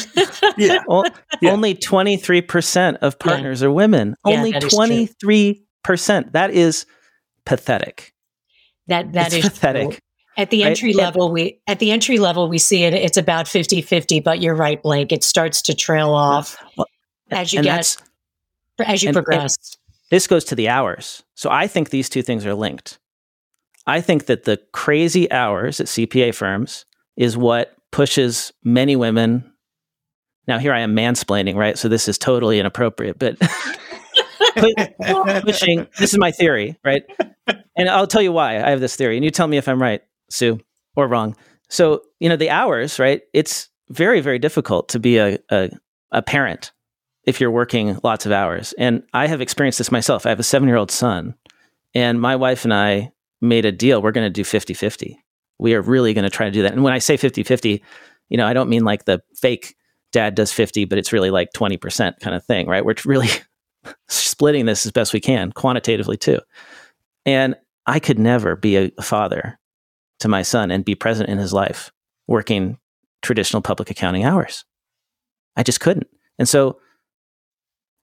yeah. 0.57 0.80
Well, 0.88 1.05
yeah. 1.41 1.51
only 1.51 1.74
twenty 1.74 2.17
three 2.17 2.41
percent 2.41 2.97
of 3.01 3.17
partners 3.17 3.63
are 3.63 3.72
women. 3.72 4.15
only 4.26 4.51
twenty 4.51 5.07
three 5.07 5.63
percent. 5.84 6.34
That 6.34 6.51
is 6.51 6.86
pathetic. 7.45 8.13
That 8.88 9.13
that 9.13 9.28
it's 9.28 9.45
is 9.45 9.49
pathetic. 9.49 9.89
True. 9.89 9.99
At 10.38 10.49
the 10.49 10.63
entry 10.63 10.89
right? 10.89 11.03
level, 11.03 11.32
we 11.32 11.61
at 11.67 11.80
the 11.80 11.91
entry 11.91 12.19
level 12.19 12.47
we 12.47 12.57
see 12.57 12.84
it. 12.84 12.93
It's 12.93 13.17
about 13.17 13.47
50-50, 13.47 14.24
but 14.24 14.41
you're 14.41 14.55
right, 14.55 14.82
Blake. 14.82 15.11
It 15.11 15.26
starts 15.26 15.61
to 15.63 15.74
trail 15.74 16.11
off 16.11 16.57
well, 16.78 16.88
as 17.30 17.51
you 17.51 17.61
get 17.61 17.97
as 18.84 19.04
you 19.04 19.10
and, 19.10 19.16
progress. 19.16 19.56
And 19.58 19.78
this 20.10 20.28
goes 20.28 20.44
to 20.46 20.56
the 20.56 20.70
hours. 20.70 21.24
So 21.36 21.50
I 21.50 21.68
think 21.68 21.90
these 21.90 22.10
two 22.10 22.22
things 22.22 22.46
are 22.46 22.54
linked. 22.54 23.00
I 23.88 24.02
think 24.02 24.28
that 24.28 24.44
the 24.44 24.58
crazy 24.74 25.32
hours 25.32 25.80
at 25.80 25.88
CPA 25.88 26.36
firms 26.36 26.86
is 27.18 27.36
what 27.36 27.76
pushes 27.92 28.54
many 28.64 28.96
women. 28.96 29.52
Now, 30.48 30.60
here 30.60 30.74
I 30.74 30.82
am 30.82 30.96
mansplaining, 30.96 31.56
right? 31.56 31.78
So 31.78 31.88
this 31.88 32.08
is 32.08 32.18
totally 32.18 32.60
inappropriate, 32.60 33.18
but 33.18 33.38
pushing, 35.44 35.88
this 35.98 36.14
is 36.14 36.18
my 36.18 36.32
theory, 36.32 36.78
right? 36.84 37.04
And 37.76 37.90
I'll 37.90 38.08
tell 38.08 38.22
you 38.22 38.32
why 38.32 38.58
I 38.58 38.70
have 38.70 38.82
this 38.82 38.96
theory. 38.96 39.16
And 39.16 39.24
you 39.24 39.32
tell 39.32 39.48
me 39.48 39.58
if 39.58 39.68
I'm 39.68 39.82
right, 39.82 40.02
Sue, 40.30 40.60
or 40.96 41.08
wrong. 41.08 41.36
So, 41.70 42.02
you 42.20 42.30
know, 42.30 42.36
the 42.36 42.50
hours, 42.50 43.00
right? 43.00 43.22
It's 43.34 43.70
very, 43.90 44.22
very 44.22 44.40
difficult 44.40 44.90
to 44.90 45.00
be 45.00 45.18
a, 45.18 45.40
a, 45.50 45.70
a 46.12 46.22
parent 46.22 46.72
if 47.26 47.39
you're 47.39 47.51
working 47.51 47.99
lots 48.03 48.26
of 48.26 48.32
hours. 48.32 48.74
And 48.78 49.03
I 49.13 49.28
have 49.28 49.41
experienced 49.41 49.78
this 49.78 49.91
myself. 49.91 50.26
I 50.26 50.30
have 50.30 50.39
a 50.39 50.43
seven 50.43 50.67
year 50.67 50.78
old 50.78 50.91
son, 50.91 51.36
and 51.93 52.19
my 52.19 52.36
wife 52.36 52.63
and 52.63 52.74
I 52.74 53.11
made 53.41 53.65
a 53.65 53.72
deal. 53.72 54.01
We're 54.01 54.11
going 54.11 54.28
to 54.28 54.30
do 54.30 54.43
50 54.43 54.74
50. 54.74 55.24
We 55.59 55.74
are 55.76 55.82
really 55.82 56.13
going 56.13 56.24
to 56.24 56.30
try 56.30 56.45
to 56.45 56.51
do 56.51 56.63
that. 56.63 56.74
And 56.74 56.84
when 56.84 56.93
I 56.93 56.99
say 56.99 57.17
50 57.17 57.43
50, 57.43 57.84
you 58.30 58.38
know, 58.38 58.47
I 58.47 58.53
don't 58.53 58.69
mean 58.69 58.84
like 58.84 59.05
the 59.05 59.22
fake 59.36 59.76
dad 60.11 60.36
does 60.36 60.51
50, 60.51 60.86
but 60.86 60.97
it's 60.97 61.13
really 61.13 61.30
like 61.30 61.49
20% 61.53 62.19
kind 62.19 62.36
of 62.36 62.43
thing, 62.45 62.67
right? 62.67 62.84
We're 62.84 62.95
really 63.05 63.30
splitting 64.07 64.65
this 64.65 64.86
as 64.86 64.91
best 64.91 65.13
we 65.13 65.19
can, 65.19 65.51
quantitatively 65.51 66.17
too. 66.17 66.39
And 67.26 67.55
I 67.86 67.99
could 67.99 68.19
never 68.19 68.55
be 68.55 68.78
a 68.78 69.01
father 69.01 69.59
to 70.19 70.28
my 70.28 70.43
son 70.43 70.72
and 70.72 70.86
be 70.86 70.95
present 70.95 71.30
in 71.30 71.38
his 71.38 71.53
life 71.53 71.91
working 72.28 72.78
traditional 73.22 73.61
public 73.61 73.89
accounting 73.89 74.24
hours. 74.24 74.65
I 75.55 75.63
just 75.63 75.80
couldn't. 75.80 76.07
And 76.39 76.47
so 76.47 76.80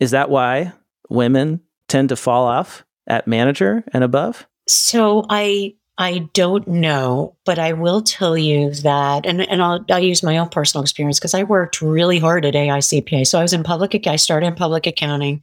is 0.00 0.12
that 0.12 0.30
why 0.30 0.72
women 1.08 1.60
tend 1.88 2.10
to 2.10 2.16
fall 2.16 2.46
off 2.46 2.84
at 3.06 3.26
manager 3.26 3.84
and 3.92 4.04
above? 4.04 4.46
So 4.66 5.24
I 5.28 5.74
I 6.00 6.28
don't 6.32 6.66
know, 6.68 7.36
but 7.44 7.58
I 7.58 7.72
will 7.72 8.02
tell 8.02 8.38
you 8.38 8.70
that, 8.70 9.26
and, 9.26 9.40
and 9.40 9.60
I'll, 9.60 9.84
I'll 9.90 9.98
use 9.98 10.22
my 10.22 10.38
own 10.38 10.48
personal 10.48 10.82
experience 10.82 11.18
because 11.18 11.34
I 11.34 11.42
worked 11.42 11.82
really 11.82 12.20
hard 12.20 12.44
at 12.44 12.54
AICPA. 12.54 13.26
So 13.26 13.36
I 13.36 13.42
was 13.42 13.52
in 13.52 13.64
public, 13.64 14.06
I 14.06 14.14
started 14.14 14.46
in 14.46 14.54
public 14.54 14.86
accounting, 14.86 15.42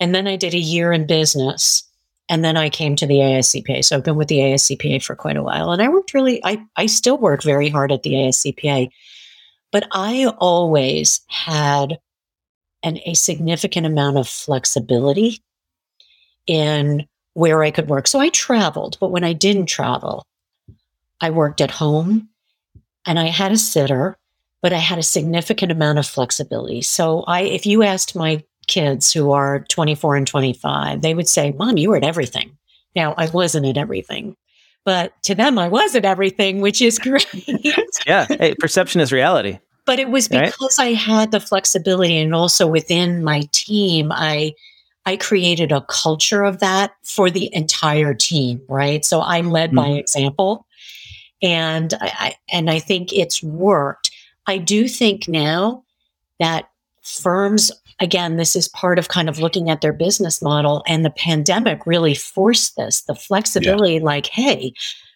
and 0.00 0.14
then 0.14 0.26
I 0.26 0.36
did 0.36 0.54
a 0.54 0.58
year 0.58 0.90
in 0.90 1.06
business, 1.06 1.82
and 2.30 2.42
then 2.42 2.56
I 2.56 2.70
came 2.70 2.96
to 2.96 3.06
the 3.06 3.16
AICPA. 3.16 3.84
So 3.84 3.96
I've 3.96 4.04
been 4.04 4.16
with 4.16 4.28
the 4.28 4.38
AICPA 4.38 5.04
for 5.04 5.14
quite 5.14 5.36
a 5.36 5.42
while, 5.42 5.70
and 5.70 5.82
I 5.82 5.90
worked 5.90 6.14
really, 6.14 6.40
I, 6.44 6.64
I 6.76 6.86
still 6.86 7.18
work 7.18 7.42
very 7.42 7.68
hard 7.68 7.92
at 7.92 8.04
the 8.04 8.14
AICPA, 8.14 8.88
but 9.70 9.86
I 9.92 10.32
always 10.38 11.20
had 11.28 11.98
and 12.88 13.00
a 13.04 13.12
significant 13.12 13.84
amount 13.84 14.16
of 14.16 14.26
flexibility 14.26 15.42
in 16.46 17.06
where 17.34 17.62
I 17.62 17.70
could 17.70 17.88
work. 17.88 18.06
So 18.08 18.18
I 18.18 18.30
traveled, 18.30 18.96
but 18.98 19.10
when 19.10 19.24
I 19.24 19.34
didn't 19.34 19.66
travel, 19.66 20.24
I 21.20 21.28
worked 21.30 21.60
at 21.60 21.70
home 21.70 22.30
and 23.06 23.18
I 23.18 23.26
had 23.26 23.52
a 23.52 23.58
sitter, 23.58 24.16
but 24.62 24.72
I 24.72 24.78
had 24.78 24.98
a 24.98 25.02
significant 25.02 25.70
amount 25.70 25.98
of 25.98 26.06
flexibility. 26.06 26.80
So 26.80 27.24
I 27.26 27.42
if 27.42 27.66
you 27.66 27.82
asked 27.82 28.16
my 28.16 28.42
kids 28.66 29.12
who 29.12 29.32
are 29.32 29.60
24 29.68 30.16
and 30.16 30.26
25, 30.26 31.02
they 31.02 31.14
would 31.14 31.28
say, 31.28 31.52
"Mom, 31.52 31.76
you 31.76 31.90
were 31.90 31.96
at 31.96 32.04
everything." 32.04 32.56
Now, 32.96 33.14
I 33.18 33.28
wasn't 33.28 33.66
at 33.66 33.76
everything. 33.76 34.34
But 34.84 35.12
to 35.24 35.34
them, 35.34 35.58
I 35.58 35.68
was 35.68 35.94
at 35.94 36.06
everything, 36.06 36.60
which 36.62 36.80
is 36.80 36.98
great. 37.06 37.26
yeah. 38.06 38.26
Hey, 38.26 38.54
perception 38.58 39.02
is 39.02 39.12
reality 39.12 39.58
but 39.88 39.98
it 39.98 40.10
was 40.10 40.28
because 40.28 40.78
right? 40.78 40.88
I 40.88 40.92
had 40.92 41.30
the 41.30 41.40
flexibility 41.40 42.18
and 42.18 42.34
also 42.34 42.66
within 42.66 43.24
my 43.24 43.48
team, 43.52 44.12
I 44.12 44.52
I 45.06 45.16
created 45.16 45.72
a 45.72 45.80
culture 45.88 46.44
of 46.44 46.60
that 46.60 46.92
for 47.04 47.30
the 47.30 47.48
entire 47.54 48.12
team, 48.12 48.60
right? 48.68 49.02
So 49.02 49.20
I 49.20 49.40
led 49.40 49.70
mm-hmm. 49.70 49.76
by 49.76 49.88
example. 49.88 50.66
And 51.40 51.94
I, 51.94 52.12
I 52.18 52.34
and 52.52 52.68
I 52.68 52.80
think 52.80 53.14
it's 53.14 53.42
worked. 53.42 54.10
I 54.46 54.58
do 54.58 54.88
think 54.88 55.26
now 55.26 55.84
that 56.38 56.68
firms 57.02 57.72
again 57.98 58.36
this 58.36 58.54
is 58.54 58.68
part 58.68 58.98
of 58.98 59.08
kind 59.08 59.30
of 59.30 59.38
looking 59.38 59.70
at 59.70 59.80
their 59.80 59.94
business 59.94 60.42
model 60.42 60.82
and 60.86 61.02
the 61.02 61.10
pandemic 61.10 61.86
really 61.86 62.14
forced 62.14 62.76
this 62.76 63.00
the 63.04 63.14
flexibility 63.14 63.94
yeah. 63.94 64.02
like 64.02 64.26
hey 64.26 64.74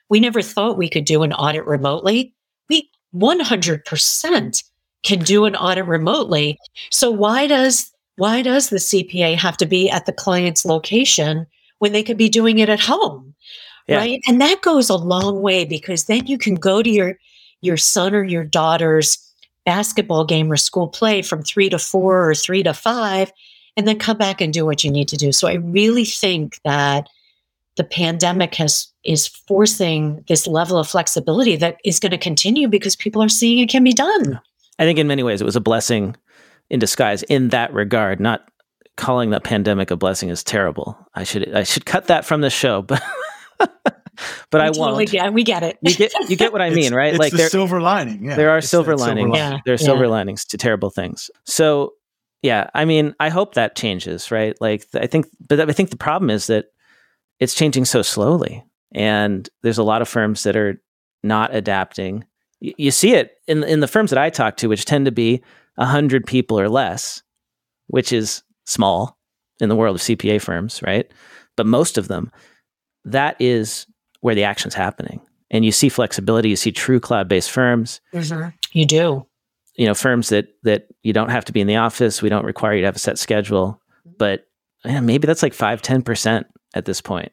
we 0.08 0.18
never 0.18 0.40
thought 0.40 0.78
we 0.78 0.88
could 0.88 1.04
do 1.04 1.22
an 1.22 1.34
audit 1.34 1.66
remotely 1.66 2.34
we 2.70 2.90
100% 3.14 4.64
can 5.02 5.18
do 5.20 5.44
an 5.44 5.56
audit 5.56 5.86
remotely. 5.86 6.58
So 6.90 7.10
why 7.10 7.46
does 7.46 7.90
why 8.16 8.42
does 8.42 8.68
the 8.68 8.76
CPA 8.76 9.36
have 9.36 9.56
to 9.56 9.66
be 9.66 9.88
at 9.88 10.06
the 10.06 10.12
client's 10.12 10.64
location 10.64 11.46
when 11.78 11.92
they 11.92 12.02
could 12.02 12.18
be 12.18 12.28
doing 12.28 12.58
it 12.58 12.68
at 12.68 12.80
home? 12.80 13.34
Yeah. 13.88 13.96
Right? 13.96 14.20
And 14.28 14.40
that 14.40 14.60
goes 14.60 14.88
a 14.88 14.96
long 14.96 15.42
way 15.42 15.64
because 15.64 16.04
then 16.04 16.26
you 16.26 16.38
can 16.38 16.54
go 16.54 16.82
to 16.82 16.90
your 16.90 17.18
your 17.62 17.76
son 17.76 18.14
or 18.14 18.24
your 18.24 18.44
daughter's 18.44 19.18
basketball 19.64 20.24
game 20.24 20.50
or 20.50 20.56
school 20.56 20.88
play 20.88 21.22
from 21.22 21.42
3 21.42 21.70
to 21.70 21.78
4 21.78 22.30
or 22.30 22.34
3 22.34 22.62
to 22.64 22.74
5 22.74 23.32
and 23.76 23.88
then 23.88 23.98
come 23.98 24.18
back 24.18 24.40
and 24.40 24.52
do 24.52 24.66
what 24.66 24.82
you 24.82 24.90
need 24.90 25.08
to 25.08 25.16
do. 25.16 25.32
So 25.32 25.48
I 25.48 25.54
really 25.54 26.04
think 26.04 26.60
that 26.64 27.08
the 27.76 27.84
pandemic 27.84 28.54
has 28.56 28.88
is 29.04 29.26
forcing 29.26 30.24
this 30.28 30.46
level 30.46 30.78
of 30.78 30.88
flexibility 30.88 31.56
that 31.56 31.78
is 31.84 31.98
going 31.98 32.12
to 32.12 32.18
continue 32.18 32.68
because 32.68 32.94
people 32.94 33.22
are 33.22 33.28
seeing 33.28 33.58
it 33.58 33.68
can 33.68 33.82
be 33.82 33.92
done. 33.92 34.40
I 34.78 34.84
think 34.84 34.98
in 34.98 35.06
many 35.06 35.22
ways 35.22 35.40
it 35.40 35.44
was 35.44 35.56
a 35.56 35.60
blessing 35.60 36.16
in 36.70 36.78
disguise 36.78 37.22
in 37.24 37.48
that 37.48 37.72
regard. 37.72 38.20
Not 38.20 38.48
calling 38.96 39.30
the 39.30 39.40
pandemic 39.40 39.90
a 39.90 39.96
blessing 39.96 40.28
is 40.28 40.44
terrible. 40.44 40.98
I 41.14 41.24
should 41.24 41.54
I 41.54 41.62
should 41.62 41.86
cut 41.86 42.06
that 42.08 42.24
from 42.24 42.40
the 42.40 42.50
show, 42.50 42.82
but 42.82 43.02
but 44.50 44.60
I 44.60 44.70
won't. 44.70 45.12
Yeah, 45.12 45.30
we 45.30 45.42
get 45.42 45.62
it. 45.62 45.78
you 45.82 45.94
get 45.94 46.12
you 46.28 46.36
get 46.36 46.52
what 46.52 46.62
I 46.62 46.70
mean, 46.74 46.94
right? 46.94 47.10
It's 47.10 47.18
like 47.18 47.32
the 47.32 47.38
there, 47.38 47.48
silver 47.48 47.80
lining. 47.80 48.24
Yeah, 48.24 48.36
there 48.36 48.50
are 48.50 48.60
silver 48.60 48.96
linings. 48.96 49.36
Silver 49.36 49.54
Yeah, 49.54 49.60
there 49.64 49.74
are 49.74 49.78
yeah. 49.80 49.84
silver 49.84 50.08
linings 50.08 50.44
to 50.46 50.58
terrible 50.58 50.90
things. 50.90 51.30
So 51.44 51.94
yeah, 52.42 52.68
I 52.74 52.84
mean, 52.84 53.14
I 53.20 53.28
hope 53.28 53.54
that 53.54 53.76
changes, 53.76 54.30
right? 54.30 54.60
Like 54.60 54.86
I 54.94 55.06
think, 55.06 55.26
but 55.48 55.60
I 55.60 55.72
think 55.72 55.90
the 55.90 55.96
problem 55.96 56.28
is 56.28 56.48
that 56.48 56.66
it's 57.38 57.54
changing 57.54 57.84
so 57.84 58.02
slowly. 58.02 58.64
And 58.94 59.48
there's 59.62 59.78
a 59.78 59.82
lot 59.82 60.02
of 60.02 60.08
firms 60.08 60.42
that 60.42 60.56
are 60.56 60.80
not 61.22 61.54
adapting. 61.54 62.24
Y- 62.60 62.74
you 62.76 62.90
see 62.90 63.14
it 63.14 63.32
in 63.46 63.64
in 63.64 63.80
the 63.80 63.88
firms 63.88 64.10
that 64.10 64.18
I 64.18 64.30
talk 64.30 64.56
to, 64.58 64.68
which 64.68 64.84
tend 64.84 65.06
to 65.06 65.12
be 65.12 65.42
hundred 65.78 66.26
people 66.26 66.60
or 66.60 66.68
less, 66.68 67.22
which 67.88 68.12
is 68.12 68.42
small 68.66 69.18
in 69.60 69.68
the 69.68 69.76
world 69.76 69.96
of 69.96 70.02
CPA 70.02 70.40
firms, 70.40 70.82
right? 70.82 71.10
but 71.56 71.66
most 71.66 71.98
of 71.98 72.08
them, 72.08 72.30
that 73.04 73.36
is 73.38 73.86
where 74.20 74.34
the 74.34 74.44
action's 74.44 74.74
happening. 74.74 75.20
And 75.50 75.64
you 75.64 75.72
see 75.72 75.88
flexibility, 75.88 76.48
you 76.48 76.56
see 76.56 76.72
true 76.72 77.00
cloud-based 77.00 77.50
firms. 77.50 78.00
Mm-hmm. 78.14 78.48
You 78.72 78.86
do. 78.86 79.26
You 79.76 79.86
know, 79.86 79.94
firms 79.94 80.28
that 80.30 80.48
that 80.62 80.86
you 81.02 81.12
don't 81.12 81.30
have 81.30 81.44
to 81.46 81.52
be 81.52 81.60
in 81.60 81.66
the 81.66 81.76
office, 81.76 82.22
we 82.22 82.28
don't 82.28 82.44
require 82.44 82.74
you 82.74 82.80
to 82.80 82.86
have 82.86 82.96
a 82.96 83.00
set 83.00 83.18
schedule, 83.18 83.80
but 84.18 84.46
man, 84.84 85.06
maybe 85.06 85.26
that's 85.26 85.42
like 85.42 85.54
5 85.54 85.82
10% 85.82 86.44
at 86.74 86.84
this 86.84 87.00
point. 87.00 87.32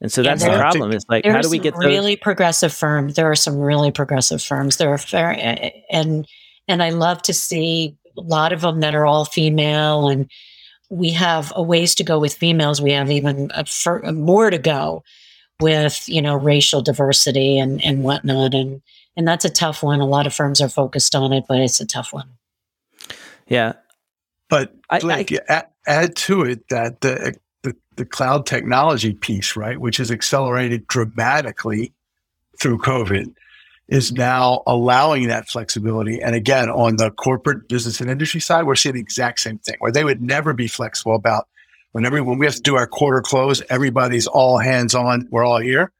And 0.00 0.12
so 0.12 0.22
that's 0.22 0.42
yeah, 0.42 0.52
the 0.52 0.58
problem. 0.58 0.92
Is 0.92 1.06
like, 1.08 1.24
how 1.24 1.40
do 1.40 1.50
we 1.50 1.58
get 1.58 1.76
really 1.76 2.16
progressive 2.16 2.72
firms? 2.72 3.14
There 3.14 3.30
are 3.30 3.36
some 3.36 3.58
really 3.58 3.90
progressive 3.90 4.42
firms. 4.42 4.76
There 4.76 4.90
are 4.90 4.98
fair, 4.98 5.32
eh, 5.32 5.36
eh, 5.38 5.70
and 5.90 6.26
and 6.68 6.82
I 6.82 6.90
love 6.90 7.22
to 7.22 7.32
see 7.32 7.96
a 8.18 8.20
lot 8.20 8.52
of 8.52 8.60
them 8.60 8.80
that 8.80 8.94
are 8.94 9.06
all 9.06 9.24
female, 9.24 10.08
and 10.08 10.30
we 10.90 11.10
have 11.10 11.52
a 11.56 11.62
ways 11.62 11.94
to 11.96 12.04
go 12.04 12.18
with 12.18 12.34
females. 12.34 12.82
We 12.82 12.92
have 12.92 13.10
even 13.10 13.50
a, 13.54 13.64
a 13.86 14.08
uh, 14.08 14.12
more 14.12 14.50
to 14.50 14.58
go 14.58 15.04
with 15.60 16.08
you 16.08 16.20
know 16.20 16.36
racial 16.36 16.82
diversity 16.82 17.58
and 17.58 17.82
and 17.84 18.02
whatnot, 18.02 18.52
and 18.52 18.82
and 19.16 19.26
that's 19.26 19.44
a 19.44 19.50
tough 19.50 19.82
one. 19.82 20.00
A 20.00 20.06
lot 20.06 20.26
of 20.26 20.34
firms 20.34 20.60
are 20.60 20.68
focused 20.68 21.14
on 21.14 21.32
it, 21.32 21.44
but 21.48 21.60
it's 21.60 21.80
a 21.80 21.86
tough 21.86 22.12
one. 22.12 22.28
Yeah, 23.48 23.74
but 24.50 24.74
Blake, 25.00 25.32
I, 25.32 25.36
I, 25.36 25.56
add, 25.56 25.66
add 25.86 26.16
to 26.16 26.42
it 26.42 26.68
that 26.68 27.00
the 27.00 27.36
the, 27.96 28.04
cloud 28.04 28.46
technology 28.46 29.12
piece, 29.12 29.56
right, 29.56 29.80
which 29.80 29.96
has 29.98 30.10
accelerated 30.10 30.86
dramatically 30.86 31.92
through 32.60 32.78
COVID, 32.78 33.34
is 33.88 34.12
now 34.12 34.62
allowing 34.66 35.28
that 35.28 35.48
flexibility. 35.48 36.20
And 36.20 36.34
again, 36.34 36.70
on 36.70 36.96
the 36.96 37.10
corporate 37.10 37.68
business 37.68 38.00
and 38.00 38.10
industry 38.10 38.40
side, 38.40 38.64
we're 38.64 38.76
seeing 38.76 38.94
the 38.94 39.00
exact 39.00 39.40
same 39.40 39.58
thing 39.58 39.76
where 39.78 39.92
they 39.92 40.04
would 40.04 40.22
never 40.22 40.52
be 40.52 40.68
flexible 40.68 41.14
about 41.14 41.48
when 41.92 42.38
we 42.38 42.46
have 42.46 42.56
to 42.56 42.60
do 42.60 42.74
our 42.74 42.88
quarter 42.88 43.20
close, 43.20 43.62
everybody's 43.70 44.26
all 44.26 44.58
hands 44.58 44.96
on, 44.96 45.28
we're 45.30 45.44
all 45.44 45.60
here. 45.60 45.92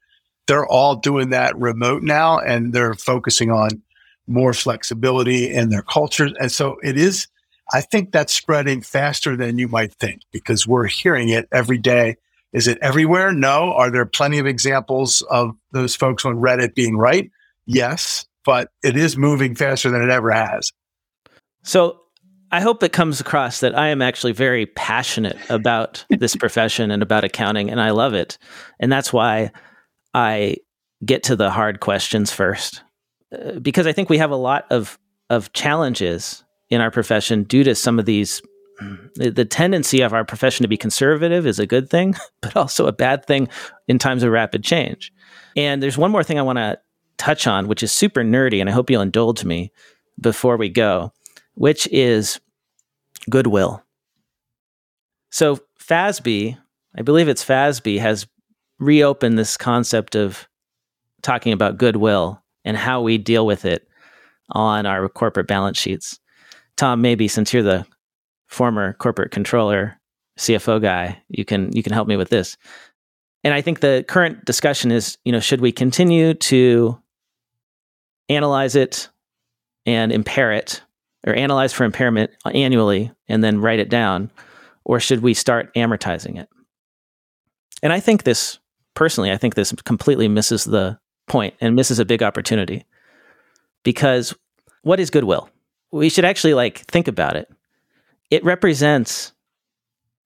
They're 0.49 0.67
all 0.67 0.97
doing 0.97 1.31
that 1.31 1.57
remote 1.57 2.03
now 2.03 2.41
and 2.41 2.73
they're 2.73 2.95
focusing 2.95 3.53
on 3.53 3.81
more 4.27 4.53
flexibility 4.53 5.49
in 5.49 5.69
their 5.69 5.83
cultures. 5.83 6.33
And 6.41 6.51
so 6.51 6.79
it 6.83 6.97
is 6.97 7.29
I 7.73 7.81
think 7.81 8.13
that's 8.13 8.33
spreading 8.33 8.83
faster 8.83 9.37
than 9.37 9.59
you 9.59 9.69
might 9.69 9.95
think 9.95 10.23
because 10.33 10.67
we're 10.67 10.87
hearing 10.87 11.31
it 11.31 11.49
every 11.51 11.79
day. 11.79 12.17
Is 12.53 12.69
it 12.69 12.79
everywhere? 12.83 13.33
No. 13.33 13.73
Are 13.73 13.91
there 13.91 14.07
plenty 14.07 14.39
of 14.39 14.47
examples 14.47 15.23
of 15.23 15.57
those 15.73 15.97
folks 15.97 16.25
on 16.25 16.37
Reddit 16.37 16.75
being 16.75 16.97
right? 16.97 17.31
Yes, 17.67 18.27
but 18.45 18.71
it 18.83 18.97
is 18.97 19.17
moving 19.17 19.55
faster 19.55 19.91
than 19.91 20.03
it 20.03 20.11
ever 20.11 20.31
has. 20.31 20.73
So 21.63 22.01
I 22.53 22.61
hope 22.61 22.83
it 22.83 22.93
comes 22.93 23.21
across 23.21 23.61
that 23.61 23.77
I 23.77 23.89
am 23.89 24.03
actually 24.03 24.33
very 24.33 24.67
passionate 24.67 25.39
about 25.49 26.05
this 26.11 26.37
profession 26.37 26.91
and 26.91 27.03
about 27.03 27.25
accounting, 27.25 27.71
and 27.71 27.81
I 27.81 27.91
love 27.91 28.15
it. 28.15 28.39
And 28.79 28.93
that's 28.93 29.13
why 29.13 29.51
I 30.13 30.59
get 31.05 31.25
to 31.25 31.37
the 31.37 31.51
hard 31.51 31.81
questions 31.81 32.31
first, 32.31 32.83
uh, 33.33 33.59
because 33.59 33.87
I 33.87 33.93
think 33.93 34.09
we 34.09 34.19
have 34.19 34.31
a 34.31 34.37
lot 34.37 34.67
of 34.71 34.99
of 35.31 35.53
challenges 35.55 36.44
in 36.75 36.81
our 36.81 36.91
profession 36.91 37.45
due 37.45 37.65
to 37.65 37.75
some 37.75 37.99
of 37.99 38.05
these 38.05 38.43
the 39.15 39.45
tendency 39.45 40.01
of 40.01 40.13
our 40.13 40.25
profession 40.25 40.65
to 40.65 40.69
be 40.69 40.77
conservative 40.77 41.47
is 41.47 41.61
a 41.61 41.67
good 41.67 41.89
thing, 41.89 42.15
but 42.41 42.57
also 42.57 42.87
a 42.87 42.93
bad 42.93 43.25
thing 43.25 43.49
in 43.87 43.99
times 43.99 44.23
of 44.23 44.33
rapid 44.33 44.65
change. 44.65 45.13
And 45.57 45.83
there's 45.83 45.97
one 45.97 46.11
more 46.11 46.25
thing 46.25 46.39
I 46.39 46.43
want 46.43 46.59
to 46.59 46.79
touch 47.17 47.47
on, 47.47 47.69
which 47.69 47.83
is 47.83 47.93
super 47.93 48.23
nerdy, 48.23 48.61
and 48.61 48.69
I 48.69 48.73
hope 48.73 48.91
you'll 48.91 49.03
indulge 49.03 49.45
me 49.45 49.73
before 50.21 50.57
we 50.57 50.69
go, 50.69 51.13
which 51.55 51.87
is 51.93 52.41
goodwill. 53.31 53.83
So, 55.31 55.61
FASB, 55.81 56.59
I 56.97 57.03
believe 57.03 57.29
it's 57.29 57.45
FASB, 57.45 58.01
has 58.01 58.27
reopened 58.79 59.39
this 59.39 59.57
concept 59.57 60.17
of 60.17 60.49
talking 61.23 61.53
about 61.53 61.79
goodwill 61.79 62.43
and 62.65 62.77
how 62.77 63.03
we 63.03 63.19
deal 63.19 63.47
with 63.47 63.65
it 63.65 63.87
on 64.51 64.87
our 64.87 65.09
corporate 65.09 65.47
balance 65.47 65.79
sheets. 65.79 66.19
Tom, 66.77 67.01
maybe 67.01 67.29
since 67.29 67.53
you're 67.53 67.63
the 67.63 67.87
former 68.47 68.95
corporate 68.95 69.31
controller, 69.31 69.99
CFO 70.39 70.81
guy, 70.81 71.23
you 71.29 71.45
can 71.45 71.73
you 71.73 71.83
can 71.83 71.93
help 71.93 72.09
me 72.09 72.17
with 72.17 72.31
this. 72.31 72.57
And 73.45 73.53
I 73.53 73.61
think 73.61 73.81
the 73.81 74.05
current 74.09 74.45
discussion 74.45 74.91
is, 74.91 75.19
you 75.25 75.33
know, 75.33 75.41
should 75.41 75.61
we 75.61 75.71
continue 75.71 76.35
to 76.35 76.99
analyze 78.29 78.75
it 78.75 79.11
and 79.85 80.11
impair 80.13 80.53
it 80.53 80.83
or 81.27 81.35
analyze 81.35 81.73
for 81.73 81.85
impairment 81.85 82.31
annually 82.47 83.13
and 83.29 83.45
then 83.45 83.61
write 83.61 83.81
it 83.81 83.91
down 83.91 84.31
or 84.85 84.99
should 84.99 85.21
we 85.21 85.35
start 85.35 85.73
amortizing 85.75 86.39
it? 86.39 86.49
And 87.83 87.93
I 87.93 88.01
think 88.01 88.25
this 88.25 88.59
personally, 88.95 89.31
I 89.31 89.37
think 89.37 89.55
this 89.55 89.73
completely 89.85 90.27
misses 90.27 90.65
the 90.65 90.99
point 91.27 91.55
and 91.61 91.77
misses 91.77 91.99
a 91.99 92.05
big 92.05 92.23
opportunity. 92.23 92.85
Because 93.83 94.35
what 94.83 95.01
is 95.01 95.11
goodwill? 95.11 95.51
We 95.95 96.09
should 96.09 96.25
actually 96.25 96.55
like 96.55 96.79
think 96.87 97.07
about 97.07 97.37
it. 97.37 97.49
It 98.31 98.45
represents 98.45 99.33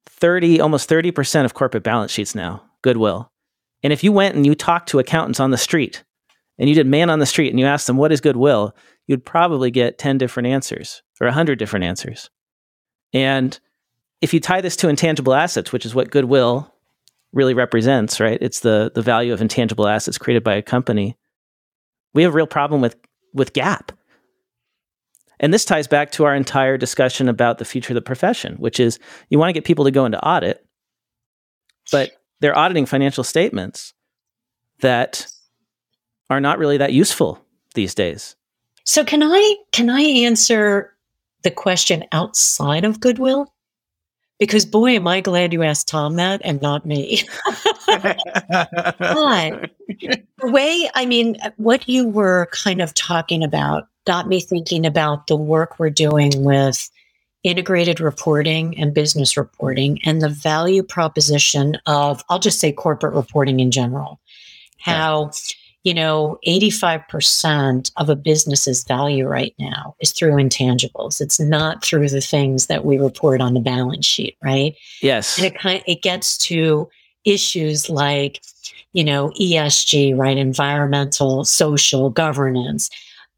30 0.07 0.61
almost 0.61 0.89
30% 0.89 1.45
of 1.45 1.55
corporate 1.55 1.83
balance 1.83 2.11
sheets 2.11 2.35
now, 2.35 2.63
goodwill. 2.83 3.31
And 3.83 3.93
if 3.93 4.03
you 4.03 4.11
went 4.11 4.35
and 4.35 4.47
you 4.47 4.55
talked 4.55 4.89
to 4.89 4.99
accountants 4.99 5.41
on 5.41 5.51
the 5.51 5.59
street 5.59 6.05
and 6.59 6.69
you 6.69 6.75
did 6.75 6.87
man 6.87 7.11
on 7.11 7.19
the 7.19 7.27
street 7.27 7.51
and 7.51 7.61
you 7.61 7.67
asked 7.67 7.87
them 7.87 7.99
what 7.99 8.13
is 8.13 8.21
goodwill, 8.23 8.75
you'd 9.07 9.27
probably 9.27 9.71
get 9.71 9.99
10 9.99 10.17
different 10.17 10.47
answers 10.47 11.03
or 11.21 11.27
100 11.27 11.59
different 11.59 11.85
answers. 11.85 12.31
And 13.13 13.59
if 14.23 14.33
you 14.33 14.41
tie 14.41 14.63
this 14.63 14.77
to 14.77 14.89
intangible 14.89 15.35
assets, 15.35 15.71
which 15.71 15.85
is 15.85 15.95
what 15.95 16.11
goodwill 16.11 16.75
really 17.33 17.55
represents, 17.55 18.21
right? 18.21 18.39
It's 18.41 18.61
the 18.61 18.91
the 18.95 19.03
value 19.03 19.35
of 19.35 19.43
intangible 19.43 19.87
assets 19.87 20.17
created 20.17 20.43
by 20.43 20.55
a 20.55 20.63
company. 20.63 21.17
We 22.15 22.23
have 22.23 22.33
a 22.33 22.37
real 22.37 22.47
problem 22.47 22.81
with 22.81 22.97
with 23.35 23.53
GAAP. 23.53 23.91
And 25.41 25.55
this 25.55 25.65
ties 25.65 25.87
back 25.87 26.11
to 26.13 26.25
our 26.25 26.35
entire 26.35 26.77
discussion 26.77 27.29
about 27.29 27.59
the 27.59 27.65
future 27.65 27.93
of 27.93 27.97
the 27.97 28.03
profession, 28.03 28.57
which 28.57 28.81
is 28.81 28.99
you 29.31 29.39
want 29.39 29.51
to 29.51 29.53
get 29.53 29.65
people 29.65 29.85
to 29.85 29.91
go 29.91 30.05
into 30.05 30.23
audit, 30.25 30.65
but 31.93 32.13
they're 32.41 32.57
auditing 32.57 32.87
financial 32.87 33.25
statements 33.25 33.95
that 34.81 35.27
are 36.31 36.41
not 36.41 36.59
really 36.59 36.77
that 36.77 36.93
useful 36.93 37.45
these 37.75 37.95
days. 37.95 38.37
So 38.85 39.05
can 39.05 39.23
I 39.23 39.57
can 39.73 39.91
I 39.91 40.01
answer 40.01 40.95
the 41.43 41.51
question 41.51 42.05
outside 42.13 42.85
of 42.85 43.01
goodwill? 43.01 43.53
Because 44.39 44.65
boy, 44.65 44.93
am 44.93 45.07
I 45.07 45.21
glad 45.21 45.53
you 45.53 45.63
asked 45.63 45.89
Tom 45.89 46.17
that 46.17 46.41
and 46.45 46.63
not 46.63 46.87
me. 46.87 47.23
but 47.87 49.71
the 49.89 50.23
way, 50.43 50.89
I 50.95 51.07
mean, 51.07 51.37
what 51.57 51.89
you 51.89 52.07
were 52.07 52.49
kind 52.53 52.81
of 52.81 52.95
talking 52.95 53.43
about 53.43 53.89
got 54.09 54.27
me 54.27 54.41
thinking 54.41 54.87
about 54.87 55.27
the 55.27 55.37
work 55.37 55.79
we're 55.79 55.91
doing 55.91 56.33
with 56.43 56.91
integrated 57.45 58.01
reporting 58.01 58.75
and 58.79 58.95
business 58.95 59.37
reporting 59.37 59.99
and 60.03 60.23
the 60.23 60.31
value 60.31 60.83
proposition 60.83 61.77
of, 61.85 62.25
I'll 62.31 62.39
just 62.39 62.59
say 62.59 62.73
corporate 62.73 63.13
reporting 63.13 63.61
in 63.61 63.71
general. 63.71 64.19
How, 64.79 65.25
yeah. 65.25 65.31
you 65.85 65.93
know, 65.93 66.39
85% 66.49 67.93
of 67.99 68.09
a 68.09 68.17
business's 68.17 68.83
value 68.83 69.27
right 69.27 69.55
now 69.59 69.95
is 70.01 70.13
through 70.13 70.37
intangibles. 70.37 71.21
It's 71.21 71.39
not 71.39 71.85
through 71.85 72.09
the 72.09 72.23
things 72.23 72.67
that 72.69 72.87
we 72.87 72.97
report 72.97 73.43
on 73.43 73.53
the 73.53 73.61
balance 73.61 74.07
sheet, 74.07 74.39
right? 74.43 74.75
Yes. 75.03 75.37
And 75.37 75.47
it 75.47 75.59
kind 75.59 75.83
it 75.87 76.01
gets 76.01 76.39
to 76.47 76.89
issues 77.27 77.91
like, 77.91 78.41
you 78.95 79.05
know, 79.05 79.33
ESG, 79.39 80.17
right? 80.17 80.39
Environmental, 80.39 81.45
social, 81.45 82.09
governance 82.09 82.89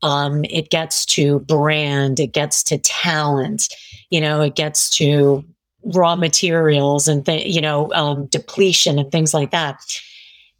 um, 0.03 0.44
it 0.44 0.70
gets 0.70 1.05
to 1.07 1.40
brand, 1.40 2.20
it 2.20 2.32
gets 2.32 2.62
to 2.64 2.78
talent, 2.78 3.74
you 4.11 4.20
know, 4.20 4.40
it 4.40 4.55
gets 4.57 4.90
to 4.96 5.44
raw 5.84 6.14
materials 6.14 7.09
and 7.09 7.24
th- 7.24 7.46
you 7.46 7.61
know 7.61 7.90
um, 7.92 8.26
depletion 8.26 8.98
and 8.98 9.11
things 9.11 9.32
like 9.32 9.51
that. 9.51 9.80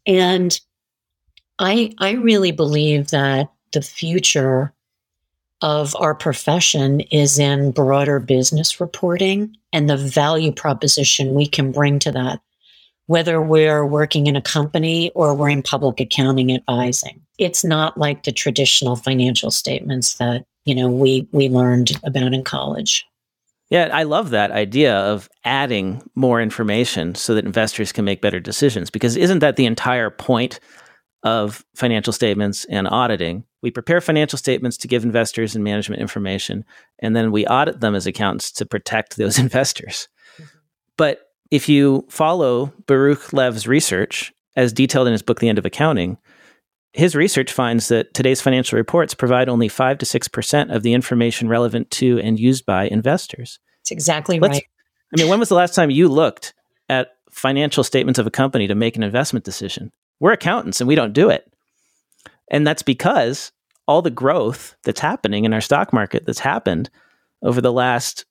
And 0.07 0.59
I 1.59 1.93
I 1.99 2.13
really 2.13 2.53
believe 2.53 3.09
that 3.09 3.51
the 3.73 3.83
future 3.83 4.73
of 5.63 5.95
our 5.97 6.15
profession 6.15 7.01
is 7.01 7.39
in 7.39 7.71
broader 7.71 8.19
business 8.19 8.81
reporting 8.81 9.55
and 9.73 9.91
the 9.91 9.97
value 9.97 10.53
proposition 10.53 11.35
we 11.35 11.47
can 11.47 11.71
bring 11.71 11.99
to 11.99 12.11
that 12.11 12.41
whether 13.11 13.43
we're 13.43 13.85
working 13.85 14.29
in 14.29 14.37
a 14.37 14.41
company 14.41 15.11
or 15.17 15.35
we're 15.35 15.49
in 15.49 15.65
public 15.65 15.99
accounting 15.99 16.55
advising. 16.55 17.21
It's 17.39 17.65
not 17.65 17.99
like 17.99 18.23
the 18.23 18.31
traditional 18.31 18.95
financial 18.95 19.51
statements 19.51 20.15
that, 20.15 20.45
you 20.65 20.77
know, 20.77 20.89
we 20.89 21.27
we 21.33 21.49
learned 21.49 21.91
about 22.05 22.33
in 22.33 22.45
college. 22.45 23.05
Yeah, 23.69 23.89
I 23.93 24.05
love 24.05 24.31
that 24.31 24.53
idea 24.53 24.95
of 24.95 25.29
adding 25.45 26.09
more 26.15 26.41
information 26.41 27.17
so 27.17 27.35
that 27.35 27.45
investors 27.45 27.91
can 27.91 28.05
make 28.05 28.23
better 28.23 28.39
decisions 28.39 28.91
because 28.91 29.17
isn't 29.17 29.41
that 29.41 29.57
the 29.57 29.67
entire 29.67 30.11
point 30.11 30.61
of 31.25 31.65
financial 31.75 32.13
statements 32.13 32.65
and 32.67 32.87
auditing? 32.87 33.43
We 33.61 33.73
prepare 33.73 34.01
financial 34.01 34.39
statements 34.39 34.77
to 34.77 34.89
give 34.89 35.03
investors 35.03 35.57
and 35.57 35.65
management 35.65 36.01
information 36.01 36.65
and 37.01 37.17
then 37.17 37.33
we 37.33 37.45
audit 37.45 37.81
them 37.81 37.97
as 37.97 38.07
accountants 38.07 38.53
to 38.53 38.67
protect 38.67 39.17
those 39.17 39.37
investors. 39.47 40.07
Mm-hmm. 40.37 40.59
But 40.97 41.30
if 41.51 41.69
you 41.69 42.07
follow 42.09 42.73
Baruch 42.87 43.33
Lev's 43.33 43.67
research, 43.67 44.33
as 44.57 44.73
detailed 44.73 45.07
in 45.07 45.13
his 45.13 45.23
book, 45.23 45.41
The 45.41 45.49
End 45.49 45.59
of 45.59 45.67
Accounting, 45.67 46.19
his 46.93 47.15
research 47.15 47.53
finds 47.53 47.89
that 47.89 48.15
today's 48.15 48.41
financial 48.41 48.77
reports 48.77 49.15
provide 49.15 49.49
only 49.49 49.69
5 49.69 49.99
to 49.99 50.07
6% 50.07 50.75
of 50.75 50.83
the 50.83 50.93
information 50.93 51.49
relevant 51.49 51.91
to 51.93 52.19
and 52.19 52.39
used 52.39 52.67
by 52.67 52.85
investors. 52.89 53.61
That's 53.79 53.93
exactly 53.93 54.41
Let's, 54.41 54.57
right. 54.57 54.65
I 55.15 55.21
mean, 55.21 55.29
when 55.29 55.39
was 55.39 55.49
the 55.49 55.55
last 55.55 55.75
time 55.75 55.91
you 55.91 56.09
looked 56.09 56.53
at 56.89 57.13
financial 57.31 57.85
statements 57.85 58.19
of 58.19 58.27
a 58.27 58.31
company 58.31 58.67
to 58.67 58.75
make 58.75 58.97
an 58.97 59.05
investment 59.05 59.45
decision? 59.45 59.93
We're 60.19 60.33
accountants 60.33 60.81
and 60.81 60.89
we 60.89 60.97
don't 60.97 61.13
do 61.13 61.31
it. 61.31 61.51
And 62.51 62.67
that's 62.67 62.83
because 62.83 63.53
all 63.87 64.03
the 64.03 64.11
growth 64.11 64.77
that's 64.85 65.01
happening 65.01 65.45
in 65.45 65.53
our 65.53 65.61
stock 65.61 65.93
market 65.93 66.27
that's 66.27 66.41
happened 66.41 66.91
over 67.43 67.61
the 67.61 67.73
last 67.73 68.25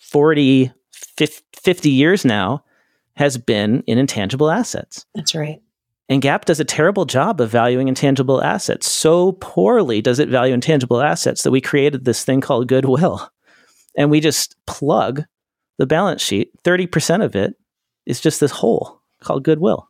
40, 0.00 0.72
50 1.26 1.90
years 1.90 2.24
now 2.24 2.64
has 3.16 3.36
been 3.36 3.82
in 3.86 3.98
intangible 3.98 4.50
assets. 4.50 5.06
That's 5.14 5.34
right. 5.34 5.60
And 6.08 6.20
GAAP 6.20 6.44
does 6.44 6.58
a 6.58 6.64
terrible 6.64 7.04
job 7.04 7.40
of 7.40 7.50
valuing 7.50 7.86
intangible 7.86 8.42
assets. 8.42 8.90
So 8.90 9.32
poorly 9.32 10.02
does 10.02 10.18
it 10.18 10.28
value 10.28 10.52
intangible 10.52 11.00
assets 11.00 11.44
that 11.44 11.52
we 11.52 11.60
created 11.60 12.04
this 12.04 12.24
thing 12.24 12.40
called 12.40 12.68
goodwill. 12.68 13.30
And 13.96 14.08
we 14.08 14.20
just 14.20 14.54
plug 14.66 15.24
the 15.76 15.84
balance 15.84 16.22
sheet. 16.22 16.52
30% 16.62 17.24
of 17.24 17.34
it 17.34 17.56
is 18.06 18.20
just 18.20 18.38
this 18.38 18.52
hole 18.52 19.02
called 19.20 19.42
goodwill. 19.42 19.88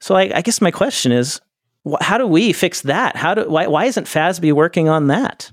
So 0.00 0.16
I, 0.16 0.32
I 0.34 0.42
guess 0.42 0.60
my 0.60 0.72
question 0.72 1.12
is 1.12 1.40
wh- 1.88 2.02
how 2.02 2.18
do 2.18 2.26
we 2.26 2.52
fix 2.52 2.80
that? 2.82 3.14
How 3.14 3.34
do, 3.34 3.48
why, 3.48 3.68
why 3.68 3.84
isn't 3.84 4.08
FASB 4.08 4.52
working 4.52 4.88
on 4.88 5.06
that? 5.06 5.52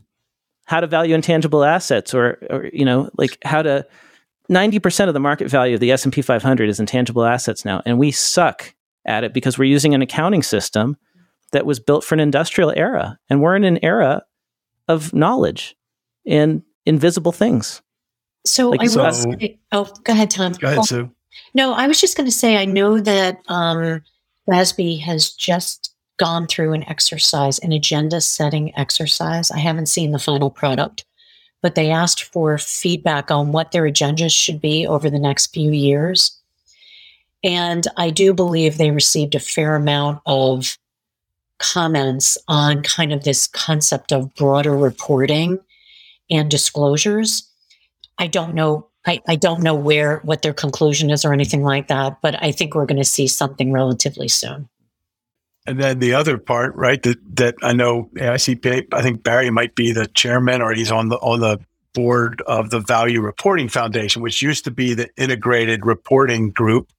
How 0.66 0.80
to 0.80 0.88
value 0.88 1.14
intangible 1.14 1.64
assets 1.64 2.12
or, 2.16 2.40
or 2.50 2.72
you 2.74 2.84
know, 2.84 3.12
like 3.20 3.38
how 3.46 3.62
to 3.62 3.86
90% 4.50 5.08
of 5.08 5.14
the 5.14 5.20
market 5.20 5.50
value 5.50 5.74
of 5.74 5.80
the 5.80 5.92
S&P 5.92 6.22
500 6.22 6.70
is 6.70 6.80
intangible 6.80 7.26
assets 7.26 7.66
now 7.66 7.82
and 7.86 8.00
we 8.00 8.12
suck 8.12 8.74
at 9.06 9.24
it 9.24 9.34
because 9.34 9.58
we're 9.58 9.66
using 9.66 9.94
an 9.94 10.02
accounting 10.02 10.44
system 10.44 10.98
that 11.52 11.66
was 11.66 11.80
built 11.80 12.04
for 12.04 12.16
an 12.16 12.20
industrial 12.20 12.74
era. 12.76 13.18
And 13.30 13.42
we're 13.42 13.56
in 13.56 13.64
an 13.64 13.80
era 13.84 14.24
of 14.88 15.14
knowledge 15.14 15.76
and 16.26 16.62
invisible 16.86 17.32
things. 17.32 17.82
So 18.46 18.70
like 18.70 18.82
I 18.82 18.88
so, 18.88 19.04
was, 19.04 19.26
oh, 19.72 19.92
go 20.04 20.14
ahead, 20.14 20.30
Tom. 20.30 20.54
Go 20.54 20.68
ahead, 20.68 20.86
Sue. 20.86 21.12
No, 21.54 21.74
I 21.74 21.88
was 21.88 22.00
just 22.00 22.18
going 22.18 22.28
to 22.28 22.36
say, 22.36 22.58
I 22.58 22.66
know 22.66 23.00
that 23.00 23.40
um, 23.48 24.02
FASB 24.50 25.02
has 25.02 25.32
just 25.32 25.94
gone 26.18 26.48
through 26.48 26.74
an 26.74 26.84
exercise, 26.90 27.60
an 27.60 27.72
agenda 27.72 28.22
setting 28.22 28.76
exercise. 28.78 29.52
I 29.52 29.60
haven't 29.60 29.88
seen 29.88 30.12
the 30.12 30.20
final 30.20 30.50
product, 30.50 31.06
but 31.62 31.76
they 31.76 31.90
asked 31.90 32.24
for 32.24 32.58
feedback 32.58 33.32
on 33.32 33.52
what 33.52 33.72
their 33.72 33.84
agendas 33.84 34.36
should 34.36 34.62
be 34.62 34.86
over 34.86 35.10
the 35.10 35.20
next 35.20 35.54
few 35.54 35.72
years. 35.72 36.40
And 37.44 37.88
I 37.98 38.10
do 38.10 38.34
believe 38.34 38.78
they 38.78 38.92
received 38.92 39.36
a 39.36 39.40
fair 39.40 39.76
amount 39.76 40.22
of 40.26 40.78
comments 41.60 42.38
on 42.48 42.84
kind 42.84 43.12
of 43.12 43.24
this 43.24 43.48
concept 43.48 44.12
of 44.12 44.34
broader 44.36 44.76
reporting 44.76 45.60
and 46.30 46.52
disclosures. 46.52 47.50
I 48.18 48.28
don't 48.28 48.54
know. 48.54 48.88
I, 49.06 49.22
I 49.28 49.36
don't 49.36 49.64
know 49.64 49.76
where 49.76 50.20
what 50.20 50.42
their 50.42 50.54
conclusion 50.54 51.10
is 51.10 51.24
or 51.24 51.34
anything 51.34 51.64
like 51.64 51.88
that, 51.88 52.18
but 52.22 52.42
I 52.44 52.52
think 52.52 52.76
we're 52.76 52.86
going 52.86 52.98
to 52.98 53.06
see 53.06 53.28
something 53.28 53.72
relatively 53.72 54.28
soon. 54.28 54.68
And 55.68 55.78
then 55.78 56.00
the 56.00 56.14
other 56.14 56.38
part, 56.38 56.76
right? 56.76 57.04
That 57.04 57.18
that 57.36 57.56
I 57.62 57.74
know 57.74 58.10
AICPA. 58.16 58.94
I 58.94 59.02
think 59.02 59.22
Barry 59.22 59.50
might 59.50 59.76
be 59.76 59.92
the 59.92 60.08
chairman, 60.08 60.62
or 60.62 60.74
he's 60.74 60.92
on 60.92 61.10
the 61.10 61.18
on 61.18 61.42
the 61.42 61.60
board 61.94 62.42
of 62.48 62.70
the 62.70 62.80
Value 62.80 63.22
Reporting 63.22 63.68
Foundation, 63.68 64.22
which 64.22 64.42
used 64.42 64.64
to 64.64 64.72
be 64.72 64.94
the 64.94 65.10
Integrated 65.18 65.86
Reporting 65.86 66.52
Group, 66.52 66.90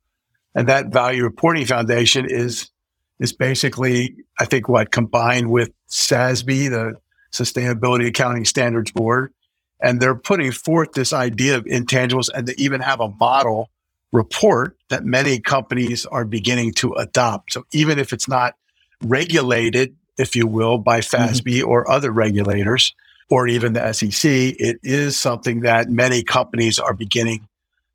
and 0.55 0.69
that 0.69 0.89
Value 0.89 1.25
Reporting 1.25 1.65
Foundation 1.65 2.27
is 2.29 2.71
is 3.19 3.33
basically, 3.33 4.17
I 4.39 4.45
think, 4.45 4.69
what 4.69 4.93
combined 4.93 5.51
with 5.51 5.71
SASB, 5.89 6.69
the 6.69 6.95
Sustainability 7.33 8.07
Accounting 8.09 8.45
Standards 8.45 8.93
Board, 8.93 9.33
and 9.81 9.99
they're 9.99 10.15
putting 10.15 10.53
forth 10.53 10.93
this 10.93 11.15
idea 11.15 11.57
of 11.57 11.65
intangibles, 11.65 12.29
and 12.33 12.47
they 12.47 12.55
even 12.59 12.83
have 12.83 13.01
a 13.01 13.09
model 13.09 13.71
report 14.13 14.77
that 14.89 15.05
many 15.05 15.39
companies 15.39 16.07
are 16.07 16.25
beginning 16.25 16.73
to 16.75 16.93
adopt. 16.95 17.53
So 17.53 17.65
even 17.73 17.99
if 17.99 18.13
it's 18.13 18.29
not 18.29 18.55
regulated, 19.03 19.95
if 20.17 20.35
you 20.35 20.47
will, 20.47 20.79
by 20.79 21.01
FASB 21.01 21.43
mm-hmm. 21.43 21.69
or 21.69 21.91
other 21.91 22.11
regulators, 22.11 22.95
or 23.31 23.47
even 23.47 23.75
the 23.75 23.93
SEC, 23.93 24.31
it 24.31 24.79
is 24.83 25.19
something 25.19 25.61
that 25.61 25.91
many 25.91 26.23
companies 26.23 26.79
are 26.79 26.95
beginning 26.95 27.47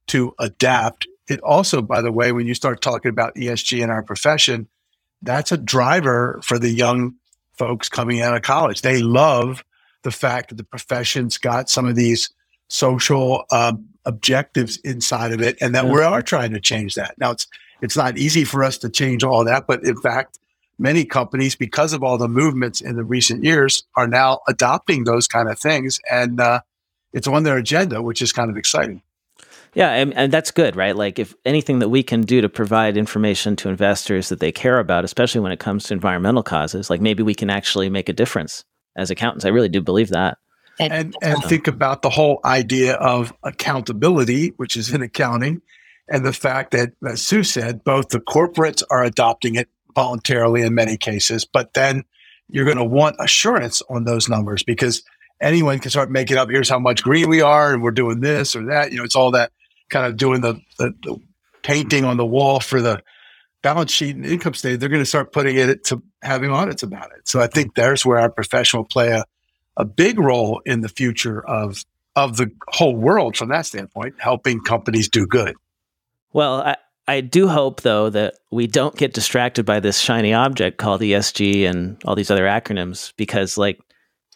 to 0.06 0.36
adapt 0.38 1.08
it 1.30 1.40
also, 1.42 1.82
by 1.82 2.02
the 2.02 2.12
way, 2.12 2.32
when 2.32 2.48
you 2.48 2.54
start 2.54 2.82
talking 2.82 3.10
about 3.10 3.36
ESG 3.36 3.82
in 3.82 3.90
our 3.90 4.04
profession, 4.04 4.68
that's 5.22 5.52
a 5.52 5.58
driver 5.58 6.40
for 6.44 6.60
the 6.60 6.70
young 6.70 7.16
folks 7.58 7.88
coming 7.88 8.22
out 8.22 8.36
of 8.36 8.42
college. 8.42 8.82
They 8.82 9.02
love 9.02 9.64
the 10.04 10.12
fact 10.12 10.50
that 10.50 10.56
the 10.56 10.66
profession's 10.66 11.38
got 11.38 11.70
some 11.70 11.88
of 11.88 11.96
these 11.96 12.30
social 12.68 13.46
um, 13.52 13.88
objectives 14.06 14.78
inside 14.78 15.32
of 15.32 15.42
it, 15.42 15.58
and 15.62 15.74
that 15.76 15.86
yeah. 15.86 15.92
we 15.92 16.02
are 16.02 16.22
trying 16.22 16.52
to 16.54 16.60
change 16.60 16.96
that. 16.96 17.16
Now, 17.18 17.32
it's 17.32 17.48
it's 17.82 17.98
not 17.98 18.18
easy 18.18 18.44
for 18.44 18.64
us 18.64 18.78
to 18.80 18.90
change 18.90 19.24
all 19.24 19.44
that, 19.46 19.68
but 19.68 19.84
in 19.84 20.00
fact, 20.00 20.40
many 20.80 21.06
companies, 21.06 21.56
because 21.56 21.94
of 21.94 22.04
all 22.04 22.18
the 22.18 22.30
movements 22.30 22.82
in 22.82 22.96
the 22.96 23.04
recent 23.04 23.44
years, 23.44 23.84
are 23.98 24.08
now 24.08 24.40
adopting 24.48 25.04
those 25.04 25.28
kind 25.28 25.50
of 25.50 25.60
things, 25.60 26.00
and 26.10 26.40
uh, 26.40 26.62
it's 27.12 27.28
on 27.28 27.44
their 27.44 27.58
agenda, 27.58 28.02
which 28.02 28.22
is 28.22 28.32
kind 28.32 28.50
of 28.50 28.58
exciting. 28.58 29.02
Yeah, 29.74 29.92
and, 29.92 30.14
and, 30.14 30.32
that's 30.32 30.52
good, 30.52 30.76
right? 30.76 30.96
Like, 30.96 31.18
if 31.18 31.34
anything 31.46 31.80
that 31.80 31.90
we 31.90 32.04
can 32.04 32.22
do 32.22 32.42
to 32.42 32.50
provide 32.50 32.96
information 32.96 33.56
to 33.58 33.70
investors 33.70 34.30
that 34.30 34.40
they 34.40 34.52
care 34.52 34.78
about, 34.78 35.04
especially 35.04 35.42
when 35.42 35.52
it 35.52 35.60
comes 35.60 35.86
to 35.86 35.96
environmental 35.96 36.44
causes, 36.44 36.92
like 36.92 37.02
maybe 37.02 37.24
we 37.24 37.34
can 37.34 37.50
actually 37.50 37.90
make 37.90 38.08
a 38.08 38.14
difference 38.14 38.64
as 38.96 39.10
accountants. 39.10 39.46
I 39.46 39.50
really 39.50 39.70
do 39.70 39.82
believe 39.82 40.10
that. 40.10 40.38
And, 40.80 41.16
and 41.22 41.44
think 41.44 41.68
about 41.68 42.02
the 42.02 42.10
whole 42.10 42.40
idea 42.44 42.96
of 42.96 43.32
accountability, 43.44 44.50
which 44.58 44.76
is 44.76 44.94
in 44.94 45.02
accounting, 45.02 45.62
and 46.10 46.26
the 46.26 46.34
fact 46.34 46.72
that, 46.72 46.94
as 47.08 47.22
Sue 47.22 47.44
said, 47.44 47.84
both 47.84 48.10
the 48.10 48.20
corporates 48.20 48.84
are 48.90 49.04
adopting 49.04 49.56
it 49.56 49.70
voluntarily 49.96 50.64
in 50.64 50.74
many 50.74 50.98
cases, 50.98 51.46
but 51.46 51.74
then 51.74 52.04
you're 52.50 52.66
going 52.66 52.78
to 52.78 52.84
want 52.84 53.16
assurance 53.20 53.82
on 53.90 54.04
those 54.04 54.28
numbers 54.28 54.64
because 54.64 55.04
anyone 55.42 55.80
can 55.80 55.92
start 55.92 56.10
making 56.10 56.38
up 56.38 56.50
here's 56.50 56.70
how 56.70 56.80
much 56.80 57.04
green 57.04 57.30
we 57.30 57.42
are 57.42 57.74
and 57.74 57.84
we're 57.84 57.92
doing 57.92 58.22
this 58.22 58.56
or 58.56 58.66
that 58.68 58.92
you 58.92 58.98
know 58.98 59.04
it's 59.04 59.16
all 59.16 59.32
that 59.32 59.52
kind 59.90 60.06
of 60.06 60.18
doing 60.18 60.42
the, 60.42 60.60
the, 60.78 60.94
the 61.04 61.20
painting 61.64 62.06
on 62.06 62.18
the 62.18 62.26
wall 62.26 62.60
for 62.60 62.82
the 62.82 63.02
balance 63.62 63.92
sheet 63.92 64.16
and 64.16 64.26
income 64.26 64.54
statement, 64.54 64.82
they're 64.82 64.90
going 64.90 65.02
to 65.02 65.06
start 65.06 65.32
putting 65.32 65.56
it 65.56 65.84
to 65.86 66.04
having 66.22 66.52
audits 66.52 66.84
about 66.84 67.12
it. 67.18 67.28
So 67.28 67.40
I 67.40 67.48
think 67.48 67.76
there's 67.76 68.06
where 68.06 68.20
our 68.20 68.30
professional 68.30 68.84
play 68.84 69.12
a, 69.12 69.24
a 69.78 69.86
big 69.86 70.20
role 70.20 70.62
in 70.66 70.82
the 70.82 70.90
future 70.90 71.46
of 71.46 71.84
of 72.16 72.38
the 72.38 72.52
whole 72.68 72.96
world 72.96 73.36
from 73.36 73.50
that 73.50 73.66
standpoint, 73.66 74.16
helping 74.20 74.62
companies 74.62 75.10
do 75.10 75.26
good. 75.26 75.56
Well, 76.32 76.62
I, 76.62 76.78
I 77.08 77.22
do 77.22 77.48
hope 77.48 77.82
though 77.82 78.10
that 78.10 78.36
we 78.52 78.68
don't 78.68 78.96
get 78.96 79.14
distracted 79.14 79.66
by 79.66 79.80
this 79.80 80.00
shiny 80.00 80.34
object 80.34 80.78
called 80.78 81.02
ESG 81.02 81.68
and 81.68 81.98
all 82.06 82.16
these 82.16 82.32
other 82.32 82.46
acronyms 82.46 83.14
because 83.18 83.58
like 83.58 83.80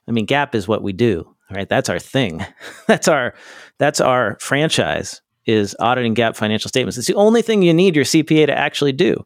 I 0.07 0.11
mean 0.11 0.27
GAAP 0.27 0.55
is 0.55 0.67
what 0.67 0.83
we 0.83 0.93
do, 0.93 1.35
right? 1.51 1.69
That's 1.69 1.89
our 1.89 1.99
thing. 1.99 2.45
that's 2.87 3.07
our 3.07 3.33
that's 3.77 4.01
our 4.01 4.37
franchise 4.41 5.21
is 5.45 5.75
auditing 5.79 6.13
GAAP 6.13 6.35
financial 6.35 6.69
statements. 6.69 6.97
It's 6.97 7.07
the 7.07 7.15
only 7.15 7.41
thing 7.41 7.61
you 7.61 7.73
need 7.73 7.95
your 7.95 8.05
CPA 8.05 8.47
to 8.47 8.57
actually 8.57 8.91
do. 8.91 9.25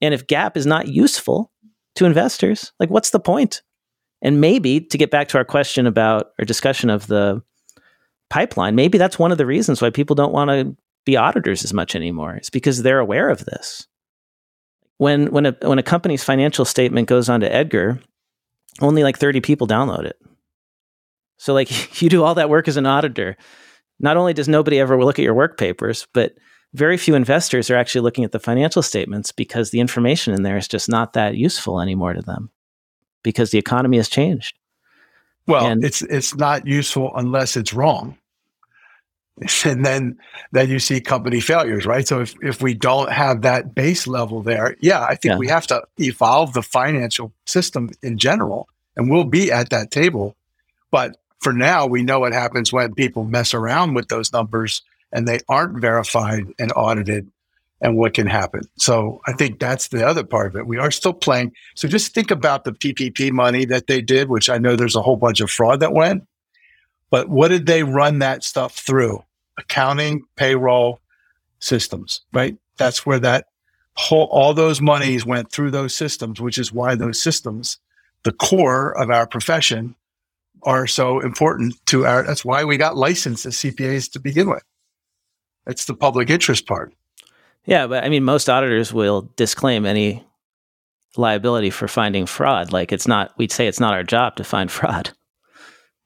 And 0.00 0.14
if 0.14 0.26
GAAP 0.26 0.56
is 0.56 0.66
not 0.66 0.88
useful 0.88 1.52
to 1.96 2.06
investors, 2.06 2.72
like 2.80 2.90
what's 2.90 3.10
the 3.10 3.20
point? 3.20 3.62
And 4.22 4.40
maybe 4.40 4.80
to 4.80 4.96
get 4.96 5.10
back 5.10 5.28
to 5.28 5.38
our 5.38 5.44
question 5.44 5.86
about 5.86 6.32
our 6.38 6.44
discussion 6.44 6.88
of 6.88 7.08
the 7.08 7.42
pipeline, 8.30 8.76
maybe 8.76 8.96
that's 8.96 9.18
one 9.18 9.32
of 9.32 9.38
the 9.38 9.46
reasons 9.46 9.82
why 9.82 9.90
people 9.90 10.14
don't 10.14 10.32
want 10.32 10.48
to 10.48 10.76
be 11.04 11.16
auditors 11.16 11.64
as 11.64 11.74
much 11.74 11.96
anymore. 11.96 12.36
It's 12.36 12.48
because 12.48 12.82
they're 12.82 13.00
aware 13.00 13.28
of 13.28 13.44
this. 13.44 13.88
When 14.98 15.32
when 15.32 15.46
a 15.46 15.56
when 15.62 15.80
a 15.80 15.82
company's 15.82 16.22
financial 16.22 16.64
statement 16.64 17.08
goes 17.08 17.28
onto 17.28 17.46
Edgar, 17.46 17.98
only 18.80 19.02
like 19.02 19.18
30 19.18 19.40
people 19.40 19.66
download 19.66 20.04
it. 20.04 20.16
So 21.38 21.52
like 21.52 22.00
you 22.00 22.08
do 22.08 22.22
all 22.22 22.36
that 22.36 22.48
work 22.48 22.68
as 22.68 22.76
an 22.76 22.86
auditor 22.86 23.36
not 23.98 24.16
only 24.16 24.32
does 24.32 24.48
nobody 24.48 24.80
ever 24.80 25.02
look 25.02 25.18
at 25.18 25.22
your 25.22 25.34
work 25.34 25.56
papers, 25.56 26.08
but 26.12 26.34
very 26.74 26.96
few 26.96 27.14
investors 27.14 27.70
are 27.70 27.76
actually 27.76 28.00
looking 28.00 28.24
at 28.24 28.32
the 28.32 28.40
financial 28.40 28.82
statements 28.82 29.30
because 29.30 29.70
the 29.70 29.80
information 29.80 30.34
in 30.34 30.42
there 30.42 30.56
is 30.56 30.66
just 30.66 30.88
not 30.88 31.12
that 31.12 31.36
useful 31.36 31.80
anymore 31.80 32.14
to 32.14 32.22
them 32.22 32.50
because 33.22 33.50
the 33.50 33.58
economy 33.58 33.96
has 33.96 34.08
changed. 34.08 34.56
Well, 35.46 35.66
and, 35.66 35.84
it's 35.84 36.02
it's 36.02 36.34
not 36.34 36.66
useful 36.66 37.12
unless 37.14 37.56
it's 37.56 37.72
wrong. 37.72 38.16
And 39.64 39.84
then 39.84 40.18
then 40.52 40.68
you 40.68 40.78
see 40.78 41.00
company 41.00 41.40
failures, 41.40 41.86
right? 41.86 42.06
So 42.06 42.20
if, 42.20 42.34
if 42.42 42.62
we 42.62 42.74
don't 42.74 43.10
have 43.10 43.42
that 43.42 43.74
base 43.74 44.06
level 44.06 44.42
there, 44.42 44.76
yeah, 44.80 45.02
I 45.02 45.14
think 45.14 45.32
yeah. 45.32 45.38
we 45.38 45.48
have 45.48 45.66
to 45.68 45.82
evolve 45.98 46.52
the 46.52 46.62
financial 46.62 47.32
system 47.46 47.90
in 48.02 48.18
general 48.18 48.68
and 48.94 49.10
we'll 49.10 49.24
be 49.24 49.50
at 49.50 49.70
that 49.70 49.90
table. 49.90 50.36
But 50.90 51.16
for 51.40 51.52
now, 51.52 51.86
we 51.86 52.02
know 52.02 52.20
what 52.20 52.32
happens 52.32 52.72
when 52.72 52.94
people 52.94 53.24
mess 53.24 53.54
around 53.54 53.94
with 53.94 54.08
those 54.08 54.32
numbers 54.32 54.82
and 55.12 55.26
they 55.26 55.40
aren't 55.48 55.80
verified 55.80 56.44
and 56.58 56.72
audited 56.76 57.30
and 57.82 57.96
what 57.96 58.14
can 58.14 58.28
happen. 58.28 58.62
So 58.78 59.20
I 59.26 59.32
think 59.32 59.58
that's 59.58 59.88
the 59.88 60.06
other 60.06 60.24
part 60.24 60.46
of 60.46 60.56
it. 60.56 60.66
We 60.66 60.78
are 60.78 60.90
still 60.90 61.12
playing. 61.12 61.52
So 61.74 61.88
just 61.88 62.14
think 62.14 62.30
about 62.30 62.64
the 62.64 62.72
PPP 62.72 63.32
money 63.32 63.64
that 63.66 63.88
they 63.88 64.00
did, 64.00 64.28
which 64.28 64.48
I 64.48 64.56
know 64.56 64.76
there's 64.76 64.96
a 64.96 65.02
whole 65.02 65.16
bunch 65.16 65.40
of 65.40 65.50
fraud 65.50 65.80
that 65.80 65.92
went. 65.92 66.22
But 67.10 67.28
what 67.28 67.48
did 67.48 67.66
they 67.66 67.82
run 67.82 68.20
that 68.20 68.44
stuff 68.44 68.76
through? 68.76 69.22
Accounting, 69.58 70.22
payroll, 70.36 71.00
systems, 71.58 72.22
right? 72.32 72.56
That's 72.78 73.04
where 73.04 73.18
that 73.18 73.46
whole, 73.94 74.28
all 74.30 74.54
those 74.54 74.80
monies 74.80 75.26
went 75.26 75.50
through 75.50 75.72
those 75.72 75.94
systems, 75.94 76.40
which 76.40 76.58
is 76.58 76.72
why 76.72 76.94
those 76.94 77.20
systems, 77.20 77.78
the 78.22 78.32
core 78.32 78.96
of 78.98 79.10
our 79.10 79.26
profession, 79.26 79.94
are 80.62 80.86
so 80.86 81.18
important 81.18 81.74
to 81.86 82.06
our. 82.06 82.22
That's 82.22 82.44
why 82.44 82.62
we 82.64 82.76
got 82.76 82.96
licensed 82.96 83.44
as 83.44 83.56
CPAs 83.56 84.10
to 84.12 84.20
begin 84.20 84.48
with. 84.48 84.62
It's 85.66 85.84
the 85.84 85.94
public 85.94 86.30
interest 86.30 86.66
part. 86.66 86.94
Yeah, 87.64 87.86
but 87.86 88.04
I 88.04 88.08
mean, 88.08 88.24
most 88.24 88.48
auditors 88.48 88.92
will 88.92 89.30
disclaim 89.36 89.86
any 89.86 90.24
liability 91.16 91.70
for 91.70 91.88
finding 91.88 92.26
fraud. 92.26 92.72
Like 92.72 92.92
it's 92.92 93.06
not, 93.06 93.32
we'd 93.38 93.52
say 93.52 93.66
it's 93.66 93.80
not 93.80 93.94
our 93.94 94.02
job 94.02 94.36
to 94.36 94.44
find 94.44 94.70
fraud. 94.70 95.10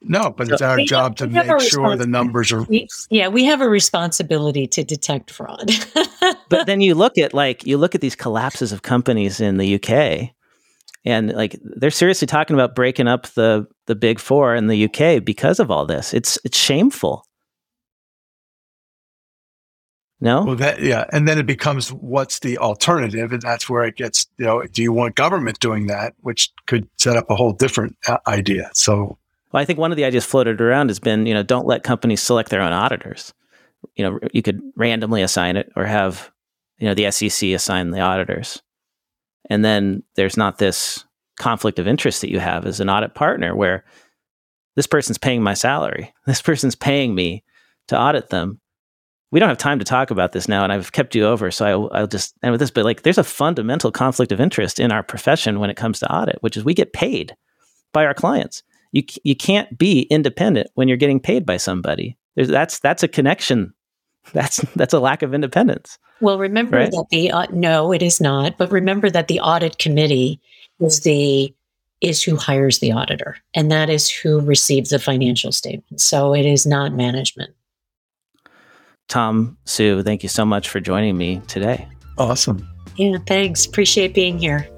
No, 0.03 0.31
but 0.31 0.51
it's 0.51 0.63
our 0.63 0.79
job 0.81 1.17
to 1.17 1.27
make 1.27 1.61
sure 1.63 1.97
the 1.97 2.07
numbers 2.07 2.53
are. 2.53 2.63
We, 2.63 2.87
yeah, 3.11 3.29
we 3.29 3.45
have 3.45 3.61
a 3.61 3.69
responsibility 3.69 4.67
to 4.69 4.85
detect 4.85 5.31
fraud. 5.31 5.71
but 6.49 6.67
then 6.67 6.81
you 6.81 6.95
look 6.95 7.19
at 7.19 7.33
like 7.35 7.67
you 7.67 7.79
look 7.79 7.95
at 7.95 8.03
these 8.03 8.15
collapses 8.15 8.73
of 8.73 8.83
companies 8.83 9.41
in 9.41 9.57
the 9.57 9.75
UK, 9.75 10.31
and 11.05 11.33
like 11.33 11.59
they're 11.63 11.91
seriously 11.91 12.27
talking 12.27 12.55
about 12.55 12.75
breaking 12.75 13.09
up 13.09 13.27
the 13.29 13.67
the 13.87 13.95
big 13.97 14.21
four 14.21 14.55
in 14.55 14.67
the 14.67 14.85
UK 14.85 15.25
because 15.25 15.59
of 15.59 15.71
all 15.71 15.87
this. 15.87 16.13
It's 16.13 16.39
it's 16.45 16.59
shameful. 16.59 17.26
No. 20.21 20.45
Well, 20.45 20.57
that 20.57 20.81
yeah, 20.81 21.05
and 21.13 21.29
then 21.29 21.39
it 21.39 21.47
becomes 21.47 21.93
what's 21.93 22.39
the 22.39 22.57
alternative, 22.59 23.33
and 23.33 23.43
that's 23.43 23.69
where 23.69 23.85
it 23.85 23.97
gets. 23.97 24.27
You 24.39 24.47
know, 24.47 24.63
do 24.63 24.83
you 24.83 24.93
want 24.93 25.15
government 25.15 25.61
doing 25.61 25.89
that, 25.89 26.15
which 26.21 26.51
could 26.67 26.89
set 26.97 27.17
up 27.17 27.29
a 27.29 27.37
whole 27.37 27.53
different 27.53 27.97
uh, 28.09 28.19
idea? 28.27 28.71
So 28.73 29.19
well, 29.53 29.63
I 29.63 29.65
think 29.65 29.79
one 29.79 29.91
of 29.91 29.97
the 29.97 30.05
ideas 30.05 30.25
floated 30.25 30.61
around 30.61 30.91
has 30.91 30.99
been, 30.99 31.27
you 31.27 31.35
know, 31.35 31.43
don't 31.43 31.67
let 31.67 31.83
companies 31.83 32.21
select 32.23 32.51
their 32.51 32.61
own 32.61 32.73
auditors. 32.73 33.33
You 33.95 34.05
know, 34.05 34.19
you 34.33 34.43
could 34.43 34.61
randomly 34.75 35.23
assign 35.23 35.57
it 35.57 35.71
or 35.77 35.85
have, 35.85 36.31
you 36.79 36.87
know, 36.87 36.95
the 36.95 37.11
SEC 37.11 37.51
assign 37.51 37.91
the 37.91 38.01
auditors. 38.01 38.63
And 39.49 39.65
then 39.65 40.03
there's 40.15 40.37
not 40.37 40.59
this 40.59 41.05
conflict 41.39 41.79
of 41.79 41.87
interest 41.87 42.21
that 42.21 42.31
you 42.31 42.39
have 42.39 42.67
as 42.67 42.81
an 42.81 42.91
audit 42.91 43.15
partner 43.15 43.55
where 43.55 43.85
this 44.75 44.87
person's 44.87 45.19
paying 45.19 45.43
my 45.43 45.55
salary. 45.55 46.13
This 46.27 46.43
person's 46.43 46.75
paying 46.75 47.15
me 47.15 47.45
to 47.89 47.99
audit 47.99 48.31
them. 48.31 48.61
We 49.33 49.41
don't 49.41 49.49
have 49.49 49.59
time 49.59 49.79
to 49.81 49.85
talk 49.85 50.11
about 50.11 50.33
this 50.33 50.49
now, 50.49 50.63
and 50.63 50.73
I've 50.73 50.93
kept 50.93 51.15
you 51.15 51.25
over, 51.25 51.51
so 51.51 51.67
I'll, 51.67 51.91
I'll 51.93 52.07
just 52.07 52.35
end 52.43 52.53
with 52.53 52.61
this. 52.61 52.71
But 52.71 52.85
like, 52.85 53.03
there's 53.03 53.19
a 53.19 53.25
fundamental 53.25 53.91
conflict 53.91 54.31
of 54.33 54.41
interest 54.41 54.79
in 54.79 54.93
our 54.93 55.03
profession 55.03 55.59
when 55.59 55.69
it 55.69 55.77
comes 55.77 55.99
to 56.01 56.13
audit, 56.13 56.39
which 56.43 56.57
is 56.57 56.65
we 56.65 56.75
get 56.75 56.93
paid 56.93 57.37
by 57.93 58.05
our 58.05 58.15
clients 58.15 58.63
you 58.97 59.03
you 59.25 59.37
can't 59.37 59.77
be 59.77 60.03
independent 60.03 60.69
when 60.75 60.89
you're 60.89 60.97
getting 60.97 61.21
paid 61.21 61.45
by 61.45 61.59
somebody. 61.59 62.17
There's, 62.35 62.49
that's 62.49 62.79
that's 62.79 63.03
a 63.03 63.09
connection. 63.09 63.75
That's 64.33 64.57
that's 64.75 64.95
a 64.95 64.99
lack 64.99 65.23
of 65.23 65.35
independence. 65.35 65.99
Well, 66.21 66.39
remember 66.39 66.79
right? 66.79 66.91
that 66.91 67.07
the 67.11 67.31
uh, 67.31 67.47
no, 67.53 67.93
it 67.93 68.03
is 68.03 68.21
not. 68.21 68.57
But 68.57 68.73
remember 68.73 69.11
that 69.11 69.29
the 69.29 69.39
audit 69.41 69.79
committee 69.79 70.41
is 70.81 71.01
the 71.03 71.55
is 72.01 72.23
who 72.23 72.37
hires 72.37 72.79
the 72.79 72.91
auditor, 72.91 73.37
and 73.55 73.71
that 73.71 73.89
is 73.89 74.11
who 74.11 74.41
receives 74.41 74.91
the 74.91 74.99
financial 74.99 75.53
statement. 75.53 76.01
So 76.01 76.35
it 76.35 76.45
is 76.45 76.67
not 76.67 76.93
management. 76.93 77.55
Tom, 79.09 79.57
Sue, 79.65 80.03
thank 80.03 80.23
you 80.23 80.29
so 80.29 80.45
much 80.45 80.69
for 80.69 80.81
joining 80.81 81.17
me 81.17 81.41
today. 81.47 81.89
Awesome. 82.19 82.69
Yeah, 82.97 83.19
thanks. 83.27 83.65
Appreciate 83.67 84.15
being 84.15 84.39
here. 84.39 84.69